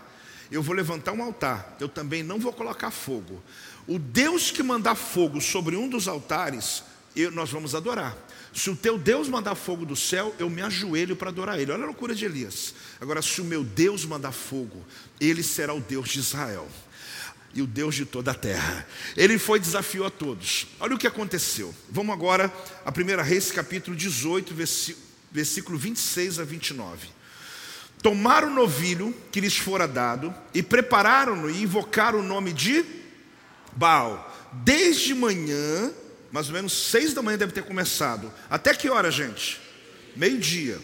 Eu 0.48 0.62
vou 0.62 0.72
levantar 0.72 1.10
um 1.10 1.20
altar, 1.20 1.76
eu 1.80 1.88
também 1.88 2.22
não 2.22 2.38
vou 2.38 2.52
colocar 2.52 2.92
fogo. 2.92 3.42
O 3.88 3.98
Deus 3.98 4.52
que 4.52 4.62
mandar 4.62 4.94
fogo 4.94 5.40
sobre 5.40 5.74
um 5.74 5.88
dos 5.88 6.06
altares, 6.06 6.84
eu, 7.16 7.32
nós 7.32 7.50
vamos 7.50 7.74
adorar. 7.74 8.16
Se 8.54 8.70
o 8.70 8.76
teu 8.76 8.96
Deus 8.96 9.28
mandar 9.28 9.56
fogo 9.56 9.84
do 9.84 9.96
céu, 9.96 10.32
eu 10.38 10.48
me 10.48 10.62
ajoelho 10.62 11.16
para 11.16 11.30
adorar 11.30 11.58
ele. 11.58 11.72
Olha 11.72 11.82
a 11.82 11.86
loucura 11.86 12.14
de 12.14 12.24
Elias. 12.24 12.72
Agora, 13.00 13.20
se 13.20 13.40
o 13.40 13.44
meu 13.44 13.64
Deus 13.64 14.04
mandar 14.04 14.30
fogo, 14.30 14.84
ele 15.20 15.42
será 15.42 15.74
o 15.74 15.80
Deus 15.80 16.10
de 16.10 16.20
Israel 16.20 16.68
e 17.52 17.62
o 17.62 17.66
Deus 17.66 17.96
de 17.96 18.06
toda 18.06 18.30
a 18.30 18.34
terra. 18.34 18.86
Ele 19.16 19.40
foi 19.40 19.58
desafiou 19.58 20.06
a 20.06 20.10
todos. 20.10 20.68
Olha 20.78 20.94
o 20.94 20.98
que 20.98 21.08
aconteceu. 21.08 21.74
Vamos 21.90 22.14
agora 22.14 22.52
a 22.84 22.90
1 22.90 23.22
Reis, 23.24 23.50
capítulo 23.50 23.96
18, 23.96 24.54
versículo 25.32 25.76
26 25.76 26.38
a 26.38 26.44
29. 26.44 27.11
Tomaram 28.02 28.48
o 28.48 28.54
novilho 28.54 29.14
que 29.30 29.40
lhes 29.40 29.56
fora 29.56 29.86
dado 29.86 30.34
e 30.52 30.62
prepararam-no 30.62 31.48
e 31.48 31.62
invocaram 31.62 32.18
o 32.18 32.22
nome 32.22 32.52
de 32.52 32.84
Baal. 33.76 34.28
Desde 34.52 35.14
manhã 35.14 35.92
mais 36.32 36.48
ou 36.48 36.54
menos 36.54 36.72
seis 36.72 37.12
da 37.12 37.20
manhã 37.22 37.36
deve 37.36 37.52
ter 37.52 37.62
começado. 37.62 38.32
Até 38.48 38.74
que 38.74 38.88
hora, 38.88 39.10
gente? 39.10 39.60
Meio-dia. 40.16 40.80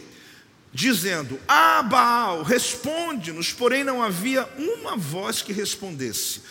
Dizendo: 0.71 1.39
Ah, 1.47 1.81
Baal, 1.81 2.43
responde-nos. 2.43 3.51
Porém, 3.51 3.83
não 3.83 4.03
havia 4.03 4.47
uma 4.55 4.95
voz 4.95 5.41
que 5.41 5.51
respondesse. 5.51 6.43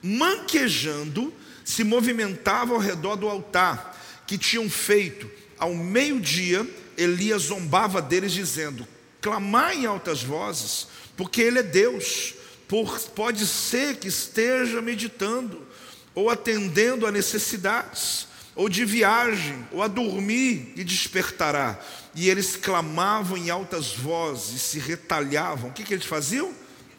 Manquejando, 0.00 1.34
se 1.64 1.82
movimentava 1.82 2.72
ao 2.72 2.78
redor 2.78 3.16
do 3.16 3.28
altar 3.28 4.00
que 4.24 4.38
tinham 4.38 4.70
feito. 4.70 5.28
Ao 5.58 5.74
meio-dia, 5.74 6.64
Elias 6.96 7.42
zombava 7.42 8.00
deles, 8.00 8.30
dizendo: 8.30 8.86
Clamai 9.20 9.78
em 9.78 9.86
altas 9.86 10.22
vozes, 10.22 10.88
porque 11.16 11.40
Ele 11.42 11.60
é 11.60 11.62
Deus. 11.62 12.34
Por, 12.68 12.98
pode 13.10 13.46
ser 13.46 13.96
que 13.96 14.08
esteja 14.08 14.82
meditando 14.82 15.66
ou 16.14 16.30
atendendo 16.30 17.06
a 17.06 17.12
necessidades 17.12 18.26
ou 18.56 18.70
de 18.70 18.86
viagem, 18.86 19.68
ou 19.70 19.82
a 19.82 19.86
dormir 19.86 20.72
e 20.74 20.82
despertará. 20.82 21.78
E 22.14 22.30
eles 22.30 22.56
clamavam 22.56 23.36
em 23.36 23.50
altas 23.50 23.92
vozes 23.94 24.62
se 24.62 24.78
retalhavam. 24.78 25.68
O 25.68 25.72
que, 25.74 25.84
que 25.84 25.92
eles 25.92 26.06
faziam? 26.06 26.52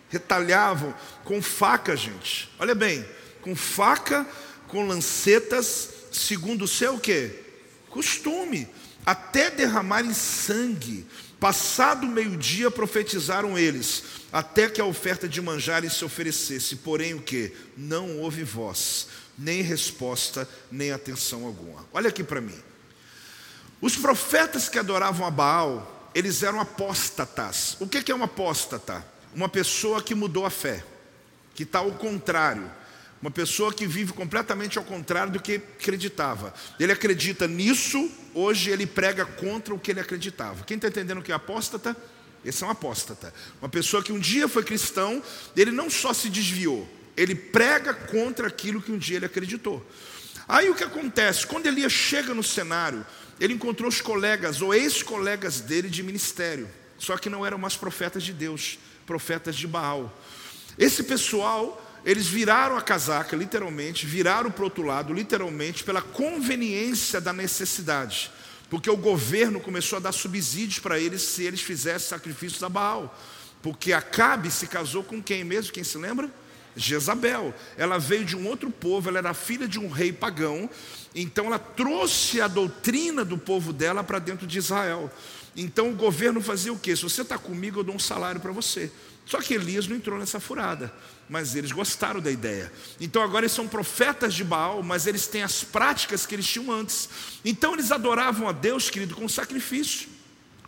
Retalhavam 0.09 0.93
com 1.25 1.41
faca, 1.41 1.97
gente. 1.97 2.47
Olha 2.59 2.75
bem, 2.75 3.03
com 3.41 3.55
faca, 3.55 4.25
com 4.67 4.85
lancetas, 4.85 5.89
segundo 6.11 6.65
o 6.65 6.67
seu 6.67 6.99
quê? 6.99 7.31
Costume, 7.89 8.69
até 9.03 9.49
derramarem 9.49 10.13
sangue. 10.13 11.07
Passado 11.39 12.07
meio-dia 12.07 12.71
profetizaram 12.71 13.57
eles, 13.57 14.03
até 14.31 14.69
que 14.69 14.81
a 14.81 14.85
oferta 14.85 15.27
de 15.27 15.41
manjares 15.41 15.93
se 15.93 16.03
oferecesse. 16.03 16.77
Porém 16.77 17.13
o 17.13 17.21
que? 17.21 17.53
Não 17.75 18.19
houve 18.19 18.43
voz 18.43 19.07
nem 19.37 19.61
resposta, 19.61 20.49
nem 20.71 20.91
atenção 20.91 21.45
alguma. 21.45 21.85
Olha 21.93 22.09
aqui 22.09 22.23
para 22.23 22.41
mim. 22.41 22.57
Os 23.79 23.95
profetas 23.95 24.67
que 24.67 24.79
adoravam 24.79 25.27
a 25.27 25.31
Baal, 25.31 26.09
eles 26.15 26.41
eram 26.41 26.59
apóstatas. 26.59 27.77
O 27.79 27.87
que 27.87 28.11
é 28.11 28.15
um 28.15 28.23
apóstata? 28.23 29.05
Uma 29.35 29.47
pessoa 29.47 30.01
que 30.01 30.15
mudou 30.15 30.45
a 30.45 30.49
fé, 30.49 30.83
que 31.53 31.63
está 31.63 31.79
ao 31.79 31.91
contrário. 31.91 32.69
Uma 33.21 33.29
pessoa 33.29 33.73
que 33.73 33.85
vive 33.85 34.13
completamente 34.13 34.77
ao 34.77 34.83
contrário 34.83 35.33
do 35.33 35.39
que 35.39 35.55
acreditava. 35.55 36.53
Ele 36.79 36.91
acredita 36.91 37.47
nisso, 37.47 38.09
hoje 38.37 38.69
ele 38.69 38.85
prega 38.85 39.25
contra 39.25 39.73
o 39.73 39.79
que 39.79 39.91
ele 39.91 39.99
acreditava. 39.99 40.63
Quem 40.63 40.75
está 40.75 40.87
entendendo 40.87 41.21
que 41.21 41.31
é 41.31 41.35
apóstata? 41.35 41.97
Esse 42.45 42.63
é 42.63 42.67
um 42.67 42.69
apóstata. 42.69 43.33
Uma 43.61 43.67
pessoa 43.67 44.03
que 44.03 44.11
um 44.11 44.19
dia 44.19 44.47
foi 44.47 44.63
cristão, 44.63 45.23
ele 45.55 45.71
não 45.71 45.89
só 45.89 46.13
se 46.13 46.29
desviou, 46.29 46.87
ele 47.15 47.33
prega 47.33 47.93
contra 47.93 48.47
aquilo 48.47 48.81
que 48.81 48.91
um 48.91 48.97
dia 48.97 49.17
ele 49.17 49.25
acreditou. 49.25 49.85
Aí 50.47 50.69
o 50.69 50.75
que 50.75 50.83
acontece? 50.83 51.47
Quando 51.47 51.65
Elias 51.65 51.91
chega 51.91 52.33
no 52.33 52.43
cenário, 52.43 53.05
ele 53.39 53.53
encontrou 53.53 53.89
os 53.89 54.01
colegas 54.01 54.61
ou 54.61 54.73
ex-colegas 54.73 55.59
dele 55.59 55.89
de 55.89 56.03
ministério, 56.03 56.69
só 56.97 57.17
que 57.17 57.29
não 57.29 57.45
eram 57.45 57.57
mais 57.57 57.75
profetas 57.75 58.23
de 58.23 58.33
Deus, 58.33 58.77
profetas 59.05 59.55
de 59.55 59.67
Baal. 59.67 60.15
Esse 60.77 61.03
pessoal, 61.03 61.83
eles 62.07 62.25
viraram 62.25 62.77
a 62.77 62.81
casaca, 62.81 63.35
literalmente, 63.35 64.05
viraram 64.05 64.49
para 64.49 64.61
o 64.61 64.63
outro 64.63 64.81
lado, 64.81 65.13
literalmente, 65.13 65.83
pela 65.83 66.01
conveniência 66.01 67.19
da 67.19 67.33
necessidade. 67.33 68.31
porque 68.69 68.89
o 68.89 68.97
governo 68.97 69.59
começou 69.59 69.97
a 69.97 69.99
dar 69.99 70.11
subsídios 70.13 70.79
para 70.79 70.99
eles 70.99 71.21
se 71.21 71.43
eles 71.43 71.61
fizessem 71.61 72.09
sacrifícios 72.09 72.63
a 72.63 72.69
Baal. 72.69 73.17
Porque 73.61 73.91
Acabe 73.91 74.49
se 74.51 74.67
casou 74.67 75.03
com 75.03 75.21
quem 75.21 75.43
mesmo? 75.43 75.73
Quem 75.73 75.83
se 75.83 75.97
lembra? 75.97 76.31
Jezabel. 76.77 77.53
Ela 77.77 77.97
veio 77.97 78.23
de 78.23 78.37
um 78.37 78.47
outro 78.47 78.69
povo, 78.69 79.09
ela 79.09 79.19
era 79.19 79.33
filha 79.33 79.67
de 79.67 79.79
um 79.79 79.89
rei 79.89 80.13
pagão, 80.13 80.69
então 81.13 81.47
ela 81.47 81.59
trouxe 81.59 82.39
a 82.39 82.47
doutrina 82.47 83.25
do 83.25 83.37
povo 83.37 83.73
dela 83.73 84.03
para 84.03 84.19
dentro 84.19 84.47
de 84.47 84.57
Israel. 84.57 85.11
Então 85.55 85.89
o 85.89 85.95
governo 85.95 86.39
fazia 86.39 86.71
o 86.71 86.79
quê? 86.79 86.95
Se 86.95 87.03
você 87.03 87.21
está 87.21 87.37
comigo, 87.37 87.79
eu 87.79 87.83
dou 87.83 87.95
um 87.95 87.99
salário 87.99 88.39
para 88.39 88.51
você. 88.51 88.91
Só 89.27 89.41
que 89.41 89.53
Elias 89.53 89.87
não 89.87 89.97
entrou 89.97 90.17
nessa 90.17 90.39
furada, 90.39 90.91
mas 91.29 91.53
eles 91.53 91.73
gostaram 91.73 92.21
da 92.21 92.31
ideia. 92.31 92.71
Então 92.99 93.21
agora 93.21 93.45
eles 93.45 93.51
são 93.51 93.67
profetas 93.67 94.33
de 94.33 94.41
Baal, 94.41 94.81
mas 94.81 95.05
eles 95.05 95.27
têm 95.27 95.43
as 95.43 95.65
práticas 95.65 96.25
que 96.25 96.33
eles 96.33 96.47
tinham 96.47 96.71
antes. 96.71 97.09
Então 97.43 97.73
eles 97.73 97.91
adoravam 97.91 98.47
a 98.47 98.53
Deus, 98.53 98.89
querido, 98.89 99.15
com 99.15 99.27
sacrifício. 99.27 100.07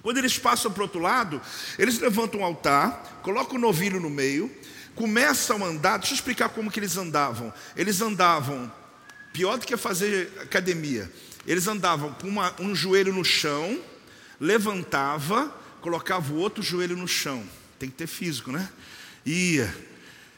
Quando 0.02 0.18
eles 0.18 0.38
passam 0.38 0.72
para 0.72 0.82
o 0.82 0.84
outro 0.84 1.00
lado, 1.00 1.42
eles 1.78 2.00
levantam 2.00 2.42
um 2.42 2.44
altar, 2.44 3.22
colocam 3.24 3.56
o 3.56 3.60
novilho 3.60 4.00
no 4.00 4.10
meio, 4.10 4.54
começam 4.94 5.64
a 5.64 5.68
andar. 5.68 5.98
Deixa 5.98 6.14
eu 6.14 6.18
explicar 6.18 6.50
como 6.50 6.70
que 6.70 6.82
eles 6.82 6.98
andavam. 6.98 7.54
Eles 7.78 8.02
andavam 8.02 8.70
pior 9.32 9.58
do 9.58 9.66
que 9.66 9.78
fazer 9.78 10.34
academia. 10.42 11.10
Eles 11.48 11.66
andavam 11.66 12.12
com 12.14 12.28
uma, 12.28 12.54
um 12.60 12.76
joelho 12.76 13.14
no 13.14 13.24
chão, 13.24 13.80
levantava, 14.38 15.50
colocava 15.80 16.34
o 16.34 16.38
outro 16.38 16.62
joelho 16.62 16.98
no 16.98 17.08
chão. 17.08 17.42
Tem 17.80 17.90
que 17.90 17.96
ter 17.96 18.08
físico, 18.08 18.52
né? 18.52 18.70
Ia. 19.26 19.74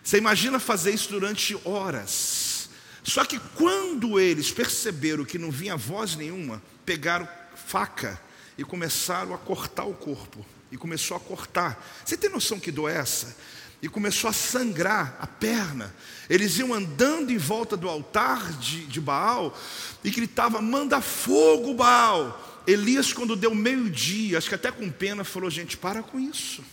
Você 0.04 0.18
imagina 0.18 0.60
fazer 0.60 0.92
isso 0.92 1.10
durante 1.10 1.58
horas. 1.66 2.70
Só 3.04 3.26
que 3.26 3.40
quando 3.56 4.20
eles 4.20 4.52
perceberam 4.52 5.26
que 5.26 5.40
não 5.40 5.52
vinha 5.52 5.76
voz 5.76 6.16
nenhuma, 6.16 6.62
pegaram 6.86 7.28
faca 7.56 8.22
e 8.58 8.64
começaram 8.64 9.34
a 9.34 9.38
cortar 9.38 9.86
o 9.86 9.94
corpo. 9.94 10.46
E 10.72 10.78
começou 10.78 11.18
a 11.18 11.20
cortar. 11.20 11.84
Você 12.06 12.16
tem 12.16 12.30
noção 12.30 12.60
que 12.60 12.72
dor 12.72 12.90
é 12.90 12.98
essa? 12.98 13.36
E 13.82 13.90
começou 13.90 14.30
a 14.30 14.34
sangrar 14.34 15.18
a 15.20 15.28
perna. 15.28 15.94
Eles 16.30 16.58
iam 16.60 16.74
andando 16.74 17.32
em 17.32 17.38
volta 17.38 17.76
do 17.76 17.90
altar 17.90 18.54
de, 18.54 18.86
de 18.86 19.02
Baal 19.02 19.58
e 20.04 20.12
gritavam: 20.12 20.62
Manda 20.62 21.02
fogo, 21.02 21.74
Baal. 21.74 22.64
Elias, 22.68 23.12
quando 23.12 23.36
deu 23.36 23.56
meio-dia, 23.56 24.38
acho 24.38 24.48
que 24.48 24.56
até 24.56 24.72
com 24.72 24.90
pena, 24.90 25.24
falou: 25.24 25.50
Gente, 25.50 25.76
para 25.76 26.04
com 26.04 26.20
isso. 26.20 26.64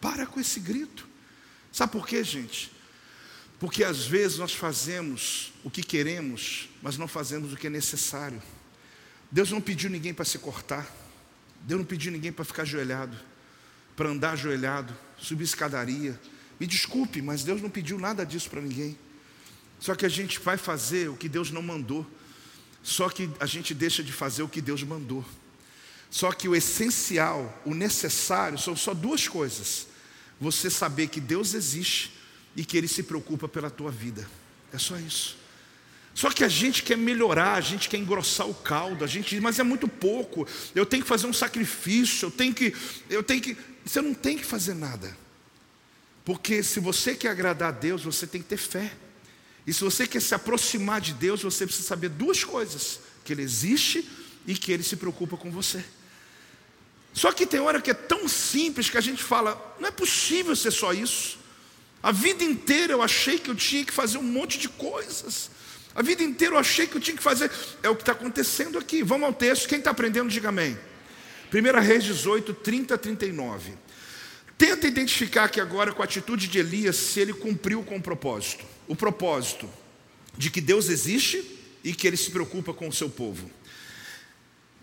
Para 0.00 0.26
com 0.26 0.40
esse 0.40 0.60
grito. 0.60 1.06
Sabe 1.72 1.92
por 1.92 2.06
quê, 2.06 2.22
gente? 2.24 2.72
Porque 3.58 3.82
às 3.84 4.06
vezes 4.06 4.38
nós 4.38 4.52
fazemos 4.52 5.52
o 5.64 5.70
que 5.70 5.82
queremos, 5.82 6.68
mas 6.82 6.98
não 6.98 7.08
fazemos 7.08 7.52
o 7.52 7.56
que 7.56 7.66
é 7.66 7.70
necessário. 7.70 8.42
Deus 9.30 9.50
não 9.50 9.60
pediu 9.60 9.90
ninguém 9.90 10.12
para 10.14 10.24
se 10.24 10.38
cortar. 10.38 10.86
Deus 11.62 11.80
não 11.80 11.86
pediu 11.86 12.12
ninguém 12.12 12.32
para 12.32 12.44
ficar 12.44 12.62
ajoelhado, 12.62 13.16
para 13.96 14.08
andar 14.08 14.32
ajoelhado, 14.32 14.96
subir 15.18 15.44
escadaria. 15.44 16.18
Me 16.60 16.66
desculpe, 16.66 17.20
mas 17.20 17.42
Deus 17.42 17.60
não 17.60 17.68
pediu 17.68 17.98
nada 17.98 18.24
disso 18.24 18.48
para 18.48 18.60
ninguém. 18.60 18.96
Só 19.80 19.94
que 19.94 20.06
a 20.06 20.08
gente 20.08 20.38
vai 20.38 20.56
fazer 20.56 21.08
o 21.08 21.16
que 21.16 21.28
Deus 21.28 21.50
não 21.50 21.62
mandou. 21.62 22.06
Só 22.82 23.08
que 23.08 23.28
a 23.40 23.46
gente 23.46 23.74
deixa 23.74 24.02
de 24.02 24.12
fazer 24.12 24.42
o 24.42 24.48
que 24.48 24.60
Deus 24.60 24.82
mandou. 24.82 25.24
Só 26.16 26.32
que 26.32 26.48
o 26.48 26.56
essencial, 26.56 27.62
o 27.62 27.74
necessário, 27.74 28.58
são 28.58 28.74
só 28.74 28.94
duas 28.94 29.28
coisas: 29.28 29.86
você 30.40 30.70
saber 30.70 31.08
que 31.08 31.20
Deus 31.20 31.52
existe 31.52 32.10
e 32.56 32.64
que 32.64 32.78
Ele 32.78 32.88
se 32.88 33.02
preocupa 33.02 33.46
pela 33.46 33.68
tua 33.68 33.90
vida. 33.90 34.26
É 34.72 34.78
só 34.78 34.96
isso. 34.96 35.36
Só 36.14 36.30
que 36.30 36.42
a 36.42 36.48
gente 36.48 36.82
quer 36.82 36.96
melhorar, 36.96 37.52
a 37.56 37.60
gente 37.60 37.86
quer 37.86 37.98
engrossar 37.98 38.48
o 38.48 38.54
caldo, 38.54 39.04
a 39.04 39.06
gente 39.06 39.38
mas 39.42 39.58
é 39.58 39.62
muito 39.62 39.86
pouco, 39.86 40.48
eu 40.74 40.86
tenho 40.86 41.02
que 41.02 41.08
fazer 41.08 41.26
um 41.26 41.34
sacrifício, 41.34 42.24
eu 42.24 42.30
tenho 42.30 42.54
que, 42.54 42.74
eu 43.10 43.22
tenho 43.22 43.42
que. 43.42 43.54
Você 43.84 44.00
não 44.00 44.14
tem 44.14 44.38
que 44.38 44.44
fazer 44.46 44.72
nada. 44.72 45.14
Porque 46.24 46.62
se 46.62 46.80
você 46.80 47.14
quer 47.14 47.28
agradar 47.28 47.68
a 47.68 47.72
Deus, 47.72 48.04
você 48.04 48.26
tem 48.26 48.40
que 48.40 48.48
ter 48.48 48.56
fé. 48.56 48.90
E 49.66 49.72
se 49.74 49.84
você 49.84 50.06
quer 50.06 50.22
se 50.22 50.34
aproximar 50.34 50.98
de 50.98 51.12
Deus, 51.12 51.42
você 51.42 51.66
precisa 51.66 51.86
saber 51.86 52.08
duas 52.08 52.42
coisas: 52.42 53.00
que 53.22 53.34
Ele 53.34 53.42
existe 53.42 54.08
e 54.46 54.54
que 54.54 54.72
Ele 54.72 54.82
se 54.82 54.96
preocupa 54.96 55.36
com 55.36 55.50
você. 55.50 55.84
Só 57.16 57.32
que 57.32 57.46
tem 57.46 57.60
hora 57.60 57.80
que 57.80 57.90
é 57.90 57.94
tão 57.94 58.28
simples 58.28 58.90
que 58.90 58.98
a 58.98 59.00
gente 59.00 59.22
fala, 59.22 59.74
não 59.80 59.88
é 59.88 59.90
possível 59.90 60.54
ser 60.54 60.70
só 60.70 60.92
isso. 60.92 61.38
A 62.02 62.12
vida 62.12 62.44
inteira 62.44 62.92
eu 62.92 63.00
achei 63.00 63.38
que 63.38 63.50
eu 63.50 63.54
tinha 63.54 63.82
que 63.86 63.92
fazer 63.92 64.18
um 64.18 64.22
monte 64.22 64.58
de 64.58 64.68
coisas. 64.68 65.50
A 65.94 66.02
vida 66.02 66.22
inteira 66.22 66.56
eu 66.56 66.58
achei 66.58 66.86
que 66.86 66.94
eu 66.94 67.00
tinha 67.00 67.16
que 67.16 67.22
fazer. 67.22 67.50
É 67.82 67.88
o 67.88 67.96
que 67.96 68.02
está 68.02 68.12
acontecendo 68.12 68.78
aqui. 68.78 69.02
Vamos 69.02 69.28
ao 69.28 69.32
texto. 69.32 69.66
Quem 69.66 69.78
está 69.78 69.92
aprendendo, 69.92 70.28
diga 70.28 70.50
amém. 70.50 70.78
1 71.50 71.80
Reis 71.80 72.04
18, 72.04 72.52
30 72.52 72.94
a 72.94 72.98
39. 72.98 73.72
Tenta 74.58 74.86
identificar 74.86 75.44
aqui 75.44 75.58
agora 75.58 75.92
com 75.92 76.02
a 76.02 76.04
atitude 76.04 76.48
de 76.48 76.58
Elias 76.58 76.96
se 76.96 77.18
ele 77.18 77.32
cumpriu 77.32 77.82
com 77.82 77.96
o 77.96 78.02
propósito. 78.02 78.62
O 78.86 78.94
propósito 78.94 79.66
de 80.36 80.50
que 80.50 80.60
Deus 80.60 80.90
existe 80.90 81.42
e 81.82 81.94
que 81.94 82.06
ele 82.06 82.18
se 82.18 82.30
preocupa 82.30 82.74
com 82.74 82.86
o 82.86 82.92
seu 82.92 83.08
povo. 83.08 83.50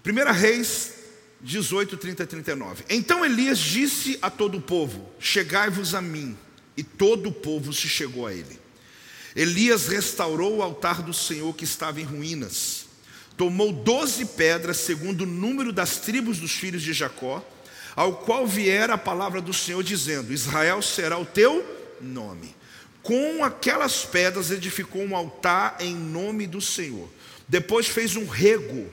1 0.04 0.34
Reis 0.34 1.03
18, 1.44 1.98
30 1.98 2.24
a 2.24 2.26
39. 2.26 2.86
Então 2.90 3.26
Elias 3.26 3.60
disse 3.60 4.18
a 4.22 4.30
todo 4.30 4.58
o 4.58 4.62
povo: 4.62 5.10
Chegai-vos 5.20 5.94
a 5.94 6.02
mim. 6.02 6.38
E 6.76 6.84
todo 6.84 7.30
o 7.30 7.32
povo 7.32 7.72
se 7.72 7.88
chegou 7.88 8.26
a 8.26 8.34
ele. 8.34 8.60
Elias 9.36 9.88
restaurou 9.88 10.58
o 10.58 10.64
altar 10.64 11.04
do 11.04 11.14
Senhor 11.14 11.54
que 11.54 11.66
estava 11.66 12.02
em 12.02 12.04
ruínas. 12.04 12.86
Tomou 13.38 13.72
doze 13.72 14.26
pedras, 14.26 14.78
segundo 14.78 15.22
o 15.22 15.28
número 15.28 15.72
das 15.72 15.98
tribos 15.98 16.40
dos 16.40 16.52
filhos 16.52 16.82
de 16.82 16.94
Jacó, 16.94 17.46
ao 17.96 18.18
qual 18.18 18.48
viera 18.48 18.94
a 18.94 18.98
palavra 18.98 19.42
do 19.42 19.54
Senhor, 19.54 19.84
dizendo: 19.84 20.34
Israel 20.34 20.82
será 20.82 21.18
o 21.20 21.26
teu 21.26 21.64
nome. 22.02 22.56
Com 23.04 23.44
aquelas 23.44 24.06
pedras 24.06 24.50
edificou 24.50 25.04
um 25.04 25.16
altar 25.16 25.78
em 25.80 25.94
nome 25.94 26.48
do 26.48 26.62
Senhor. 26.62 27.10
Depois 27.48 27.88
fez 27.88 28.16
um 28.16 28.26
rego 28.26 28.90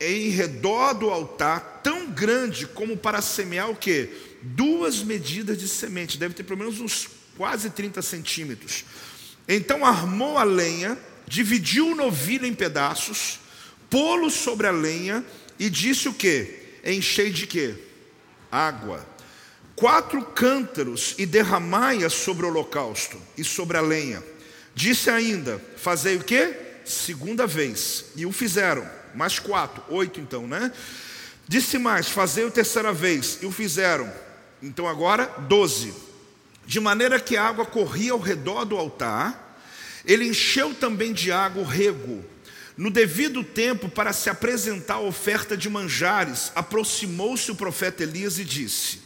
em 0.00 0.30
redor 0.30 0.94
do 0.94 1.10
altar, 1.10 1.80
tão 1.84 2.10
grande 2.10 2.66
como 2.66 2.96
para 2.96 3.20
semear 3.20 3.70
o 3.70 3.76
que? 3.76 4.08
Duas 4.40 5.02
medidas 5.02 5.58
de 5.58 5.68
semente, 5.68 6.16
deve 6.16 6.32
ter 6.32 6.42
pelo 6.42 6.58
menos 6.58 6.80
uns 6.80 7.06
quase 7.36 7.68
30 7.68 8.00
centímetros. 8.00 8.84
Então 9.46 9.84
armou 9.84 10.38
a 10.38 10.42
lenha, 10.42 10.98
dividiu 11.26 11.88
o 11.88 11.94
novilho 11.94 12.46
em 12.46 12.54
pedaços, 12.54 13.38
pô-lo 13.90 14.30
sobre 14.30 14.66
a 14.66 14.70
lenha 14.70 15.24
e 15.58 15.68
disse 15.68 16.08
o 16.08 16.14
que? 16.14 16.58
Enchei 16.82 17.30
de 17.30 17.46
quê? 17.46 17.74
Água. 18.50 19.06
Quatro 19.76 20.22
cântaros 20.22 21.14
e 21.18 21.26
derramai-a 21.26 22.08
sobre 22.08 22.46
o 22.46 22.48
holocausto 22.48 23.20
e 23.36 23.44
sobre 23.44 23.76
a 23.76 23.80
lenha. 23.80 24.22
Disse 24.74 25.10
ainda: 25.10 25.60
Fazei 25.76 26.16
o 26.16 26.24
que? 26.24 26.69
Segunda 26.92 27.46
vez. 27.46 28.06
E 28.16 28.26
o 28.26 28.32
fizeram. 28.32 28.88
Mais 29.14 29.38
quatro, 29.38 29.82
oito 29.88 30.20
então, 30.20 30.46
né? 30.46 30.72
Disse 31.48 31.78
mais: 31.78 32.08
Fazei 32.08 32.46
a 32.46 32.50
terceira 32.50 32.92
vez. 32.92 33.38
E 33.42 33.46
o 33.46 33.52
fizeram. 33.52 34.10
Então 34.62 34.86
agora, 34.86 35.26
doze 35.48 35.92
de 36.70 36.78
maneira 36.78 37.18
que 37.18 37.36
a 37.36 37.42
água 37.42 37.66
corria 37.66 38.12
ao 38.12 38.20
redor 38.20 38.64
do 38.64 38.76
altar, 38.76 39.58
ele 40.04 40.28
encheu 40.28 40.72
também 40.72 41.12
de 41.12 41.32
água 41.32 41.64
o 41.64 41.66
rego. 41.66 42.24
No 42.76 42.92
devido 42.92 43.42
tempo, 43.42 43.88
para 43.88 44.12
se 44.12 44.30
apresentar 44.30 44.94
a 44.94 45.00
oferta 45.00 45.56
de 45.56 45.68
manjares, 45.68 46.52
aproximou-se 46.54 47.50
o 47.50 47.56
profeta 47.56 48.04
Elias 48.04 48.38
e 48.38 48.44
disse: 48.44 49.00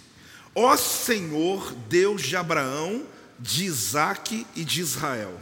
Ó 0.55 0.77
Senhor, 0.77 1.75
Deus 1.89 2.21
de 2.21 2.37
Abraão, 2.37 3.07
de 3.39 3.65
Isaque 3.65 4.47
e 4.55 4.63
de 4.63 4.83
Israel, 4.83 5.41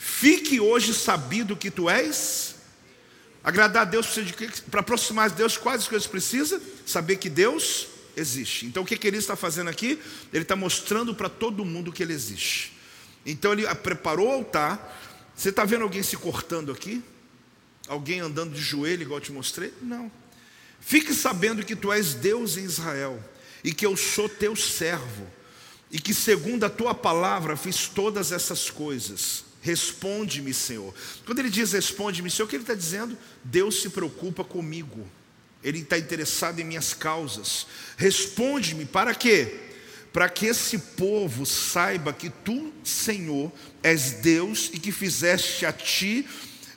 fique 0.00 0.58
hoje 0.58 0.94
sabido 0.94 1.54
que 1.54 1.70
tu 1.70 1.90
és. 1.90 2.54
Agradar 3.44 3.82
a 3.82 3.84
Deus, 3.84 4.08
para 4.70 4.80
aproximar 4.80 5.28
de 5.28 5.36
Deus, 5.36 5.58
quais 5.58 5.86
coisas 5.86 6.08
precisa? 6.08 6.60
Saber 6.86 7.16
que 7.16 7.28
Deus 7.28 7.86
existe. 8.16 8.64
Então 8.64 8.82
o 8.82 8.86
que, 8.86 8.96
que 8.96 9.06
ele 9.06 9.18
está 9.18 9.36
fazendo 9.36 9.68
aqui? 9.68 10.00
Ele 10.32 10.42
está 10.42 10.56
mostrando 10.56 11.14
para 11.14 11.28
todo 11.28 11.64
mundo 11.64 11.92
que 11.92 12.02
ele 12.02 12.14
existe. 12.14 12.72
Então 13.24 13.52
ele 13.52 13.66
preparou 13.76 14.28
o 14.28 14.32
altar. 14.32 14.98
Você 15.36 15.50
está 15.50 15.64
vendo 15.64 15.82
alguém 15.82 16.02
se 16.02 16.16
cortando 16.16 16.72
aqui? 16.72 17.02
Alguém 17.86 18.20
andando 18.20 18.54
de 18.54 18.60
joelho, 18.60 19.02
igual 19.02 19.18
eu 19.18 19.24
te 19.24 19.32
mostrei? 19.32 19.72
Não. 19.82 20.10
Fique 20.80 21.12
sabendo 21.12 21.64
que 21.64 21.76
tu 21.76 21.92
és 21.92 22.14
Deus 22.14 22.56
em 22.56 22.64
Israel 22.64 23.22
e 23.62 23.72
que 23.72 23.84
eu 23.84 23.96
sou 23.96 24.28
teu 24.28 24.56
servo 24.56 25.26
e 25.90 25.98
que 25.98 26.14
segundo 26.14 26.64
a 26.64 26.70
tua 26.70 26.94
palavra 26.94 27.56
fiz 27.56 27.88
todas 27.88 28.32
essas 28.32 28.70
coisas. 28.70 29.49
Responde-me, 29.60 30.54
Senhor. 30.54 30.94
Quando 31.26 31.40
ele 31.40 31.50
diz 31.50 31.72
responde-me, 31.72 32.30
Senhor, 32.30 32.46
o 32.46 32.48
que 32.48 32.56
ele 32.56 32.62
está 32.62 32.74
dizendo? 32.74 33.16
Deus 33.44 33.82
se 33.82 33.90
preocupa 33.90 34.42
comigo. 34.42 35.06
Ele 35.62 35.80
está 35.80 35.98
interessado 35.98 36.60
em 36.60 36.64
minhas 36.64 36.94
causas. 36.94 37.66
Responde-me, 37.96 38.86
para 38.86 39.14
quê? 39.14 39.60
Para 40.12 40.28
que 40.28 40.46
esse 40.46 40.78
povo 40.78 41.44
saiba 41.44 42.12
que 42.12 42.30
tu, 42.30 42.72
Senhor, 42.82 43.52
és 43.82 44.12
Deus 44.12 44.70
e 44.72 44.78
que 44.78 44.90
fizeste 44.90 45.66
a 45.66 45.72
ti 45.72 46.26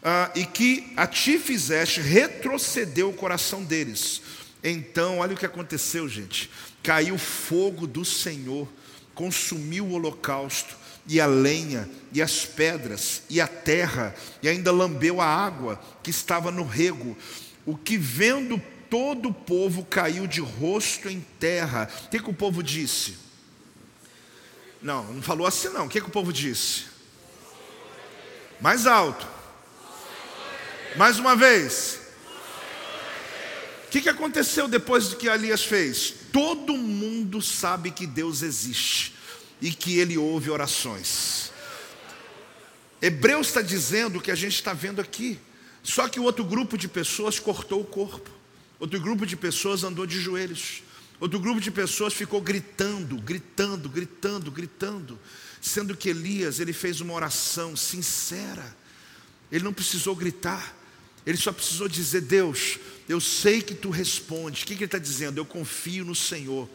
ah, 0.03 0.29
e 0.35 0.45
que 0.45 0.91
a 0.97 1.07
ti 1.07 1.39
fizeste, 1.39 2.01
retrocedeu 2.01 3.09
o 3.09 3.13
coração 3.13 3.63
deles. 3.63 4.21
Então, 4.61 5.19
olha 5.19 5.33
o 5.33 5.37
que 5.37 5.45
aconteceu, 5.45 6.09
gente. 6.09 6.49
Caiu 6.83 7.17
fogo 7.17 7.87
do 7.87 8.03
Senhor, 8.03 8.67
consumiu 9.15 9.85
o 9.85 9.93
holocausto, 9.93 10.75
e 11.07 11.19
a 11.19 11.25
lenha, 11.25 11.89
e 12.11 12.21
as 12.21 12.45
pedras, 12.45 13.23
e 13.29 13.41
a 13.41 13.47
terra, 13.47 14.15
e 14.41 14.47
ainda 14.47 14.71
lambeu 14.71 15.19
a 15.19 15.25
água 15.25 15.81
que 16.01 16.09
estava 16.09 16.49
no 16.51 16.65
rego. 16.65 17.17
O 17.65 17.75
que 17.75 17.97
vendo 17.97 18.61
todo 18.89 19.29
o 19.29 19.33
povo 19.33 19.83
caiu 19.85 20.27
de 20.27 20.39
rosto 20.39 21.09
em 21.09 21.19
terra. 21.39 21.89
O 22.05 22.09
que, 22.09 22.19
que 22.19 22.29
o 22.29 22.33
povo 22.33 22.61
disse? 22.61 23.17
Não, 24.81 25.03
não 25.13 25.21
falou 25.21 25.47
assim 25.47 25.69
não. 25.69 25.85
O 25.85 25.89
que, 25.89 25.99
que 25.99 26.07
o 26.07 26.11
povo 26.11 26.31
disse? 26.31 26.85
Mais 28.61 28.85
alto. 28.85 29.27
Mais 30.95 31.17
uma 31.17 31.35
vez. 31.35 31.99
O 33.87 33.89
que, 33.89 34.01
que 34.01 34.09
aconteceu 34.09 34.67
depois 34.67 35.07
do 35.07 35.15
que 35.15 35.27
Elias 35.27 35.63
fez? 35.63 36.13
Todo 36.31 36.77
mundo 36.77 37.41
sabe 37.41 37.91
que 37.91 38.07
Deus 38.07 38.41
existe 38.41 39.13
e 39.63 39.71
que 39.71 39.97
Ele 39.97 40.17
ouve 40.17 40.49
orações. 40.51 41.49
Hebreus 43.01 43.47
está 43.47 43.61
dizendo 43.61 44.19
o 44.19 44.21
que 44.21 44.29
a 44.29 44.35
gente 44.35 44.55
está 44.55 44.73
vendo 44.73 44.99
aqui. 44.99 45.39
Só 45.81 46.09
que 46.09 46.19
o 46.19 46.23
outro 46.23 46.43
grupo 46.43 46.77
de 46.77 46.89
pessoas 46.89 47.39
cortou 47.39 47.79
o 47.79 47.85
corpo. 47.85 48.29
Outro 48.77 48.99
grupo 48.99 49.25
de 49.25 49.37
pessoas 49.37 49.85
andou 49.85 50.05
de 50.05 50.19
joelhos. 50.19 50.83
Outro 51.17 51.39
grupo 51.39 51.61
de 51.61 51.71
pessoas 51.71 52.13
ficou 52.13 52.41
gritando, 52.41 53.15
gritando, 53.21 53.87
gritando, 53.87 54.51
gritando, 54.51 55.17
sendo 55.61 55.95
que 55.95 56.09
Elias 56.09 56.59
ele 56.59 56.73
fez 56.73 56.99
uma 56.99 57.13
oração 57.13 57.73
sincera. 57.77 58.75
Ele 59.49 59.63
não 59.63 59.73
precisou 59.73 60.13
gritar. 60.13 60.75
Ele 61.25 61.37
só 61.37 61.53
precisou 61.53 61.87
dizer: 61.87 62.19
Deus, 62.21 62.79
eu 63.07 63.21
sei 63.21 63.61
que 63.61 63.73
tu 63.73 63.89
respondes. 63.89 64.63
O 64.63 64.65
que, 64.65 64.75
que 64.75 64.83
ele 64.83 64.85
está 64.85 64.97
dizendo? 64.97 65.37
Eu 65.37 65.45
confio 65.45 66.03
no 66.03 66.15
Senhor. 66.15 66.67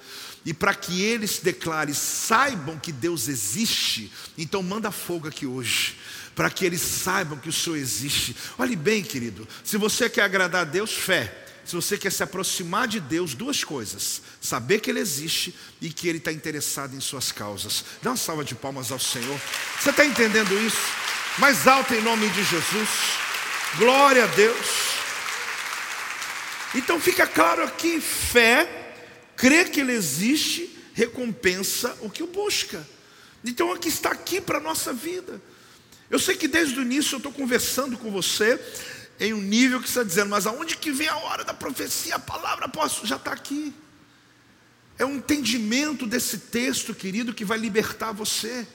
E 0.45 0.55
para 0.55 0.74
que 0.74 1.03
eles 1.03 1.39
declarem, 1.39 1.95
saibam 1.95 2.78
que 2.78 2.93
Deus 2.93 3.28
existe, 3.28 4.12
então 4.36 4.62
manda 4.62 4.91
fogo 4.91 5.28
aqui 5.28 5.47
hoje. 5.47 5.97
Para 6.34 6.51
que 6.51 6.64
eles 6.64 6.80
saibam 6.80 7.39
que 7.39 7.49
o 7.49 7.53
Senhor 7.53 7.76
existe. 7.76 8.34
Olhe 8.57 8.76
bem, 8.76 9.03
querido. 9.03 9.47
Se 9.64 9.76
você 9.76 10.09
quer 10.09 10.22
agradar 10.22 10.62
a 10.62 10.64
Deus, 10.64 10.93
fé. 10.93 11.47
Se 11.68 11.76
você 11.76 11.99
quer 11.99 12.11
se 12.11 12.22
aproximar 12.22 12.89
de 12.89 12.99
Deus, 12.99 13.34
duas 13.34 13.62
coisas: 13.62 14.22
saber 14.41 14.80
que 14.80 14.89
Ele 14.89 15.01
existe 15.01 15.55
e 15.82 15.91
que 15.91 16.09
Ele 16.09 16.16
está 16.16 16.32
interessado 16.32 16.95
em 16.95 17.01
suas 17.01 17.30
causas. 17.30 17.84
Dá 18.01 18.11
uma 18.11 18.16
salva 18.16 18.43
de 18.43 18.55
palmas 18.55 18.91
ao 18.91 18.99
Senhor. 18.99 19.39
Você 19.78 19.91
está 19.91 20.07
entendendo 20.07 20.59
isso? 20.66 20.80
Mais 21.36 21.66
alto 21.66 21.93
em 21.93 22.01
nome 22.01 22.26
de 22.30 22.43
Jesus. 22.43 22.89
Glória 23.76 24.24
a 24.24 24.26
Deus. 24.28 24.66
Então 26.74 26.99
fica 26.99 27.26
claro 27.26 27.62
aqui: 27.64 28.01
fé, 28.01 28.78
crer 29.39 29.70
que 29.70 29.80
Ele 29.80 29.93
existe, 29.93 30.76
recompensa 30.93 31.97
o 32.03 32.11
que 32.11 32.22
o 32.22 32.26
busca. 32.26 32.86
Então 33.43 33.72
aqui 33.72 33.89
está 33.89 34.11
aqui 34.11 34.41
para 34.41 34.59
a 34.59 34.61
nossa 34.61 34.93
vida. 34.93 35.41
Eu 36.11 36.18
sei 36.18 36.36
que 36.36 36.49
desde 36.49 36.78
o 36.78 36.82
início 36.82 37.14
eu 37.14 37.18
estou 37.18 37.32
conversando 37.32 37.97
com 37.97 38.11
você 38.11 38.61
em 39.20 39.32
um 39.32 39.41
nível 39.41 39.80
que 39.80 39.89
está 39.89 40.03
dizendo, 40.03 40.28
mas 40.28 40.47
aonde 40.47 40.76
que 40.76 40.91
vem 40.91 41.09
a 41.09 41.16
hora 41.16 41.45
da 41.45 41.55
profecia? 41.55 42.16
A 42.16 42.18
palavra 42.18 42.68
posso, 42.68 43.07
já 43.07 43.16
está 43.16 43.32
aqui. 43.32 43.72
É 44.99 45.05
um 45.05 45.16
entendimento 45.16 46.07
desse 46.07 46.39
texto, 46.39 46.93
querido, 46.93 47.32
que 47.32 47.45
vai 47.45 47.59
libertar 47.59 48.12
você 48.12 48.66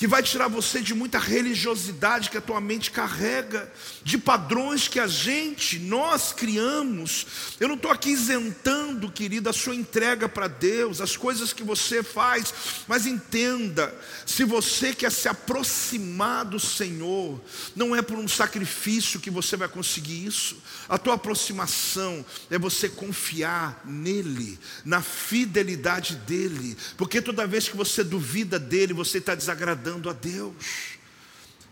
que 0.00 0.06
vai 0.06 0.22
tirar 0.22 0.48
você 0.48 0.80
de 0.80 0.94
muita 0.94 1.18
religiosidade 1.18 2.30
que 2.30 2.38
a 2.38 2.40
tua 2.40 2.58
mente 2.58 2.90
carrega, 2.90 3.70
de 4.02 4.16
padrões 4.16 4.88
que 4.88 4.98
a 4.98 5.06
gente, 5.06 5.78
nós 5.78 6.32
criamos. 6.32 7.26
Eu 7.60 7.68
não 7.68 7.74
estou 7.74 7.90
aqui 7.90 8.08
isentando, 8.08 9.12
querida, 9.12 9.50
a 9.50 9.52
sua 9.52 9.74
entrega 9.74 10.26
para 10.26 10.48
Deus, 10.48 11.02
as 11.02 11.18
coisas 11.18 11.52
que 11.52 11.62
você 11.62 12.02
faz, 12.02 12.54
mas 12.88 13.04
entenda: 13.04 13.94
se 14.24 14.42
você 14.42 14.94
quer 14.94 15.12
se 15.12 15.28
aproximar 15.28 16.46
do 16.46 16.58
Senhor, 16.58 17.38
não 17.76 17.94
é 17.94 18.00
por 18.00 18.16
um 18.16 18.26
sacrifício 18.26 19.20
que 19.20 19.28
você 19.30 19.54
vai 19.54 19.68
conseguir 19.68 20.24
isso, 20.24 20.56
a 20.88 20.96
tua 20.96 21.16
aproximação 21.16 22.24
é 22.50 22.58
você 22.58 22.88
confiar 22.88 23.82
nele, 23.84 24.58
na 24.82 25.02
fidelidade 25.02 26.16
dele, 26.16 26.74
porque 26.96 27.20
toda 27.20 27.46
vez 27.46 27.68
que 27.68 27.76
você 27.76 28.02
duvida 28.02 28.58
dele, 28.58 28.94
você 28.94 29.18
está 29.18 29.34
desagradando 29.34 29.89
agradando 29.90 30.08
a 30.08 30.12
Deus. 30.12 31.00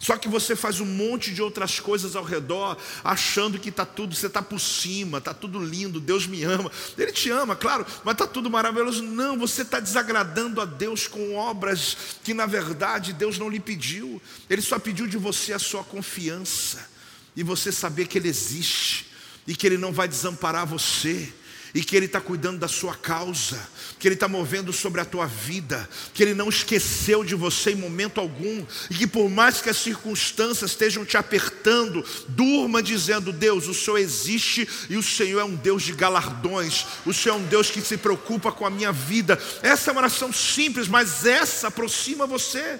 Só 0.00 0.16
que 0.16 0.28
você 0.28 0.54
faz 0.54 0.78
um 0.78 0.84
monte 0.84 1.34
de 1.34 1.42
outras 1.42 1.80
coisas 1.80 2.14
ao 2.14 2.22
redor, 2.22 2.76
achando 3.02 3.58
que 3.58 3.68
está 3.68 3.84
tudo, 3.84 4.14
você 4.14 4.28
está 4.28 4.40
por 4.40 4.60
cima, 4.60 5.18
está 5.18 5.34
tudo 5.34 5.58
lindo, 5.58 5.98
Deus 5.98 6.24
me 6.24 6.44
ama. 6.44 6.70
Ele 6.96 7.10
te 7.10 7.30
ama, 7.30 7.56
claro, 7.56 7.84
mas 8.04 8.12
está 8.14 8.26
tudo 8.26 8.48
maravilhoso. 8.48 9.02
Não, 9.02 9.36
você 9.36 9.62
está 9.62 9.80
desagradando 9.80 10.60
a 10.60 10.64
Deus 10.64 11.08
com 11.08 11.34
obras 11.34 11.96
que 12.22 12.32
na 12.32 12.46
verdade 12.46 13.12
Deus 13.12 13.38
não 13.38 13.48
lhe 13.48 13.58
pediu. 13.58 14.22
Ele 14.48 14.62
só 14.62 14.78
pediu 14.78 15.06
de 15.06 15.16
você 15.16 15.52
a 15.52 15.58
sua 15.58 15.82
confiança 15.82 16.88
e 17.34 17.42
você 17.42 17.72
saber 17.72 18.06
que 18.06 18.18
Ele 18.18 18.28
existe 18.28 19.06
e 19.48 19.56
que 19.56 19.66
Ele 19.66 19.78
não 19.78 19.92
vai 19.92 20.06
desamparar 20.06 20.64
você 20.64 21.32
e 21.74 21.82
que 21.82 21.96
Ele 21.96 22.06
está 22.06 22.20
cuidando 22.20 22.60
da 22.60 22.68
sua 22.68 22.94
causa, 22.94 23.58
que 23.98 24.06
Ele 24.06 24.14
está 24.14 24.28
movendo 24.28 24.72
sobre 24.72 25.00
a 25.00 25.04
tua 25.04 25.26
vida, 25.26 25.88
que 26.14 26.22
Ele 26.22 26.34
não 26.34 26.48
esqueceu 26.48 27.24
de 27.24 27.34
você 27.34 27.72
em 27.72 27.76
momento 27.76 28.20
algum, 28.20 28.64
e 28.90 28.94
que 28.94 29.06
por 29.06 29.28
mais 29.28 29.60
que 29.60 29.68
as 29.68 29.76
circunstâncias 29.76 30.70
estejam 30.70 31.04
te 31.04 31.16
apertando, 31.16 32.04
durma 32.28 32.82
dizendo: 32.82 33.32
Deus, 33.32 33.66
o 33.66 33.74
Senhor 33.74 33.98
existe 33.98 34.68
e 34.88 34.96
o 34.96 35.02
Senhor 35.02 35.40
é 35.40 35.44
um 35.44 35.56
Deus 35.56 35.82
de 35.82 35.92
galardões, 35.92 36.86
o 37.04 37.12
Senhor 37.12 37.36
é 37.36 37.38
um 37.38 37.46
Deus 37.46 37.70
que 37.70 37.80
se 37.80 37.96
preocupa 37.96 38.52
com 38.52 38.64
a 38.64 38.70
minha 38.70 38.92
vida. 38.92 39.38
Essa 39.62 39.90
é 39.90 39.92
uma 39.92 40.00
oração 40.00 40.32
simples, 40.32 40.88
mas 40.88 41.26
essa 41.26 41.68
aproxima 41.68 42.26
você. 42.26 42.78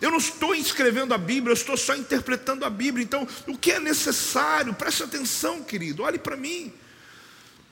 Eu 0.00 0.12
não 0.12 0.18
estou 0.18 0.54
escrevendo 0.54 1.12
a 1.12 1.18
Bíblia, 1.18 1.50
eu 1.50 1.56
estou 1.56 1.76
só 1.76 1.96
interpretando 1.96 2.64
a 2.64 2.70
Bíblia. 2.70 3.02
Então, 3.02 3.26
o 3.48 3.58
que 3.58 3.72
é 3.72 3.80
necessário? 3.80 4.72
Preste 4.74 5.02
atenção, 5.02 5.62
querido, 5.62 6.04
olhe 6.04 6.18
para 6.18 6.36
mim. 6.36 6.72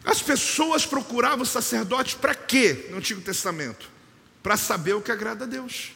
As 0.07 0.23
pessoas 0.23 0.87
procuravam 0.87 1.45
sacerdotes 1.45 2.15
para 2.15 2.33
quê 2.33 2.87
no 2.91 2.99
Antigo 2.99 3.21
Testamento? 3.21 3.91
Para 4.41 4.57
saber 4.57 4.95
o 4.95 5.03
que 5.03 5.11
agrada 5.11 5.45
a 5.45 5.49
Deus. 5.49 5.91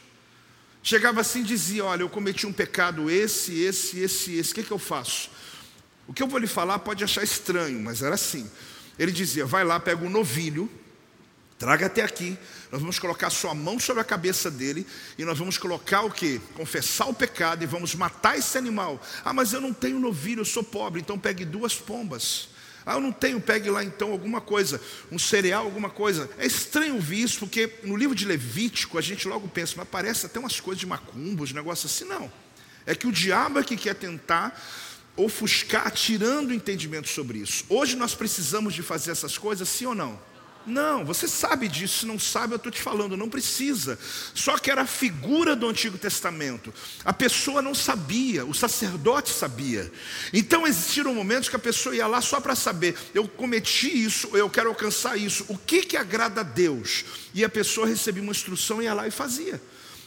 Chegava 0.83 1.21
assim 1.21 1.39
e 1.39 1.45
dizia: 1.45 1.85
Olha, 1.85 2.01
eu 2.01 2.09
cometi 2.09 2.45
um 2.45 2.51
pecado 2.51 3.09
esse, 3.09 3.57
esse, 3.63 3.99
esse, 3.99 4.35
esse, 4.35 4.51
o 4.51 4.55
que, 4.55 4.63
que 4.63 4.71
eu 4.71 4.77
faço? 4.77 5.29
O 6.05 6.13
que 6.13 6.21
eu 6.21 6.27
vou 6.27 6.39
lhe 6.39 6.47
falar 6.47 6.79
pode 6.79 7.05
achar 7.05 7.23
estranho, 7.23 7.79
mas 7.79 8.01
era 8.01 8.15
assim. 8.15 8.51
Ele 8.99 9.13
dizia: 9.13 9.45
Vai 9.45 9.63
lá, 9.63 9.79
pega 9.79 10.03
um 10.03 10.09
novilho, 10.09 10.69
traga 11.57 11.85
até 11.85 12.03
aqui, 12.03 12.37
nós 12.69 12.81
vamos 12.81 12.99
colocar 12.99 13.29
sua 13.29 13.55
mão 13.55 13.79
sobre 13.79 14.01
a 14.01 14.03
cabeça 14.03 14.51
dele 14.51 14.85
e 15.17 15.23
nós 15.23 15.37
vamos 15.37 15.57
colocar 15.57 16.01
o 16.01 16.11
que? 16.11 16.41
Confessar 16.53 17.07
o 17.07 17.13
pecado 17.13 17.63
e 17.63 17.65
vamos 17.65 17.95
matar 17.95 18.37
esse 18.37 18.57
animal. 18.57 19.01
Ah, 19.23 19.31
mas 19.31 19.53
eu 19.53 19.61
não 19.61 19.71
tenho 19.71 19.99
novilho, 19.99 20.41
eu 20.41 20.45
sou 20.45 20.65
pobre, 20.65 20.99
então 20.99 21.17
pegue 21.17 21.45
duas 21.45 21.75
pombas. 21.75 22.50
Ah, 22.85 22.95
eu 22.95 22.99
não 22.99 23.11
tenho, 23.11 23.39
pegue 23.39 23.69
lá 23.69 23.83
então 23.83 24.11
alguma 24.11 24.41
coisa, 24.41 24.81
um 25.11 25.19
cereal, 25.19 25.65
alguma 25.65 25.89
coisa. 25.89 26.29
É 26.37 26.45
estranho 26.45 26.95
ouvir 26.95 27.23
isso, 27.23 27.39
porque 27.39 27.69
no 27.83 27.95
livro 27.95 28.15
de 28.15 28.25
Levítico 28.25 28.97
a 28.97 29.01
gente 29.01 29.27
logo 29.27 29.47
pensa, 29.47 29.73
mas 29.77 29.87
parece 29.87 30.25
até 30.25 30.39
umas 30.39 30.59
coisas 30.59 30.79
de 30.79 30.85
macumba, 30.85 31.43
uns 31.43 31.53
negócios 31.53 31.91
assim. 31.91 32.05
Não. 32.05 32.31
É 32.85 32.95
que 32.95 33.07
o 33.07 33.11
diabo 33.11 33.59
é 33.59 33.63
que 33.63 33.77
quer 33.77 33.95
tentar 33.95 34.59
ofuscar, 35.15 35.91
tirando 35.91 36.49
o 36.49 36.53
entendimento 36.53 37.09
sobre 37.09 37.39
isso. 37.39 37.65
Hoje 37.69 37.95
nós 37.95 38.15
precisamos 38.15 38.73
de 38.73 38.81
fazer 38.81 39.11
essas 39.11 39.37
coisas, 39.37 39.67
sim 39.69 39.85
ou 39.85 39.95
não? 39.95 40.30
Não, 40.65 41.03
você 41.03 41.27
sabe 41.27 41.67
disso, 41.67 42.05
não 42.05 42.19
sabe, 42.19 42.53
eu 42.53 42.57
estou 42.57 42.71
te 42.71 42.81
falando, 42.81 43.17
não 43.17 43.29
precisa. 43.29 43.97
Só 44.33 44.57
que 44.57 44.69
era 44.69 44.83
a 44.83 44.85
figura 44.85 45.55
do 45.55 45.67
Antigo 45.67 45.97
Testamento. 45.97 46.73
A 47.03 47.11
pessoa 47.11 47.61
não 47.61 47.73
sabia, 47.73 48.45
o 48.45 48.53
sacerdote 48.53 49.31
sabia. 49.31 49.91
Então 50.31 50.67
existiram 50.67 51.13
momentos 51.13 51.49
que 51.49 51.55
a 51.55 51.59
pessoa 51.59 51.95
ia 51.95 52.07
lá 52.07 52.21
só 52.21 52.39
para 52.39 52.55
saber, 52.55 52.95
eu 53.13 53.27
cometi 53.27 54.03
isso, 54.03 54.29
eu 54.35 54.49
quero 54.49 54.69
alcançar 54.69 55.17
isso, 55.17 55.45
o 55.47 55.57
que, 55.57 55.83
que 55.83 55.97
agrada 55.97 56.41
a 56.41 56.43
Deus? 56.43 57.05
E 57.33 57.43
a 57.43 57.49
pessoa 57.49 57.87
recebia 57.87 58.21
uma 58.21 58.31
instrução, 58.31 58.81
ia 58.81 58.93
lá 58.93 59.07
e 59.07 59.11
fazia. 59.11 59.61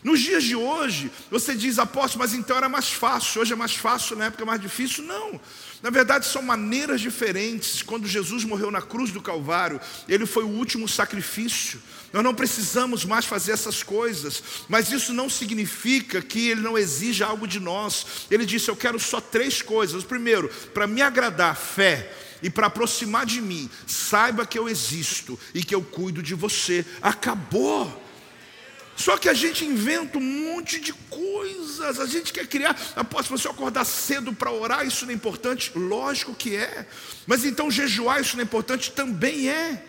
Nos 0.04 0.20
dias 0.20 0.44
de 0.44 0.54
hoje, 0.54 1.10
você 1.30 1.54
diz, 1.54 1.78
apóstolo, 1.78 2.22
mas 2.22 2.34
então 2.34 2.58
era 2.58 2.68
mais 2.68 2.92
fácil, 2.92 3.40
hoje 3.40 3.54
é 3.54 3.56
mais 3.56 3.74
fácil, 3.74 4.14
na 4.14 4.26
época 4.26 4.42
é 4.42 4.46
mais 4.46 4.60
difícil. 4.60 5.02
Não. 5.02 5.40
Na 5.84 5.90
verdade, 5.90 6.24
são 6.24 6.40
maneiras 6.40 6.98
diferentes. 6.98 7.82
Quando 7.82 8.08
Jesus 8.08 8.42
morreu 8.42 8.70
na 8.70 8.80
cruz 8.80 9.10
do 9.10 9.20
Calvário, 9.20 9.78
ele 10.08 10.24
foi 10.24 10.42
o 10.42 10.48
último 10.48 10.88
sacrifício. 10.88 11.78
Nós 12.10 12.24
não 12.24 12.34
precisamos 12.34 13.04
mais 13.04 13.26
fazer 13.26 13.52
essas 13.52 13.82
coisas, 13.82 14.42
mas 14.66 14.90
isso 14.90 15.12
não 15.12 15.28
significa 15.28 16.22
que 16.22 16.48
ele 16.48 16.62
não 16.62 16.78
exija 16.78 17.26
algo 17.26 17.46
de 17.46 17.60
nós. 17.60 18.06
Ele 18.30 18.46
disse: 18.46 18.70
Eu 18.70 18.76
quero 18.76 18.98
só 18.98 19.20
três 19.20 19.60
coisas. 19.60 20.02
Primeiro, 20.02 20.48
para 20.72 20.86
me 20.86 21.02
agradar, 21.02 21.54
fé. 21.54 22.10
E 22.42 22.48
para 22.48 22.68
aproximar 22.68 23.26
de 23.26 23.42
mim, 23.42 23.68
saiba 23.86 24.46
que 24.46 24.58
eu 24.58 24.70
existo 24.70 25.38
e 25.54 25.62
que 25.62 25.74
eu 25.74 25.82
cuido 25.82 26.22
de 26.22 26.34
você. 26.34 26.82
Acabou. 27.02 28.03
Só 28.96 29.18
que 29.18 29.28
a 29.28 29.34
gente 29.34 29.64
inventa 29.64 30.18
um 30.18 30.20
monte 30.20 30.78
de 30.78 30.92
coisas, 30.92 31.98
a 31.98 32.06
gente 32.06 32.32
quer 32.32 32.46
criar. 32.46 32.76
Após 32.94 33.26
você 33.26 33.48
acordar 33.48 33.84
cedo 33.84 34.32
para 34.32 34.52
orar, 34.52 34.86
isso 34.86 35.04
não 35.04 35.12
é 35.12 35.14
importante? 35.14 35.72
Lógico 35.74 36.34
que 36.34 36.54
é. 36.54 36.86
Mas 37.26 37.44
então 37.44 37.70
jejuar, 37.70 38.20
isso 38.20 38.36
não 38.36 38.42
é 38.42 38.44
importante? 38.44 38.92
Também 38.92 39.48
é. 39.48 39.84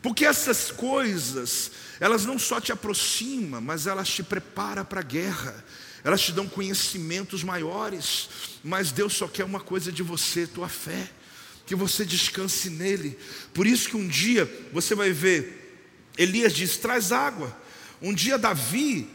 Porque 0.00 0.24
essas 0.24 0.70
coisas, 0.70 1.72
elas 1.98 2.24
não 2.24 2.38
só 2.38 2.60
te 2.60 2.70
aproximam, 2.70 3.60
mas 3.60 3.86
elas 3.86 4.08
te 4.08 4.22
preparam 4.22 4.84
para 4.84 5.00
a 5.00 5.04
guerra. 5.04 5.64
Elas 6.04 6.20
te 6.20 6.32
dão 6.32 6.46
conhecimentos 6.46 7.42
maiores. 7.42 8.28
Mas 8.62 8.92
Deus 8.92 9.14
só 9.14 9.26
quer 9.26 9.44
uma 9.44 9.60
coisa 9.60 9.90
de 9.90 10.02
você, 10.02 10.46
tua 10.46 10.68
fé. 10.68 11.10
Que 11.66 11.74
você 11.74 12.04
descanse 12.04 12.70
nele. 12.70 13.18
Por 13.52 13.66
isso 13.66 13.88
que 13.88 13.96
um 13.96 14.06
dia 14.06 14.48
você 14.72 14.94
vai 14.94 15.10
ver, 15.10 15.82
Elias 16.16 16.54
diz: 16.54 16.76
traz 16.76 17.12
água. 17.12 17.54
Um 18.00 18.14
dia 18.14 18.38
Davi, 18.38 19.08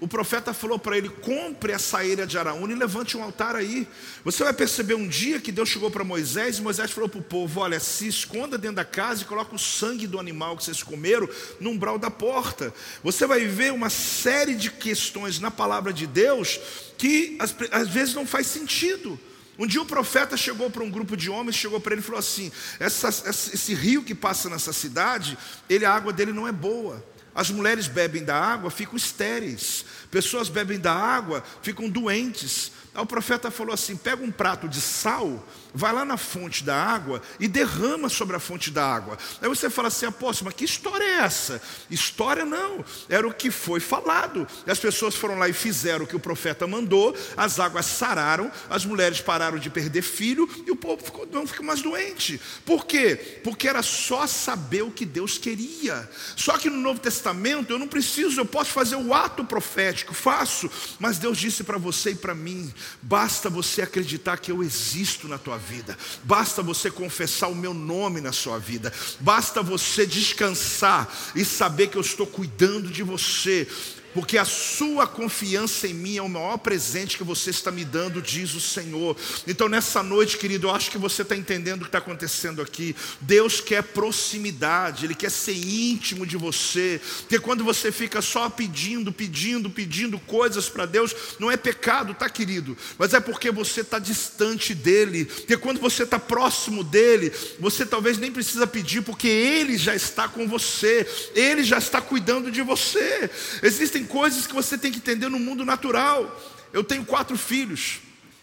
o 0.00 0.06
profeta 0.06 0.54
falou 0.54 0.78
para 0.78 0.96
ele: 0.96 1.08
compre 1.08 1.72
a 1.72 1.78
saíra 1.78 2.26
de 2.26 2.38
Araúna 2.38 2.72
e 2.72 2.76
levante 2.76 3.16
um 3.16 3.22
altar 3.22 3.56
aí. 3.56 3.86
Você 4.24 4.44
vai 4.44 4.52
perceber 4.52 4.94
um 4.94 5.08
dia 5.08 5.40
que 5.40 5.50
Deus 5.50 5.68
chegou 5.68 5.90
para 5.90 6.04
Moisés 6.04 6.58
e 6.58 6.62
Moisés 6.62 6.90
falou 6.90 7.08
para 7.08 7.18
o 7.18 7.22
povo: 7.22 7.60
olha, 7.60 7.80
se 7.80 8.06
esconda 8.06 8.56
dentro 8.56 8.76
da 8.76 8.84
casa 8.84 9.22
e 9.22 9.26
coloca 9.26 9.54
o 9.54 9.58
sangue 9.58 10.06
do 10.06 10.18
animal 10.18 10.56
que 10.56 10.64
vocês 10.64 10.82
comeram 10.82 11.28
no 11.58 11.70
umbral 11.70 11.98
da 11.98 12.10
porta. 12.10 12.72
Você 13.02 13.26
vai 13.26 13.46
ver 13.46 13.72
uma 13.72 13.90
série 13.90 14.54
de 14.54 14.70
questões 14.70 15.40
na 15.40 15.50
palavra 15.50 15.92
de 15.92 16.06
Deus 16.06 16.60
que 16.96 17.36
às, 17.40 17.54
às 17.72 17.88
vezes 17.88 18.14
não 18.14 18.26
faz 18.26 18.46
sentido. 18.46 19.18
Um 19.58 19.66
dia 19.66 19.82
o 19.82 19.86
profeta 19.86 20.36
chegou 20.36 20.70
para 20.70 20.84
um 20.84 20.90
grupo 20.90 21.16
de 21.16 21.28
homens, 21.28 21.56
chegou 21.56 21.80
para 21.80 21.94
ele 21.94 22.02
e 22.02 22.04
falou 22.04 22.20
assim: 22.20 22.52
essa, 22.78 23.08
esse 23.08 23.74
rio 23.74 24.04
que 24.04 24.14
passa 24.14 24.48
nessa 24.48 24.72
cidade, 24.72 25.36
ele, 25.68 25.84
a 25.84 25.92
água 25.92 26.12
dele 26.12 26.32
não 26.32 26.46
é 26.46 26.52
boa. 26.52 27.04
As 27.38 27.50
mulheres 27.50 27.86
bebem 27.86 28.24
da 28.24 28.34
água, 28.34 28.68
ficam 28.68 28.96
estéreis. 28.96 29.84
Pessoas 30.10 30.48
bebem 30.48 30.76
da 30.76 30.92
água, 30.92 31.44
ficam 31.62 31.88
doentes. 31.88 32.72
Aí 32.92 33.00
o 33.00 33.06
profeta 33.06 33.48
falou 33.48 33.72
assim: 33.72 33.96
pega 33.96 34.24
um 34.24 34.30
prato 34.32 34.68
de 34.68 34.80
sal 34.80 35.46
vai 35.74 35.92
lá 35.92 36.04
na 36.04 36.16
fonte 36.16 36.64
da 36.64 36.76
água 36.76 37.20
e 37.38 37.46
derrama 37.46 38.08
sobre 38.08 38.36
a 38.36 38.40
fonte 38.40 38.70
da 38.70 38.84
água. 38.84 39.18
Aí 39.40 39.48
você 39.48 39.68
fala 39.68 39.88
assim, 39.88 40.06
apóstolo, 40.06 40.46
mas 40.46 40.54
que 40.54 40.64
história 40.64 41.04
é 41.04 41.16
essa? 41.20 41.60
História 41.90 42.44
não, 42.44 42.84
era 43.08 43.26
o 43.26 43.32
que 43.32 43.50
foi 43.50 43.80
falado. 43.80 44.46
E 44.66 44.70
as 44.70 44.78
pessoas 44.78 45.14
foram 45.14 45.38
lá 45.38 45.48
e 45.48 45.52
fizeram 45.52 46.04
o 46.04 46.08
que 46.08 46.16
o 46.16 46.20
profeta 46.20 46.66
mandou, 46.66 47.16
as 47.36 47.58
águas 47.58 47.86
sararam, 47.86 48.50
as 48.68 48.84
mulheres 48.84 49.20
pararam 49.20 49.58
de 49.58 49.70
perder 49.70 50.02
filho 50.02 50.48
e 50.66 50.70
o 50.70 50.76
povo 50.76 51.04
ficou, 51.04 51.26
não 51.30 51.46
ficou 51.46 51.64
mais 51.64 51.82
doente. 51.82 52.40
Por 52.64 52.86
quê? 52.86 53.40
Porque 53.44 53.68
era 53.68 53.82
só 53.82 54.26
saber 54.26 54.82
o 54.82 54.90
que 54.90 55.04
Deus 55.04 55.38
queria. 55.38 56.08
Só 56.36 56.56
que 56.56 56.70
no 56.70 56.78
Novo 56.78 57.00
Testamento 57.00 57.72
eu 57.72 57.78
não 57.78 57.88
preciso, 57.88 58.40
eu 58.40 58.46
posso 58.46 58.70
fazer 58.70 58.96
o 58.96 59.14
ato 59.14 59.44
profético, 59.44 60.14
faço, 60.14 60.70
mas 60.98 61.18
Deus 61.18 61.38
disse 61.38 61.62
para 61.64 61.78
você 61.78 62.10
e 62.10 62.14
para 62.14 62.34
mim: 62.34 62.72
basta 63.02 63.50
você 63.50 63.82
acreditar 63.82 64.38
que 64.38 64.50
eu 64.50 64.62
existo 64.62 65.28
na 65.28 65.38
tua 65.38 65.57
vida, 65.58 65.98
basta 66.24 66.62
você 66.62 66.90
confessar 66.90 67.48
o 67.48 67.54
meu 67.54 67.74
nome 67.74 68.20
na 68.20 68.32
sua 68.32 68.58
vida, 68.58 68.92
basta 69.20 69.62
você 69.62 70.06
descansar 70.06 71.12
e 71.34 71.44
saber 71.44 71.88
que 71.88 71.98
eu 71.98 72.02
estou 72.02 72.26
cuidando 72.26 72.90
de 72.90 73.02
você, 73.02 73.68
porque 74.14 74.38
a 74.38 74.44
sua 74.44 75.06
confiança 75.06 75.86
em 75.86 75.94
mim 75.94 76.16
é 76.16 76.22
o 76.22 76.28
maior 76.28 76.58
presente 76.58 77.16
que 77.16 77.24
você 77.24 77.50
está 77.50 77.70
me 77.70 77.84
dando, 77.84 78.22
diz 78.22 78.54
o 78.54 78.60
Senhor. 78.60 79.16
Então, 79.46 79.68
nessa 79.68 80.02
noite, 80.02 80.38
querido, 80.38 80.66
eu 80.66 80.70
acho 80.70 80.90
que 80.90 80.98
você 80.98 81.22
está 81.22 81.36
entendendo 81.36 81.82
o 81.82 81.84
que 81.84 81.88
está 81.88 81.98
acontecendo 81.98 82.60
aqui. 82.60 82.94
Deus 83.20 83.60
quer 83.60 83.82
proximidade, 83.82 85.04
Ele 85.04 85.14
quer 85.14 85.30
ser 85.30 85.54
íntimo 85.54 86.26
de 86.26 86.36
você, 86.36 87.00
porque 87.20 87.38
quando 87.38 87.64
você 87.64 87.92
fica 87.92 88.20
só 88.20 88.48
pedindo, 88.48 89.12
pedindo, 89.12 89.70
pedindo 89.70 90.18
coisas 90.20 90.68
para 90.68 90.86
Deus, 90.86 91.14
não 91.38 91.50
é 91.50 91.56
pecado, 91.56 92.14
tá, 92.14 92.28
querido? 92.28 92.76
Mas 92.98 93.14
é 93.14 93.20
porque 93.20 93.50
você 93.50 93.80
está 93.82 93.98
distante 93.98 94.74
dEle, 94.74 95.24
porque 95.24 95.56
quando 95.56 95.80
você 95.80 96.02
está 96.02 96.18
próximo 96.18 96.82
dEle, 96.82 97.32
você 97.58 97.84
talvez 97.86 98.18
nem 98.18 98.32
precisa 98.32 98.66
pedir, 98.66 99.02
porque 99.02 99.28
Ele 99.28 99.76
já 99.76 99.94
está 99.94 100.28
com 100.28 100.48
você, 100.48 101.06
Ele 101.34 101.62
já 101.62 101.78
está 101.78 102.00
cuidando 102.00 102.50
de 102.50 102.62
você. 102.62 103.30
Existem 103.62 103.97
Existem 103.98 104.06
coisas 104.06 104.46
que 104.46 104.54
você 104.54 104.78
tem 104.78 104.92
que 104.92 104.98
entender 104.98 105.28
no 105.28 105.40
mundo 105.40 105.64
natural. 105.64 106.40
Eu 106.72 106.84
tenho 106.84 107.04
quatro 107.04 107.36
filhos 107.36 107.98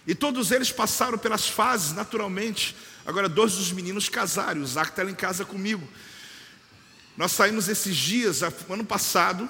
e 0.05 0.13
todos 0.13 0.51
eles 0.51 0.69
passaram 0.69 1.17
pelas 1.17 1.47
fases 1.47 1.93
naturalmente. 1.93 2.75
Agora, 3.05 3.29
dois 3.29 3.53
dos 3.53 3.71
meninos 3.71 4.09
casaram, 4.09 4.59
o 4.59 4.63
Isaac 4.65 4.89
está 4.89 5.03
lá 5.03 5.09
em 5.09 5.15
casa 5.15 5.45
comigo. 5.45 5.87
Nós 7.15 7.31
saímos 7.31 7.69
esses 7.69 7.95
dias, 7.95 8.41
ano 8.43 8.83
passado, 8.83 9.49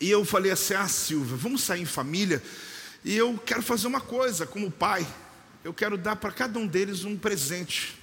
e 0.00 0.08
eu 0.08 0.24
falei 0.24 0.52
assim: 0.52 0.72
Ah, 0.72 0.88
Silvia, 0.88 1.36
vamos 1.36 1.62
sair 1.62 1.82
em 1.82 1.86
família. 1.86 2.42
E 3.04 3.14
eu 3.14 3.38
quero 3.44 3.62
fazer 3.62 3.88
uma 3.88 4.00
coisa 4.00 4.46
como 4.46 4.70
pai. 4.70 5.06
Eu 5.62 5.74
quero 5.74 5.98
dar 5.98 6.16
para 6.16 6.32
cada 6.32 6.58
um 6.58 6.66
deles 6.66 7.04
um 7.04 7.18
presente. 7.18 7.94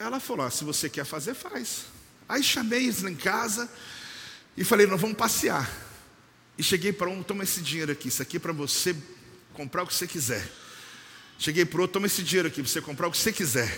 Ela 0.00 0.18
falou: 0.18 0.46
ah, 0.46 0.50
Se 0.50 0.64
você 0.64 0.88
quer 0.88 1.04
fazer, 1.04 1.34
faz. 1.34 1.84
Aí 2.28 2.42
chamei 2.42 2.84
eles 2.84 3.02
lá 3.02 3.10
em 3.10 3.14
casa. 3.14 3.70
E 4.56 4.64
falei, 4.64 4.86
nós 4.86 5.00
vamos 5.00 5.16
passear. 5.16 5.70
E 6.56 6.62
cheguei 6.62 6.92
para 6.92 7.08
um, 7.08 7.22
toma 7.22 7.42
esse 7.42 7.60
dinheiro 7.60 7.92
aqui, 7.92 8.08
isso 8.08 8.22
aqui 8.22 8.36
é 8.36 8.40
para 8.40 8.52
você 8.52 8.94
comprar 9.52 9.82
o 9.82 9.86
que 9.86 9.94
você 9.94 10.06
quiser. 10.06 10.48
Cheguei 11.38 11.64
para 11.64 11.80
outro, 11.80 11.94
toma 11.94 12.06
esse 12.06 12.22
dinheiro 12.22 12.48
aqui, 12.48 12.62
para 12.62 12.70
você 12.70 12.80
comprar 12.80 13.08
o 13.08 13.10
que 13.10 13.18
você 13.18 13.32
quiser. 13.32 13.76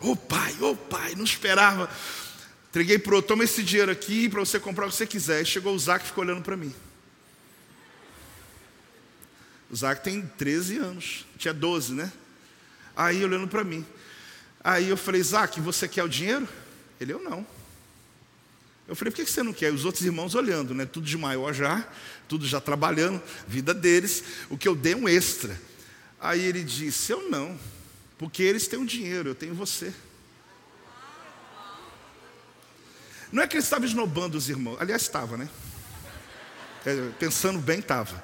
Ô 0.00 0.10
oh, 0.10 0.16
pai, 0.16 0.54
ô 0.60 0.70
oh, 0.70 0.76
pai, 0.76 1.14
não 1.14 1.24
esperava. 1.24 1.88
Entreguei 2.68 2.98
para 2.98 3.14
outro, 3.14 3.28
toma 3.28 3.44
esse 3.44 3.62
dinheiro 3.62 3.90
aqui 3.90 4.28
para 4.28 4.40
você 4.40 4.58
comprar 4.58 4.86
o 4.86 4.90
que 4.90 4.96
você 4.96 5.06
quiser. 5.06 5.42
E 5.42 5.46
chegou 5.46 5.74
o 5.74 5.78
Zac 5.78 6.04
e 6.04 6.08
ficou 6.08 6.24
olhando 6.24 6.42
para 6.42 6.56
mim. 6.56 6.74
O 9.70 9.76
Zac 9.76 10.02
tem 10.02 10.22
13 10.22 10.78
anos, 10.78 11.26
tinha 11.38 11.54
12, 11.54 11.94
né? 11.94 12.12
Aí 12.94 13.24
olhando 13.24 13.48
para 13.48 13.64
mim. 13.64 13.86
Aí 14.62 14.88
eu 14.88 14.96
falei, 14.96 15.22
Zac, 15.22 15.60
você 15.60 15.88
quer 15.88 16.02
o 16.02 16.08
dinheiro? 16.08 16.46
Ele, 17.00 17.12
eu 17.12 17.22
não. 17.22 17.46
Eu 18.88 18.94
falei, 18.94 19.10
por 19.10 19.16
que 19.16 19.30
você 19.30 19.42
não 19.42 19.52
quer? 19.52 19.72
Os 19.72 19.84
outros 19.84 20.04
irmãos 20.04 20.34
olhando, 20.34 20.72
né? 20.72 20.86
Tudo 20.86 21.06
de 21.06 21.18
maior 21.18 21.52
já, 21.52 21.86
tudo 22.28 22.46
já 22.46 22.60
trabalhando, 22.60 23.20
vida 23.46 23.74
deles. 23.74 24.22
O 24.48 24.56
que 24.56 24.68
eu 24.68 24.76
dei 24.76 24.94
um 24.94 25.08
extra. 25.08 25.60
Aí 26.20 26.44
ele 26.44 26.62
disse, 26.62 27.12
eu 27.12 27.28
não, 27.28 27.58
porque 28.16 28.42
eles 28.42 28.68
têm 28.68 28.78
o 28.78 28.82
um 28.82 28.86
dinheiro, 28.86 29.30
eu 29.30 29.34
tenho 29.34 29.54
você. 29.54 29.92
Não 33.32 33.42
é 33.42 33.46
que 33.48 33.56
ele 33.56 33.62
estava 33.62 33.84
esnobando 33.84 34.38
os 34.38 34.48
irmãos, 34.48 34.76
aliás, 34.80 35.02
estava, 35.02 35.36
né? 35.36 35.48
É, 36.84 37.10
pensando 37.18 37.58
bem, 37.58 37.80
estava. 37.80 38.22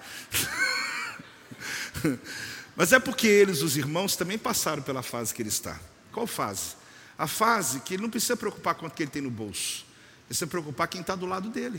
Mas 2.76 2.92
é 2.92 3.00
porque 3.00 3.26
eles, 3.26 3.62
os 3.62 3.76
irmãos, 3.76 4.14
também 4.14 4.38
passaram 4.38 4.80
pela 4.82 5.02
fase 5.02 5.34
que 5.34 5.42
ele 5.42 5.48
está. 5.48 5.78
Qual 6.12 6.26
fase? 6.26 6.76
A 7.18 7.26
fase 7.26 7.80
que 7.80 7.94
ele 7.94 8.02
não 8.04 8.10
precisa 8.10 8.36
preocupar 8.36 8.76
quanto 8.76 8.94
que 8.94 9.02
ele 9.02 9.10
tem 9.10 9.20
no 9.20 9.30
bolso 9.30 9.91
e 10.32 10.34
se 10.34 10.46
preocupar 10.46 10.88
quem 10.88 11.02
está 11.02 11.14
do 11.14 11.26
lado 11.26 11.50
dele. 11.50 11.78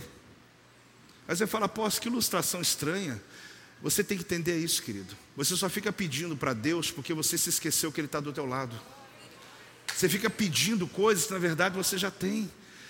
Aí 1.28 1.36
você 1.36 1.48
fala, 1.48 1.68
posso, 1.68 2.00
que 2.00 2.08
ilustração 2.08 2.62
estranha. 2.62 3.20
Você 3.82 4.04
tem 4.04 4.16
que 4.16 4.24
entender 4.24 4.60
isso, 4.60 4.84
querido. 4.84 5.16
Você 5.36 5.58
só 5.58 5.68
fica 5.68 5.92
pedindo 5.92 6.38
para 6.38 6.54
Deus 6.54 6.92
porque 6.92 7.16
você 7.16 7.36
se 7.36 7.50
esqueceu 7.50 7.92
que 7.92 8.00
Ele 8.00 8.06
está 8.06 8.20
do 8.20 8.32
teu 8.32 8.46
lado. 8.46 8.80
Você 9.96 10.08
fica 10.08 10.30
pedindo 10.30 10.86
coisas 10.86 11.26
que 11.26 11.34
na 11.34 11.40
verdade 11.40 11.76
você 11.76 11.98
já 11.98 12.12
tem. 12.12 12.44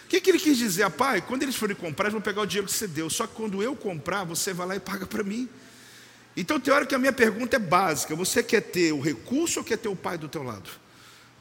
O 0.05 0.07
que, 0.09 0.19
que 0.19 0.29
ele 0.29 0.39
quis 0.39 0.57
dizer? 0.57 0.83
Ah, 0.83 0.89
pai, 0.89 1.21
quando 1.21 1.43
eles 1.43 1.55
forem 1.55 1.75
comprar, 1.75 2.05
eles 2.05 2.13
vão 2.13 2.21
pegar 2.21 2.41
o 2.41 2.45
dinheiro 2.45 2.67
que 2.67 2.73
você 2.73 2.87
deu. 2.87 3.09
Só 3.09 3.25
que 3.25 3.33
quando 3.33 3.63
eu 3.63 3.73
comprar, 3.73 4.25
você 4.25 4.53
vai 4.53 4.67
lá 4.67 4.75
e 4.75 4.81
paga 4.81 5.05
para 5.05 5.23
mim. 5.23 5.49
Então 6.35 6.61
hora 6.73 6.85
que 6.85 6.93
a 6.93 6.99
minha 6.99 7.13
pergunta 7.13 7.55
é 7.55 7.59
básica. 7.59 8.15
Você 8.17 8.43
quer 8.43 8.61
ter 8.61 8.91
o 8.91 8.99
recurso 8.99 9.59
ou 9.59 9.65
quer 9.65 9.77
ter 9.77 9.87
o 9.87 9.95
pai 9.95 10.17
do 10.17 10.27
teu 10.27 10.43
lado? 10.43 10.69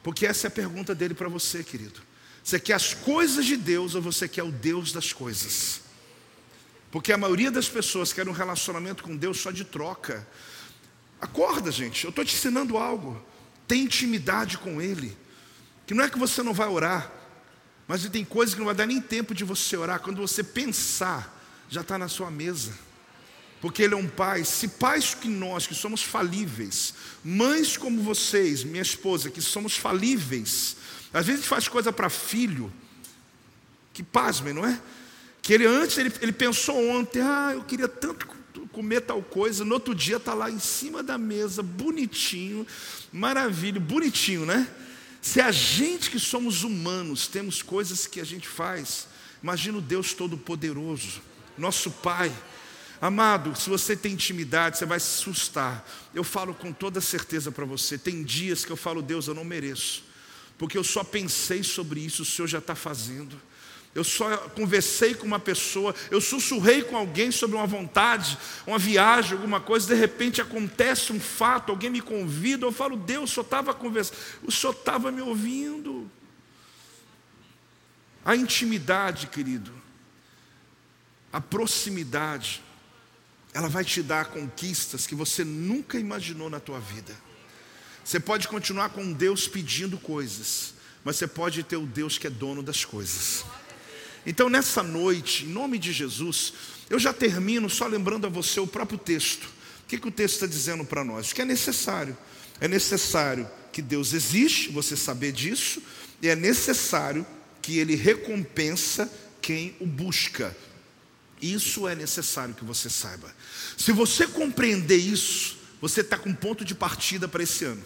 Porque 0.01 0.25
essa 0.25 0.47
é 0.47 0.49
a 0.49 0.51
pergunta 0.51 0.95
dele 0.95 1.13
para 1.13 1.27
você, 1.27 1.61
querido. 1.61 2.12
Você 2.43 2.59
quer 2.59 2.73
as 2.73 2.93
coisas 2.93 3.45
de 3.45 3.55
Deus 3.55 3.95
ou 3.95 4.01
você 4.01 4.27
quer 4.27 4.43
o 4.43 4.51
Deus 4.51 4.91
das 4.91 5.13
coisas? 5.13 5.81
Porque 6.91 7.13
a 7.13 7.17
maioria 7.17 7.49
das 7.49 7.69
pessoas 7.69 8.11
quer 8.11 8.27
um 8.27 8.33
relacionamento 8.33 9.03
com 9.03 9.15
Deus 9.15 9.39
só 9.39 9.49
de 9.49 9.63
troca. 9.63 10.27
Acorda, 11.19 11.71
gente, 11.71 12.03
eu 12.03 12.09
estou 12.09 12.25
te 12.25 12.35
ensinando 12.35 12.77
algo. 12.77 13.23
Tem 13.67 13.83
intimidade 13.83 14.57
com 14.57 14.81
Ele. 14.81 15.17
Que 15.87 15.93
não 15.93 16.03
é 16.03 16.09
que 16.09 16.19
você 16.19 16.43
não 16.43 16.53
vai 16.53 16.67
orar, 16.67 17.11
mas 17.87 18.07
tem 18.09 18.23
coisas 18.23 18.53
que 18.53 18.59
não 18.59 18.67
vai 18.67 18.75
dar 18.75 18.85
nem 18.85 19.01
tempo 19.01 19.33
de 19.33 19.43
você 19.43 19.75
orar. 19.75 20.01
Quando 20.01 20.21
você 20.21 20.43
pensar, 20.43 21.41
já 21.69 21.81
está 21.81 21.97
na 21.97 22.07
sua 22.07 22.29
mesa. 22.29 22.73
Porque 23.61 23.83
Ele 23.83 23.93
é 23.93 23.97
um 23.97 24.07
pai. 24.07 24.43
Se 24.43 24.67
pais 24.67 25.13
que 25.13 25.27
nós, 25.27 25.65
que 25.65 25.73
somos 25.73 26.03
falíveis, 26.03 26.93
mães 27.23 27.77
como 27.77 28.01
vocês, 28.01 28.63
minha 28.63 28.81
esposa, 28.81 29.29
que 29.29 29.41
somos 29.41 29.77
falíveis, 29.77 30.75
às 31.13 31.25
vezes 31.25 31.45
faz 31.45 31.67
coisa 31.67 31.93
para 31.93 32.09
filho, 32.09 32.73
que 33.93 34.01
pasmem, 34.01 34.53
não 34.53 34.65
é? 34.65 34.81
Que 35.41 35.53
ele 35.53 35.65
antes, 35.65 35.97
ele, 35.97 36.11
ele 36.21 36.31
pensou 36.31 36.75
ontem, 36.89 37.21
ah, 37.21 37.51
eu 37.53 37.63
queria 37.63 37.87
tanto 37.87 38.27
comer 38.71 39.01
tal 39.01 39.21
coisa, 39.21 39.63
no 39.63 39.75
outro 39.75 39.93
dia 39.93 40.17
está 40.17 40.33
lá 40.33 40.49
em 40.49 40.59
cima 40.59 41.03
da 41.03 41.17
mesa, 41.17 41.61
bonitinho, 41.61 42.65
maravilha, 43.11 43.79
bonitinho, 43.79 44.45
né? 44.45 44.67
Se 45.21 45.39
a 45.39 45.51
gente 45.51 46.09
que 46.09 46.19
somos 46.19 46.63
humanos 46.63 47.27
temos 47.27 47.61
coisas 47.61 48.07
que 48.07 48.19
a 48.19 48.25
gente 48.25 48.47
faz, 48.47 49.07
imagina 49.41 49.77
o 49.77 49.81
Deus 49.81 50.13
Todo-Poderoso, 50.13 51.21
nosso 51.57 51.91
Pai. 51.91 52.33
Amado, 52.99 53.55
se 53.55 53.69
você 53.69 53.95
tem 53.95 54.13
intimidade, 54.13 54.77
você 54.77 54.85
vai 54.85 54.99
se 54.99 55.19
assustar. 55.19 55.87
Eu 56.13 56.23
falo 56.23 56.53
com 56.53 56.73
toda 56.73 56.99
certeza 56.99 57.51
para 57.51 57.65
você. 57.65 57.97
Tem 57.97 58.23
dias 58.23 58.65
que 58.65 58.71
eu 58.71 58.77
falo, 58.77 59.01
Deus, 59.01 59.27
eu 59.27 59.33
não 59.33 59.45
mereço, 59.45 60.03
porque 60.63 60.77
eu 60.77 60.83
só 60.85 61.03
pensei 61.03 61.61
sobre 61.61 61.99
isso, 61.99 62.21
o 62.21 62.25
Senhor 62.25 62.47
já 62.47 62.59
está 62.59 62.73
fazendo. 62.73 63.35
Eu 63.93 64.01
só 64.01 64.37
conversei 64.47 65.13
com 65.13 65.27
uma 65.27 65.37
pessoa, 65.37 65.93
eu 66.09 66.21
sussurrei 66.21 66.83
com 66.83 66.95
alguém 66.95 67.31
sobre 67.31 67.57
uma 67.57 67.67
vontade, 67.67 68.37
uma 68.65 68.79
viagem, 68.79 69.33
alguma 69.33 69.59
coisa, 69.59 69.87
de 69.87 69.93
repente 69.93 70.39
acontece 70.39 71.11
um 71.11 71.19
fato, 71.19 71.69
alguém 71.69 71.89
me 71.89 71.99
convida, 71.99 72.65
eu 72.65 72.71
falo, 72.71 72.95
Deus, 72.95 73.31
senhor 73.31 73.43
estava 73.43 73.73
conversando, 73.73 74.17
o 74.41 74.51
senhor 74.53 74.71
estava 74.71 75.11
me 75.11 75.21
ouvindo. 75.21 76.09
A 78.23 78.33
intimidade, 78.33 79.27
querido, 79.27 79.73
a 81.33 81.41
proximidade, 81.41 82.63
ela 83.53 83.67
vai 83.67 83.83
te 83.83 84.01
dar 84.01 84.27
conquistas 84.27 85.05
que 85.05 85.13
você 85.13 85.43
nunca 85.43 85.99
imaginou 85.99 86.49
na 86.49 86.61
tua 86.61 86.79
vida. 86.79 87.13
Você 88.03 88.19
pode 88.19 88.47
continuar 88.47 88.89
com 88.89 89.13
Deus 89.13 89.47
pedindo 89.47 89.97
coisas, 89.97 90.73
mas 91.03 91.15
você 91.15 91.27
pode 91.27 91.63
ter 91.63 91.77
o 91.77 91.85
Deus 91.85 92.17
que 92.17 92.27
é 92.27 92.29
dono 92.29 92.61
das 92.61 92.83
coisas. 92.83 93.45
Então, 94.25 94.49
nessa 94.49 94.83
noite, 94.83 95.45
em 95.45 95.49
nome 95.49 95.77
de 95.77 95.91
Jesus, 95.91 96.53
eu 96.89 96.99
já 96.99 97.13
termino 97.13 97.69
só 97.69 97.87
lembrando 97.87 98.27
a 98.27 98.29
você 98.29 98.59
o 98.59 98.67
próprio 98.67 98.97
texto. 98.97 99.45
O 99.83 99.87
que, 99.87 99.97
que 99.97 100.07
o 100.07 100.11
texto 100.11 100.35
está 100.35 100.47
dizendo 100.47 100.85
para 100.85 101.03
nós? 101.03 101.33
Que 101.33 101.41
é 101.41 101.45
necessário. 101.45 102.17
É 102.59 102.67
necessário 102.67 103.49
que 103.71 103.81
Deus 103.81 104.13
existe, 104.13 104.69
você 104.69 104.95
saber 104.95 105.31
disso, 105.31 105.81
e 106.21 106.29
é 106.29 106.35
necessário 106.35 107.25
que 107.61 107.77
Ele 107.77 107.95
recompensa 107.95 109.11
quem 109.41 109.75
o 109.79 109.85
busca. 109.85 110.55
Isso 111.41 111.87
é 111.87 111.95
necessário 111.95 112.53
que 112.53 112.63
você 112.63 112.89
saiba. 112.89 113.33
Se 113.77 113.91
você 113.91 114.25
compreender 114.25 114.95
isso, 114.97 115.57
você 115.81 115.99
está 115.99 116.17
com 116.17 116.33
ponto 116.33 116.63
de 116.63 116.73
partida 116.73 117.27
para 117.27 117.43
esse 117.43 117.65
ano. 117.65 117.83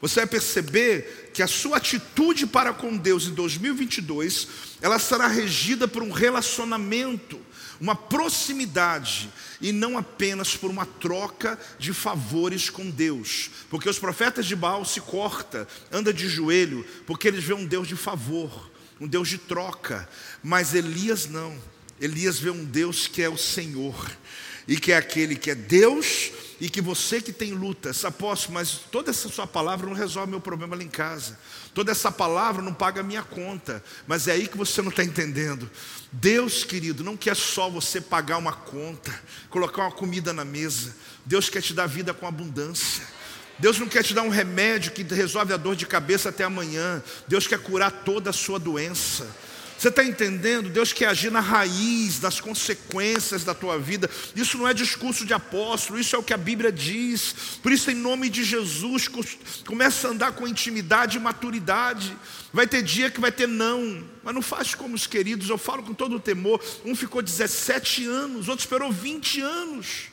Você 0.00 0.20
vai 0.20 0.26
perceber 0.26 1.30
que 1.32 1.42
a 1.42 1.46
sua 1.46 1.78
atitude 1.78 2.46
para 2.46 2.72
com 2.72 2.96
Deus 2.96 3.26
em 3.26 3.34
2022, 3.34 4.48
ela 4.80 4.98
será 4.98 5.26
regida 5.26 5.88
por 5.88 6.02
um 6.02 6.10
relacionamento, 6.10 7.40
uma 7.80 7.94
proximidade 7.94 9.30
e 9.60 9.72
não 9.72 9.96
apenas 9.96 10.56
por 10.56 10.70
uma 10.70 10.84
troca 10.84 11.58
de 11.78 11.94
favores 11.94 12.68
com 12.68 12.90
Deus. 12.90 13.50
Porque 13.70 13.88
os 13.88 13.98
profetas 13.98 14.46
de 14.46 14.54
Baal 14.54 14.84
se 14.84 15.00
corta, 15.00 15.66
anda 15.90 16.12
de 16.12 16.28
joelho, 16.28 16.84
porque 17.06 17.28
eles 17.28 17.44
veem 17.44 17.60
um 17.60 17.66
Deus 17.66 17.88
de 17.88 17.96
favor, 17.96 18.70
um 19.00 19.06
Deus 19.06 19.28
de 19.28 19.38
troca, 19.38 20.08
mas 20.42 20.74
Elias 20.74 21.26
não. 21.26 21.56
Elias 21.98 22.38
vê 22.38 22.50
um 22.50 22.64
Deus 22.64 23.06
que 23.06 23.22
é 23.22 23.28
o 23.28 23.38
Senhor 23.38 24.10
e 24.66 24.76
que 24.76 24.92
é 24.92 24.96
aquele 24.96 25.36
que 25.36 25.50
é 25.50 25.54
Deus 25.54 26.32
e 26.60 26.70
que 26.70 26.80
você 26.80 27.20
que 27.20 27.32
tem 27.32 27.52
lutas, 27.52 28.04
apóstolo, 28.04 28.54
mas 28.54 28.80
toda 28.90 29.10
essa 29.10 29.28
sua 29.28 29.46
palavra 29.46 29.86
não 29.86 29.94
resolve 29.94 30.30
meu 30.30 30.40
problema 30.40 30.74
lá 30.74 30.82
em 30.82 30.88
casa, 30.88 31.38
toda 31.74 31.92
essa 31.92 32.10
palavra 32.10 32.62
não 32.62 32.72
paga 32.72 33.00
a 33.00 33.04
minha 33.04 33.22
conta, 33.22 33.82
mas 34.06 34.26
é 34.26 34.32
aí 34.32 34.48
que 34.48 34.56
você 34.56 34.80
não 34.80 34.88
está 34.88 35.04
entendendo. 35.04 35.70
Deus, 36.10 36.64
querido, 36.64 37.04
não 37.04 37.16
quer 37.16 37.36
só 37.36 37.68
você 37.68 38.00
pagar 38.00 38.38
uma 38.38 38.52
conta, 38.52 39.12
colocar 39.50 39.82
uma 39.82 39.92
comida 39.92 40.32
na 40.32 40.44
mesa, 40.44 40.94
Deus 41.24 41.50
quer 41.50 41.60
te 41.60 41.74
dar 41.74 41.86
vida 41.86 42.14
com 42.14 42.26
abundância. 42.26 43.04
Deus 43.58 43.78
não 43.78 43.88
quer 43.88 44.02
te 44.02 44.12
dar 44.12 44.22
um 44.22 44.28
remédio 44.28 44.92
que 44.92 45.02
resolve 45.02 45.52
a 45.52 45.56
dor 45.56 45.74
de 45.74 45.86
cabeça 45.86 46.28
até 46.28 46.44
amanhã. 46.44 47.02
Deus 47.26 47.46
quer 47.46 47.58
curar 47.58 47.90
toda 47.90 48.28
a 48.28 48.32
sua 48.32 48.58
doença. 48.58 49.26
Você 49.78 49.88
está 49.88 50.02
entendendo? 50.02 50.70
Deus 50.70 50.92
quer 50.92 51.08
agir 51.08 51.30
na 51.30 51.40
raiz 51.40 52.18
das 52.18 52.40
consequências 52.40 53.44
da 53.44 53.54
tua 53.54 53.78
vida. 53.78 54.08
Isso 54.34 54.56
não 54.56 54.66
é 54.66 54.72
discurso 54.72 55.26
de 55.26 55.34
apóstolo, 55.34 55.98
isso 55.98 56.16
é 56.16 56.18
o 56.18 56.22
que 56.22 56.32
a 56.32 56.38
Bíblia 56.38 56.72
diz. 56.72 57.34
Por 57.62 57.70
isso, 57.70 57.90
em 57.90 57.94
nome 57.94 58.30
de 58.30 58.42
Jesus, 58.42 59.08
começa 59.66 60.08
a 60.08 60.10
andar 60.10 60.32
com 60.32 60.48
intimidade 60.48 61.18
e 61.18 61.20
maturidade. 61.20 62.16
Vai 62.52 62.66
ter 62.66 62.82
dia 62.82 63.10
que 63.10 63.20
vai 63.20 63.30
ter 63.30 63.46
não, 63.46 64.02
mas 64.24 64.34
não 64.34 64.40
faz 64.40 64.74
como 64.74 64.94
os 64.94 65.06
queridos. 65.06 65.50
Eu 65.50 65.58
falo 65.58 65.82
com 65.82 65.92
todo 65.92 66.16
o 66.16 66.20
temor. 66.20 66.62
Um 66.84 66.96
ficou 66.96 67.20
17 67.20 68.06
anos, 68.06 68.48
outro 68.48 68.64
esperou 68.64 68.90
20 68.90 69.40
anos. 69.42 70.04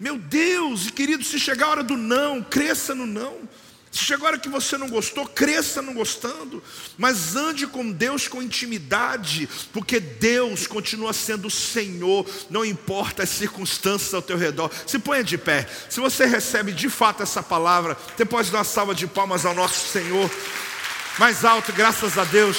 Meu 0.00 0.18
Deus, 0.18 0.86
e 0.86 0.92
querido, 0.92 1.22
se 1.22 1.38
chegar 1.38 1.66
a 1.66 1.70
hora 1.70 1.84
do 1.84 1.96
não, 1.96 2.42
cresça 2.42 2.94
no 2.94 3.06
não. 3.06 3.48
Se 3.94 4.00
chegou 4.00 4.26
a 4.26 4.30
hora 4.30 4.38
que 4.40 4.48
você 4.48 4.76
não 4.76 4.88
gostou, 4.88 5.24
cresça 5.24 5.80
não 5.80 5.94
gostando, 5.94 6.60
mas 6.98 7.36
ande 7.36 7.64
com 7.64 7.92
Deus 7.92 8.26
com 8.26 8.42
intimidade, 8.42 9.48
porque 9.72 10.00
Deus 10.00 10.66
continua 10.66 11.12
sendo 11.12 11.46
o 11.46 11.50
Senhor, 11.50 12.28
não 12.50 12.64
importa 12.64 13.22
as 13.22 13.28
circunstâncias 13.28 14.12
ao 14.12 14.20
teu 14.20 14.36
redor. 14.36 14.68
Se 14.84 14.98
ponha 14.98 15.22
de 15.22 15.38
pé. 15.38 15.68
Se 15.88 16.00
você 16.00 16.26
recebe 16.26 16.72
de 16.72 16.88
fato 16.90 17.22
essa 17.22 17.40
palavra, 17.40 17.96
você 18.16 18.24
pode 18.24 18.50
dar 18.50 18.58
uma 18.58 18.64
salva 18.64 18.96
de 18.96 19.06
palmas 19.06 19.46
ao 19.46 19.54
nosso 19.54 19.86
Senhor. 19.86 20.28
Mais 21.16 21.44
alto, 21.44 21.72
graças 21.72 22.18
a 22.18 22.24
Deus. 22.24 22.56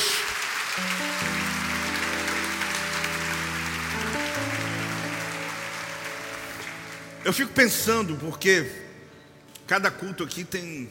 Eu 7.26 7.34
fico 7.34 7.52
pensando, 7.52 8.16
porque 8.16 8.72
cada 9.68 9.92
culto 9.92 10.24
aqui 10.24 10.46
tem 10.46 10.90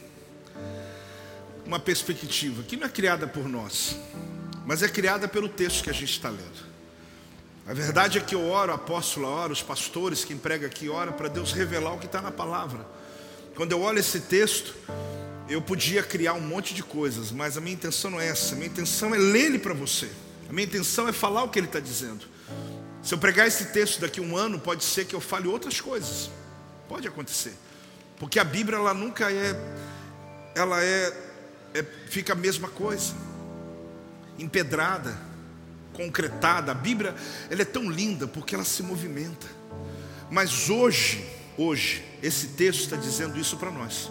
uma 1.65 1.79
perspectiva 1.79 2.63
que 2.63 2.77
não 2.77 2.85
é 2.85 2.89
criada 2.89 3.27
por 3.27 3.47
nós, 3.47 3.97
mas 4.65 4.83
é 4.83 4.87
criada 4.87 5.27
pelo 5.27 5.49
texto 5.49 5.83
que 5.83 5.89
a 5.89 5.93
gente 5.93 6.11
está 6.11 6.29
lendo. 6.29 6.75
A 7.67 7.73
verdade 7.73 8.19
é 8.19 8.21
que 8.21 8.35
eu 8.35 8.47
oro, 8.47 8.71
a 8.71 8.75
apóstola 8.75 9.27
ora, 9.27 9.51
os 9.51 9.63
pastores 9.63 10.23
que 10.23 10.33
empregam 10.33 10.67
aqui 10.67 10.87
ora 10.87 11.11
para 11.11 11.27
Deus 11.27 11.51
revelar 11.51 11.93
o 11.93 11.97
que 11.97 12.05
está 12.05 12.21
na 12.21 12.31
palavra. 12.31 12.85
Quando 13.55 13.71
eu 13.71 13.81
olho 13.81 13.97
esse 13.97 14.19
texto, 14.19 14.75
eu 15.49 15.61
podia 15.61 16.03
criar 16.03 16.33
um 16.33 16.41
monte 16.41 16.75
de 16.75 16.83
coisas, 16.83 17.31
mas 17.31 17.57
a 17.57 17.61
minha 17.61 17.73
intenção 17.73 18.11
não 18.11 18.21
é 18.21 18.27
essa. 18.27 18.53
A 18.53 18.57
minha 18.57 18.67
intenção 18.67 19.15
é 19.15 19.17
ler 19.17 19.45
ele 19.45 19.59
para 19.59 19.73
você. 19.73 20.09
A 20.47 20.53
minha 20.53 20.65
intenção 20.65 21.07
é 21.07 21.11
falar 21.11 21.43
o 21.43 21.49
que 21.49 21.57
ele 21.57 21.65
está 21.65 21.79
dizendo. 21.79 22.27
Se 23.01 23.13
eu 23.13 23.17
pregar 23.17 23.47
esse 23.47 23.65
texto 23.65 23.99
daqui 23.99 24.19
a 24.19 24.23
um 24.23 24.37
ano, 24.37 24.59
pode 24.59 24.83
ser 24.83 25.05
que 25.05 25.15
eu 25.15 25.21
fale 25.21 25.47
outras 25.47 25.81
coisas. 25.81 26.29
Pode 26.87 27.07
acontecer. 27.07 27.53
Porque 28.19 28.39
a 28.39 28.43
Bíblia 28.43 28.77
ela 28.77 28.93
nunca 28.93 29.31
é, 29.31 29.55
ela 30.55 30.83
é 30.83 31.24
é, 31.75 31.83
fica 32.07 32.31
a 32.31 32.35
mesma 32.35 32.69
coisa, 32.69 33.13
empedrada, 34.39 35.19
concretada. 35.91 36.71
A 36.71 36.75
Bíblia 36.75 37.13
ela 37.49 37.61
é 37.61 37.65
tão 37.65 37.91
linda 37.91 38.25
porque 38.25 38.55
ela 38.55 38.63
se 38.63 38.81
movimenta. 38.81 39.45
Mas 40.31 40.69
hoje, 40.69 41.25
hoje, 41.57 42.01
esse 42.23 42.47
texto 42.47 42.79
está 42.79 42.95
dizendo 42.95 43.37
isso 43.37 43.57
para 43.57 43.69
nós. 43.69 44.09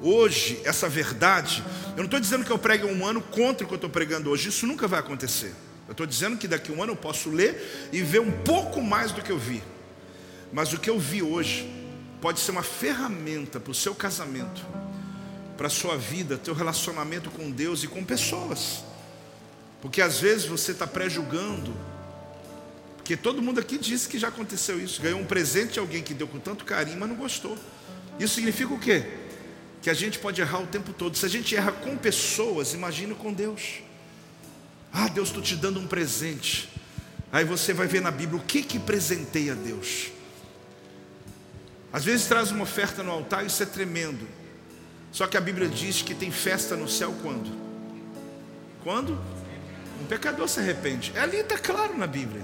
Hoje, 0.00 0.60
essa 0.64 0.88
verdade, 0.88 1.64
eu 1.90 1.98
não 1.98 2.04
estou 2.04 2.20
dizendo 2.20 2.44
que 2.44 2.52
eu 2.52 2.58
pregue 2.58 2.84
um 2.86 3.04
ano 3.04 3.20
contra 3.20 3.64
o 3.64 3.68
que 3.68 3.74
eu 3.74 3.76
estou 3.76 3.90
pregando 3.90 4.30
hoje, 4.30 4.48
isso 4.48 4.64
nunca 4.64 4.86
vai 4.86 5.00
acontecer. 5.00 5.52
Eu 5.88 5.92
estou 5.92 6.06
dizendo 6.06 6.36
que 6.36 6.46
daqui 6.46 6.70
a 6.70 6.74
um 6.74 6.82
ano 6.84 6.92
eu 6.92 6.96
posso 6.96 7.30
ler 7.30 7.90
e 7.92 8.00
ver 8.00 8.20
um 8.20 8.30
pouco 8.30 8.80
mais 8.80 9.10
do 9.10 9.20
que 9.20 9.32
eu 9.32 9.38
vi. 9.38 9.60
Mas 10.52 10.72
o 10.72 10.78
que 10.78 10.88
eu 10.88 11.00
vi 11.00 11.20
hoje 11.20 11.68
pode 12.20 12.38
ser 12.38 12.52
uma 12.52 12.62
ferramenta 12.62 13.58
para 13.58 13.72
o 13.72 13.74
seu 13.74 13.92
casamento 13.92 14.64
para 15.62 15.68
a 15.68 15.70
sua 15.70 15.96
vida, 15.96 16.36
teu 16.36 16.54
relacionamento 16.54 17.30
com 17.30 17.48
Deus 17.48 17.84
e 17.84 17.86
com 17.86 18.04
pessoas. 18.04 18.82
Porque 19.80 20.02
às 20.02 20.18
vezes 20.18 20.44
você 20.44 20.72
está 20.72 20.88
pré-julgando, 20.88 21.72
porque 22.96 23.16
todo 23.16 23.40
mundo 23.40 23.60
aqui 23.60 23.78
disse 23.78 24.08
que 24.08 24.18
já 24.18 24.26
aconteceu 24.26 24.80
isso, 24.80 25.00
ganhou 25.00 25.20
um 25.20 25.24
presente 25.24 25.74
de 25.74 25.78
alguém 25.78 26.02
que 26.02 26.14
deu 26.14 26.26
com 26.26 26.40
tanto 26.40 26.64
carinho, 26.64 26.98
mas 26.98 27.08
não 27.08 27.14
gostou. 27.14 27.56
Isso 28.18 28.34
significa 28.34 28.74
o 28.74 28.78
quê? 28.80 29.06
Que 29.80 29.88
a 29.88 29.94
gente 29.94 30.18
pode 30.18 30.40
errar 30.40 30.58
o 30.58 30.66
tempo 30.66 30.92
todo. 30.92 31.16
Se 31.16 31.26
a 31.26 31.28
gente 31.28 31.54
erra 31.54 31.70
com 31.70 31.96
pessoas, 31.96 32.74
imagine 32.74 33.14
com 33.14 33.32
Deus. 33.32 33.82
Ah, 34.92 35.06
Deus, 35.06 35.28
estou 35.28 35.44
te 35.44 35.54
dando 35.54 35.78
um 35.78 35.86
presente. 35.86 36.68
Aí 37.30 37.44
você 37.44 37.72
vai 37.72 37.86
ver 37.86 38.02
na 38.02 38.10
Bíblia 38.10 38.40
o 38.40 38.44
que 38.44 38.64
que 38.64 38.78
a 39.48 39.54
Deus. 39.54 40.10
Às 41.92 42.04
vezes 42.04 42.26
traz 42.26 42.50
uma 42.50 42.64
oferta 42.64 43.00
no 43.04 43.12
altar, 43.12 43.46
isso 43.46 43.62
é 43.62 43.66
tremendo. 43.66 44.41
Só 45.12 45.26
que 45.26 45.36
a 45.36 45.40
Bíblia 45.40 45.68
diz 45.68 46.00
que 46.00 46.14
tem 46.14 46.30
festa 46.30 46.74
no 46.74 46.88
céu 46.88 47.14
quando? 47.22 47.50
Quando? 48.82 49.18
Um 50.00 50.06
pecador 50.06 50.48
se 50.48 50.58
arrepende. 50.58 51.12
É 51.14 51.20
ali 51.20 51.36
está 51.36 51.58
claro 51.58 51.96
na 51.96 52.06
Bíblia. 52.06 52.42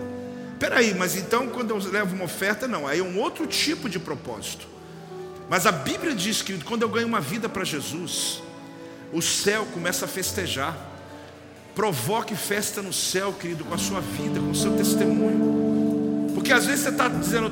Peraí, 0.60 0.94
mas 0.94 1.16
então 1.16 1.48
quando 1.48 1.70
eu 1.70 1.78
levo 1.90 2.14
uma 2.14 2.26
oferta, 2.26 2.68
não, 2.68 2.86
aí 2.86 2.98
é 2.98 3.02
um 3.02 3.18
outro 3.18 3.46
tipo 3.46 3.88
de 3.88 3.98
propósito. 3.98 4.68
Mas 5.48 5.64
a 5.64 5.72
Bíblia 5.72 6.14
diz 6.14 6.42
que 6.42 6.62
quando 6.62 6.82
eu 6.82 6.90
ganho 6.90 7.06
uma 7.06 7.22
vida 7.22 7.48
para 7.48 7.64
Jesus, 7.64 8.42
o 9.14 9.22
céu 9.22 9.66
começa 9.72 10.04
a 10.04 10.08
festejar. 10.08 10.76
Provoque 11.74 12.36
festa 12.36 12.82
no 12.82 12.92
céu, 12.92 13.32
querido, 13.32 13.64
com 13.64 13.72
a 13.72 13.78
sua 13.78 14.00
vida, 14.00 14.40
com 14.40 14.50
o 14.50 14.54
seu 14.54 14.76
testemunho. 14.76 16.34
Porque 16.34 16.52
às 16.52 16.66
vezes 16.66 16.82
você 16.82 16.90
está 16.90 17.08
dizendo, 17.08 17.50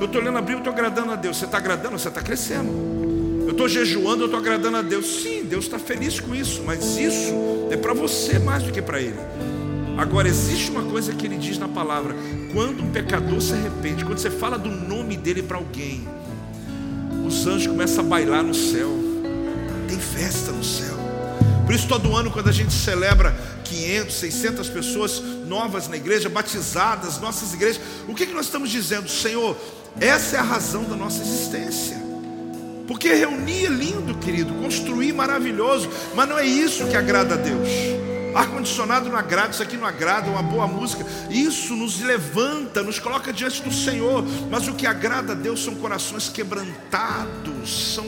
eu 0.00 0.06
estou 0.06 0.20
lendo 0.20 0.38
a 0.38 0.40
Bíblia, 0.40 0.56
eu 0.56 0.58
estou 0.58 0.72
agradando 0.72 1.12
a 1.12 1.16
Deus. 1.16 1.36
Você 1.36 1.44
está 1.44 1.58
agradando, 1.58 1.98
você 1.98 2.08
está 2.08 2.20
crescendo 2.20 3.15
estou 3.52 3.68
jejuando, 3.68 4.22
eu 4.22 4.26
estou 4.26 4.40
agradando 4.40 4.76
a 4.76 4.82
Deus. 4.82 5.22
Sim, 5.22 5.44
Deus 5.44 5.64
está 5.64 5.78
feliz 5.78 6.20
com 6.20 6.34
isso, 6.34 6.62
mas 6.64 6.96
isso 6.96 7.32
é 7.70 7.76
para 7.76 7.94
você 7.94 8.38
mais 8.38 8.62
do 8.62 8.72
que 8.72 8.82
para 8.82 9.00
Ele. 9.00 9.18
Agora, 9.96 10.28
existe 10.28 10.70
uma 10.70 10.82
coisa 10.82 11.14
que 11.14 11.26
ele 11.26 11.38
diz 11.38 11.58
na 11.58 11.68
palavra: 11.68 12.14
quando 12.52 12.82
um 12.82 12.90
pecador 12.90 13.40
se 13.40 13.54
arrepende, 13.54 14.04
quando 14.04 14.18
você 14.18 14.30
fala 14.30 14.58
do 14.58 14.68
nome 14.68 15.16
dele 15.16 15.42
para 15.42 15.56
alguém, 15.56 16.06
os 17.26 17.46
anjos 17.46 17.66
começam 17.66 18.04
a 18.04 18.08
bailar 18.08 18.42
no 18.42 18.54
céu, 18.54 18.90
tem 19.88 19.98
festa 19.98 20.52
no 20.52 20.62
céu. 20.62 20.94
Por 21.64 21.74
isso, 21.74 21.88
todo 21.88 22.14
ano, 22.14 22.30
quando 22.30 22.48
a 22.48 22.52
gente 22.52 22.72
celebra 22.72 23.34
500, 23.64 24.14
600 24.14 24.68
pessoas 24.68 25.20
novas 25.46 25.88
na 25.88 25.96
igreja, 25.96 26.28
batizadas, 26.28 27.18
nossas 27.18 27.54
igrejas, 27.54 27.80
o 28.06 28.14
que, 28.14 28.26
que 28.26 28.34
nós 28.34 28.46
estamos 28.46 28.70
dizendo? 28.70 29.08
Senhor, 29.08 29.56
essa 29.98 30.36
é 30.36 30.38
a 30.38 30.42
razão 30.42 30.84
da 30.84 30.94
nossa 30.94 31.22
existência. 31.22 32.05
Porque 32.86 33.12
reunir 33.12 33.66
é 33.66 33.68
lindo, 33.68 34.14
querido, 34.18 34.54
construir 34.54 35.12
maravilhoso, 35.12 35.90
mas 36.14 36.28
não 36.28 36.38
é 36.38 36.46
isso 36.46 36.86
que 36.86 36.96
agrada 36.96 37.34
a 37.34 37.36
Deus. 37.36 37.68
Ar-condicionado 38.34 39.08
não 39.08 39.16
agrada, 39.16 39.50
isso 39.50 39.62
aqui 39.62 39.78
não 39.78 39.86
agrada, 39.86 40.30
uma 40.30 40.42
boa 40.42 40.66
música. 40.66 41.04
Isso 41.30 41.74
nos 41.74 42.00
levanta, 42.00 42.82
nos 42.82 42.98
coloca 42.98 43.32
diante 43.32 43.62
do 43.62 43.72
Senhor. 43.72 44.22
Mas 44.50 44.68
o 44.68 44.74
que 44.74 44.86
agrada 44.86 45.32
a 45.32 45.34
Deus 45.34 45.64
são 45.64 45.74
corações 45.76 46.28
quebrantados, 46.28 47.94
são 47.94 48.06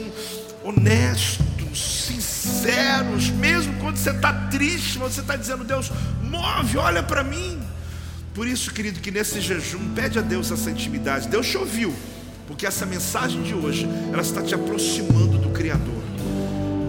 honestos, 0.63 2.05
sinceros. 2.07 3.31
Mesmo 3.31 3.73
quando 3.79 3.97
você 3.97 4.11
está 4.11 4.31
triste, 4.49 4.99
você 4.99 5.21
está 5.21 5.35
dizendo: 5.35 5.63
Deus, 5.63 5.91
move, 6.21 6.77
olha 6.77 7.01
para 7.01 7.23
mim. 7.23 7.59
Por 8.33 8.47
isso, 8.47 8.71
querido, 8.71 8.99
que 8.99 9.09
nesse 9.09 9.41
jejum, 9.41 9.93
pede 9.95 10.19
a 10.19 10.21
Deus 10.21 10.51
essa 10.51 10.69
intimidade. 10.69 11.27
Deus 11.27 11.47
te 11.47 11.57
ouviu, 11.57 11.93
porque 12.49 12.65
essa 12.65 12.83
mensagem 12.83 13.43
de 13.43 13.53
hoje, 13.53 13.87
ela 14.11 14.23
está 14.23 14.41
te 14.41 14.55
aproximando 14.55 15.37
do 15.37 15.49
Criador. 15.49 16.01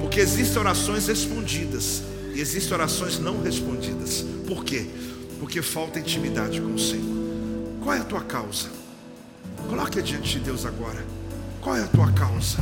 Porque 0.01 0.19
existem 0.19 0.59
orações 0.59 1.07
respondidas 1.07 2.03
e 2.35 2.41
existem 2.41 2.73
orações 2.73 3.19
não 3.19 3.43
respondidas. 3.43 4.25
Por 4.47 4.65
quê? 4.65 4.87
Porque 5.39 5.61
falta 5.61 6.01
intimidade 6.01 6.63
com 6.63 6.73
o 6.73 6.79
Senhor. 6.79 7.05
Qual 7.83 7.95
é 7.95 7.99
a 7.99 8.05
tua 8.05 8.23
causa? 8.23 8.71
Coloque 9.69 10.01
diante 10.01 10.39
de 10.39 10.47
Deus 10.47 10.65
agora. 10.65 11.05
Qual 11.61 11.77
é 11.77 11.83
a 11.83 11.89
tua 11.89 12.11
causa? 12.13 12.57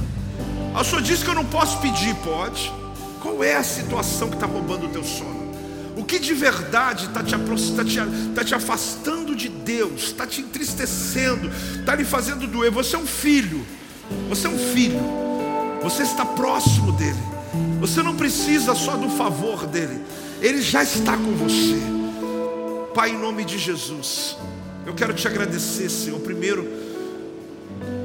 O 0.74 0.82
senhor 0.82 1.00
disse 1.00 1.22
que 1.22 1.30
eu 1.30 1.36
não 1.36 1.44
posso 1.44 1.78
pedir, 1.78 2.16
pode. 2.16 2.72
Qual 3.22 3.44
é 3.44 3.54
a 3.54 3.62
situação 3.62 4.28
que 4.28 4.34
está 4.34 4.46
roubando 4.46 4.86
o 4.86 4.88
teu 4.88 5.04
sono? 5.04 5.37
O 5.98 6.04
que 6.04 6.20
de 6.20 6.32
verdade 6.32 7.06
está 7.06 7.24
te, 7.24 7.36
tá 7.36 7.84
te, 7.84 7.98
tá 8.32 8.44
te 8.44 8.54
afastando 8.54 9.34
de 9.34 9.48
Deus, 9.48 10.04
está 10.04 10.24
te 10.24 10.40
entristecendo, 10.40 11.50
está 11.80 11.96
lhe 11.96 12.04
fazendo 12.04 12.46
doer? 12.46 12.70
Você 12.70 12.94
é 12.94 12.98
um 13.00 13.06
filho, 13.06 13.66
você 14.28 14.46
é 14.46 14.50
um 14.50 14.58
filho, 14.58 15.00
você 15.82 16.04
está 16.04 16.24
próximo 16.24 16.92
dele. 16.92 17.18
Você 17.80 18.00
não 18.00 18.14
precisa 18.14 18.76
só 18.76 18.96
do 18.96 19.08
favor 19.08 19.66
dele, 19.66 20.00
ele 20.40 20.62
já 20.62 20.84
está 20.84 21.16
com 21.16 21.34
você. 21.34 21.76
Pai, 22.94 23.10
em 23.10 23.18
nome 23.18 23.44
de 23.44 23.58
Jesus, 23.58 24.36
eu 24.86 24.94
quero 24.94 25.12
te 25.12 25.26
agradecer, 25.26 25.90
Senhor, 25.90 26.20
primeiro 26.20 26.64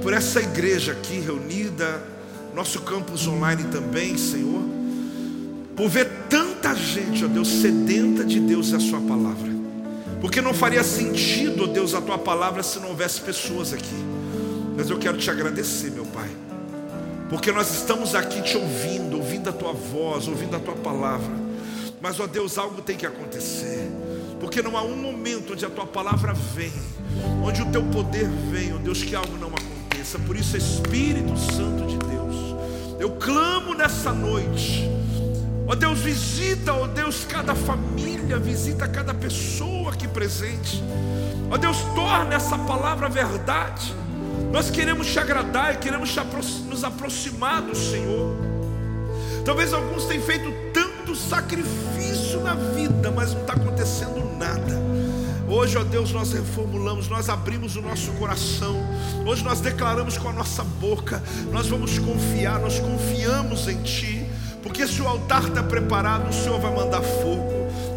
por 0.02 0.14
essa 0.14 0.42
igreja 0.42 0.94
aqui 0.94 1.20
reunida, 1.20 2.04
nosso 2.56 2.82
campus 2.82 3.28
online 3.28 3.66
também, 3.66 4.18
Senhor, 4.18 4.64
por 5.76 5.90
ver 5.90 6.10
tanta 6.30 6.76
gente, 6.76 7.26
ó 7.26 7.28
Deus, 7.28 7.48
sedenta 7.48 8.24
de 8.24 8.40
Deus 8.40 8.70
e 8.70 8.76
a 8.76 8.80
Sua 8.80 9.00
palavra, 9.02 9.52
porque 10.22 10.42
não 10.42 10.54
faria 10.54 10.84
sentido, 10.84 11.64
ó 11.64 11.68
Deus, 11.68 11.94
a 11.94 12.02
Tua 12.02 12.18
palavra 12.18 12.62
se 12.62 12.80
não 12.80 12.90
houvesse 12.90 13.22
pessoas 13.22 13.74
aqui, 13.74 13.96
mas 14.78 14.90
eu 14.90 15.00
quero 15.00 15.18
te 15.18 15.30
agradecer, 15.30 15.92
meu 15.92 16.06
Pai, 16.06 16.30
porque 17.30 17.52
nós 17.52 17.74
estamos 17.74 18.14
aqui 18.14 18.42
te 18.42 18.56
ouvindo, 18.56 19.18
ouvindo 19.18 19.50
a 19.50 19.54
Tua 19.54 19.74
voz, 19.74 20.28
ouvindo 20.28 20.56
a 20.56 20.60
Tua 20.60 20.76
palavra, 20.76 21.34
mas 22.00 22.20
ó 22.20 22.28
Deus, 22.28 22.58
algo 22.58 22.82
tem 22.82 22.96
que 22.96 23.06
acontecer, 23.06 23.90
porque 24.40 24.62
não 24.62 24.78
há 24.78 24.84
um 24.84 24.96
momento 24.96 25.54
onde 25.54 25.66
a 25.66 25.70
Tua 25.70 25.88
palavra 25.88 26.34
vem, 26.34 26.74
onde 27.44 27.64
o 27.64 27.66
Teu 27.72 27.84
poder 27.86 28.30
vem, 28.52 28.74
ó 28.76 28.78
Deus, 28.78 29.02
que 29.02 29.16
algo 29.16 29.38
não 29.38 29.48
aconteça, 29.48 30.20
por 30.20 30.36
isso, 30.36 30.56
Espírito 30.56 31.36
Santo 31.36 31.88
de 31.88 31.98
Deus, 31.98 32.56
eu 33.00 33.10
clamo 33.14 33.74
nessa 33.74 34.14
noite. 34.14 35.03
Ó 35.74 35.76
Deus, 35.76 36.02
visita, 36.02 36.72
ó 36.72 36.86
Deus, 36.86 37.26
cada 37.28 37.56
família, 37.56 38.38
visita 38.38 38.88
cada 38.88 39.12
pessoa 39.12 39.92
aqui 39.92 40.08
presente. 40.08 40.84
Ó 41.50 41.58
Deus, 41.58 41.78
torna 41.96 42.36
essa 42.36 42.56
palavra 42.60 43.10
verdade. 43.10 43.92
Nós 44.52 44.70
queremos 44.70 45.08
te 45.08 45.18
agradar 45.18 45.74
e 45.74 45.78
queremos 45.78 46.16
nos 46.70 46.84
aproximar 46.84 47.64
do 47.64 47.76
Senhor. 47.76 48.36
Talvez 49.44 49.74
alguns 49.74 50.06
tenham 50.06 50.24
feito 50.24 50.54
tanto 50.72 51.16
sacrifício 51.16 52.40
na 52.42 52.54
vida, 52.54 53.10
mas 53.10 53.34
não 53.34 53.42
está 53.42 53.54
acontecendo 53.54 54.38
nada. 54.38 54.80
Hoje, 55.48 55.76
ó 55.76 55.84
Deus, 55.84 56.12
nós 56.12 56.34
reformulamos, 56.34 57.10
nós 57.10 57.30
abrimos 57.30 57.76
o 57.76 57.82
nosso 57.82 58.12
coração. 58.12 58.76
Hoje 59.26 59.44
nós 59.44 59.60
declaramos 59.60 60.20
com 60.20 60.30
a 60.30 60.34
nossa 60.34 60.64
boca, 60.64 61.24
nós 61.52 61.68
vamos 61.68 61.98
confiar, 61.98 62.60
nós 62.60 62.80
confiamos 62.80 63.68
em 63.68 63.82
Ti, 63.82 64.23
porque 64.64 64.88
se 64.88 65.02
o 65.02 65.08
altar 65.08 65.44
está 65.44 65.62
preparado, 65.62 66.30
o 66.30 66.34
Senhor 66.34 66.60
vai 66.60 66.74
mandar 66.74 67.02
fogo. 67.02 67.52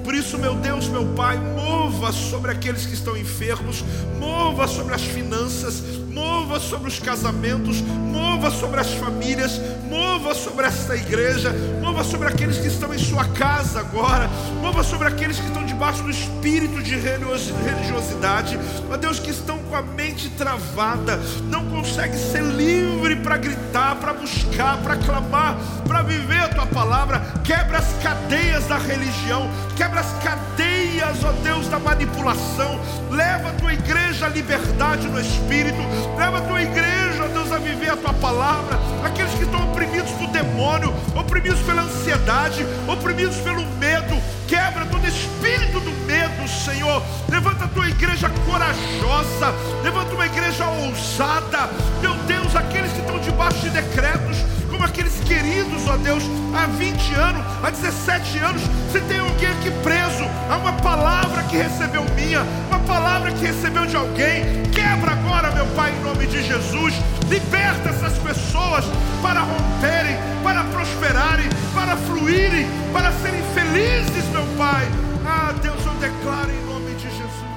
Por 0.04 0.14
isso, 0.14 0.36
meu 0.38 0.54
Deus, 0.54 0.88
meu 0.88 1.06
Pai, 1.14 1.38
mova 1.38 2.12
sobre 2.12 2.50
aqueles 2.50 2.84
que 2.86 2.94
estão 2.94 3.16
enfermos, 3.16 3.84
mova 4.18 4.68
sobre 4.68 4.94
as 4.94 5.02
finanças, 5.02 5.82
mova 6.08 6.60
sobre 6.60 6.88
os 6.88 6.98
casamentos, 6.98 7.80
mova 7.80 8.50
sobre 8.50 8.80
as 8.80 8.92
famílias, 8.94 9.60
mova 9.88 10.34
sobre 10.34 10.66
esta 10.66 10.96
igreja, 10.96 11.52
mova 11.80 12.04
sobre 12.04 12.28
aqueles 12.28 12.58
que 12.58 12.68
estão 12.68 12.94
em 12.94 12.98
sua 12.98 13.24
casa 13.26 13.80
agora, 13.80 14.28
mova 14.60 14.82
sobre 14.82 15.08
aqueles 15.08 15.38
que 15.38 15.46
estão 15.46 15.66
debaixo 15.66 16.02
do 16.02 16.10
espírito 16.10 16.82
de 16.82 16.96
religiosidade, 16.96 18.58
ó 18.90 18.96
Deus, 18.96 19.18
que 19.18 19.30
estão 19.30 19.55
a 19.76 19.82
mente 19.82 20.30
travada, 20.30 21.20
não 21.44 21.66
consegue 21.66 22.16
ser 22.16 22.42
livre 22.42 23.16
para 23.16 23.36
gritar, 23.36 23.96
para 23.96 24.14
buscar, 24.14 24.78
para 24.78 24.96
clamar, 24.96 25.58
para 25.86 26.02
viver 26.02 26.40
a 26.40 26.48
tua 26.48 26.66
palavra, 26.66 27.20
quebra 27.44 27.78
as 27.78 27.92
cadeias 28.02 28.66
da 28.66 28.78
religião, 28.78 29.50
quebra 29.76 30.00
as 30.00 30.12
cadeias, 30.22 31.22
ó 31.24 31.32
Deus, 31.42 31.68
da 31.68 31.78
manipulação, 31.78 32.80
leva 33.10 33.50
a 33.50 33.52
tua 33.52 33.74
igreja 33.74 34.26
à 34.26 34.28
liberdade 34.28 35.08
no 35.08 35.20
espírito, 35.20 35.82
Leva 36.16 36.38
a 36.38 36.40
tua 36.40 36.62
igreja, 36.62 37.24
ó 37.24 37.28
Deus, 37.28 37.52
a 37.52 37.58
viver 37.58 37.90
a 37.90 37.96
tua 37.96 38.14
palavra. 38.14 38.78
Aqueles 39.04 39.32
que 39.34 39.44
estão 39.44 39.70
oprimidos 39.70 40.10
por 40.12 40.28
demônio, 40.28 40.92
oprimidos 41.14 41.60
pela 41.60 41.82
ansiedade, 41.82 42.66
oprimidos 42.88 43.36
pelo 43.36 43.64
medo. 43.76 44.16
Quebra 44.48 44.86
todo 44.86 45.06
espírito 45.06 45.80
do 45.80 45.95
medo, 46.06 46.48
Senhor. 46.48 47.02
Levanta 47.28 47.64
a 47.64 47.68
tua 47.68 47.88
igreja 47.88 48.30
corajosa. 48.46 49.52
Levanta 49.82 50.14
uma 50.14 50.26
igreja 50.26 50.64
ousada. 50.66 51.68
Meu 52.00 52.14
Deus, 52.26 52.54
aqueles 52.54 52.92
que 52.92 53.00
estão 53.00 53.18
debaixo 53.18 53.60
de 53.60 53.70
decretos 53.70 54.38
como 54.76 54.84
aqueles 54.84 55.14
queridos, 55.20 55.86
ó 55.88 55.96
Deus, 55.96 56.22
há 56.54 56.66
20 56.66 57.14
anos, 57.14 57.42
há 57.62 57.70
17 57.70 58.38
anos, 58.38 58.62
se 58.92 59.00
tem 59.00 59.18
alguém 59.18 59.48
aqui 59.48 59.70
preso, 59.82 60.22
há 60.50 60.56
uma 60.58 60.74
palavra 60.74 61.42
que 61.44 61.56
recebeu 61.56 62.04
minha, 62.14 62.42
uma 62.68 62.80
palavra 62.80 63.32
que 63.32 63.46
recebeu 63.46 63.86
de 63.86 63.96
alguém, 63.96 64.62
quebra 64.74 65.12
agora, 65.12 65.50
meu 65.52 65.64
Pai, 65.68 65.92
em 65.92 66.04
nome 66.04 66.26
de 66.26 66.42
Jesus, 66.42 66.92
liberta 67.28 67.88
essas 67.88 68.18
pessoas 68.18 68.84
para 69.22 69.40
romperem, 69.40 70.18
para 70.42 70.62
prosperarem, 70.64 71.48
para 71.74 71.96
fluírem, 71.96 72.68
para 72.92 73.10
serem 73.12 73.42
felizes, 73.54 74.24
meu 74.30 74.44
Pai. 74.58 74.86
Ah, 75.24 75.54
Deus, 75.62 75.85
declaro 75.96 76.50
em 76.50 76.66
nome 76.66 76.94
de 76.94 77.02
Jesus. 77.02 77.56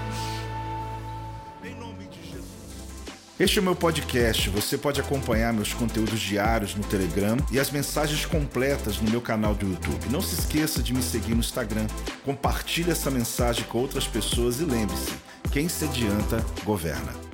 Este 3.39 3.57
é 3.57 3.61
o 3.61 3.63
meu 3.63 3.75
podcast. 3.75 4.49
Você 4.49 4.77
pode 4.77 4.99
acompanhar 4.99 5.53
meus 5.53 5.73
conteúdos 5.73 6.19
diários 6.19 6.75
no 6.75 6.83
Telegram 6.83 7.37
e 7.49 7.57
as 7.57 7.71
mensagens 7.71 8.25
completas 8.25 8.99
no 8.99 9.09
meu 9.09 9.21
canal 9.21 9.55
do 9.55 9.65
YouTube. 9.65 10.09
Não 10.09 10.21
se 10.21 10.37
esqueça 10.37 10.83
de 10.83 10.93
me 10.93 11.01
seguir 11.01 11.35
no 11.35 11.39
Instagram. 11.39 11.87
Compartilhe 12.25 12.91
essa 12.91 13.09
mensagem 13.09 13.63
com 13.63 13.77
outras 13.77 14.05
pessoas 14.05 14.59
e 14.59 14.65
lembre-se: 14.65 15.13
quem 15.53 15.69
se 15.69 15.85
adianta, 15.85 16.45
governa. 16.65 17.28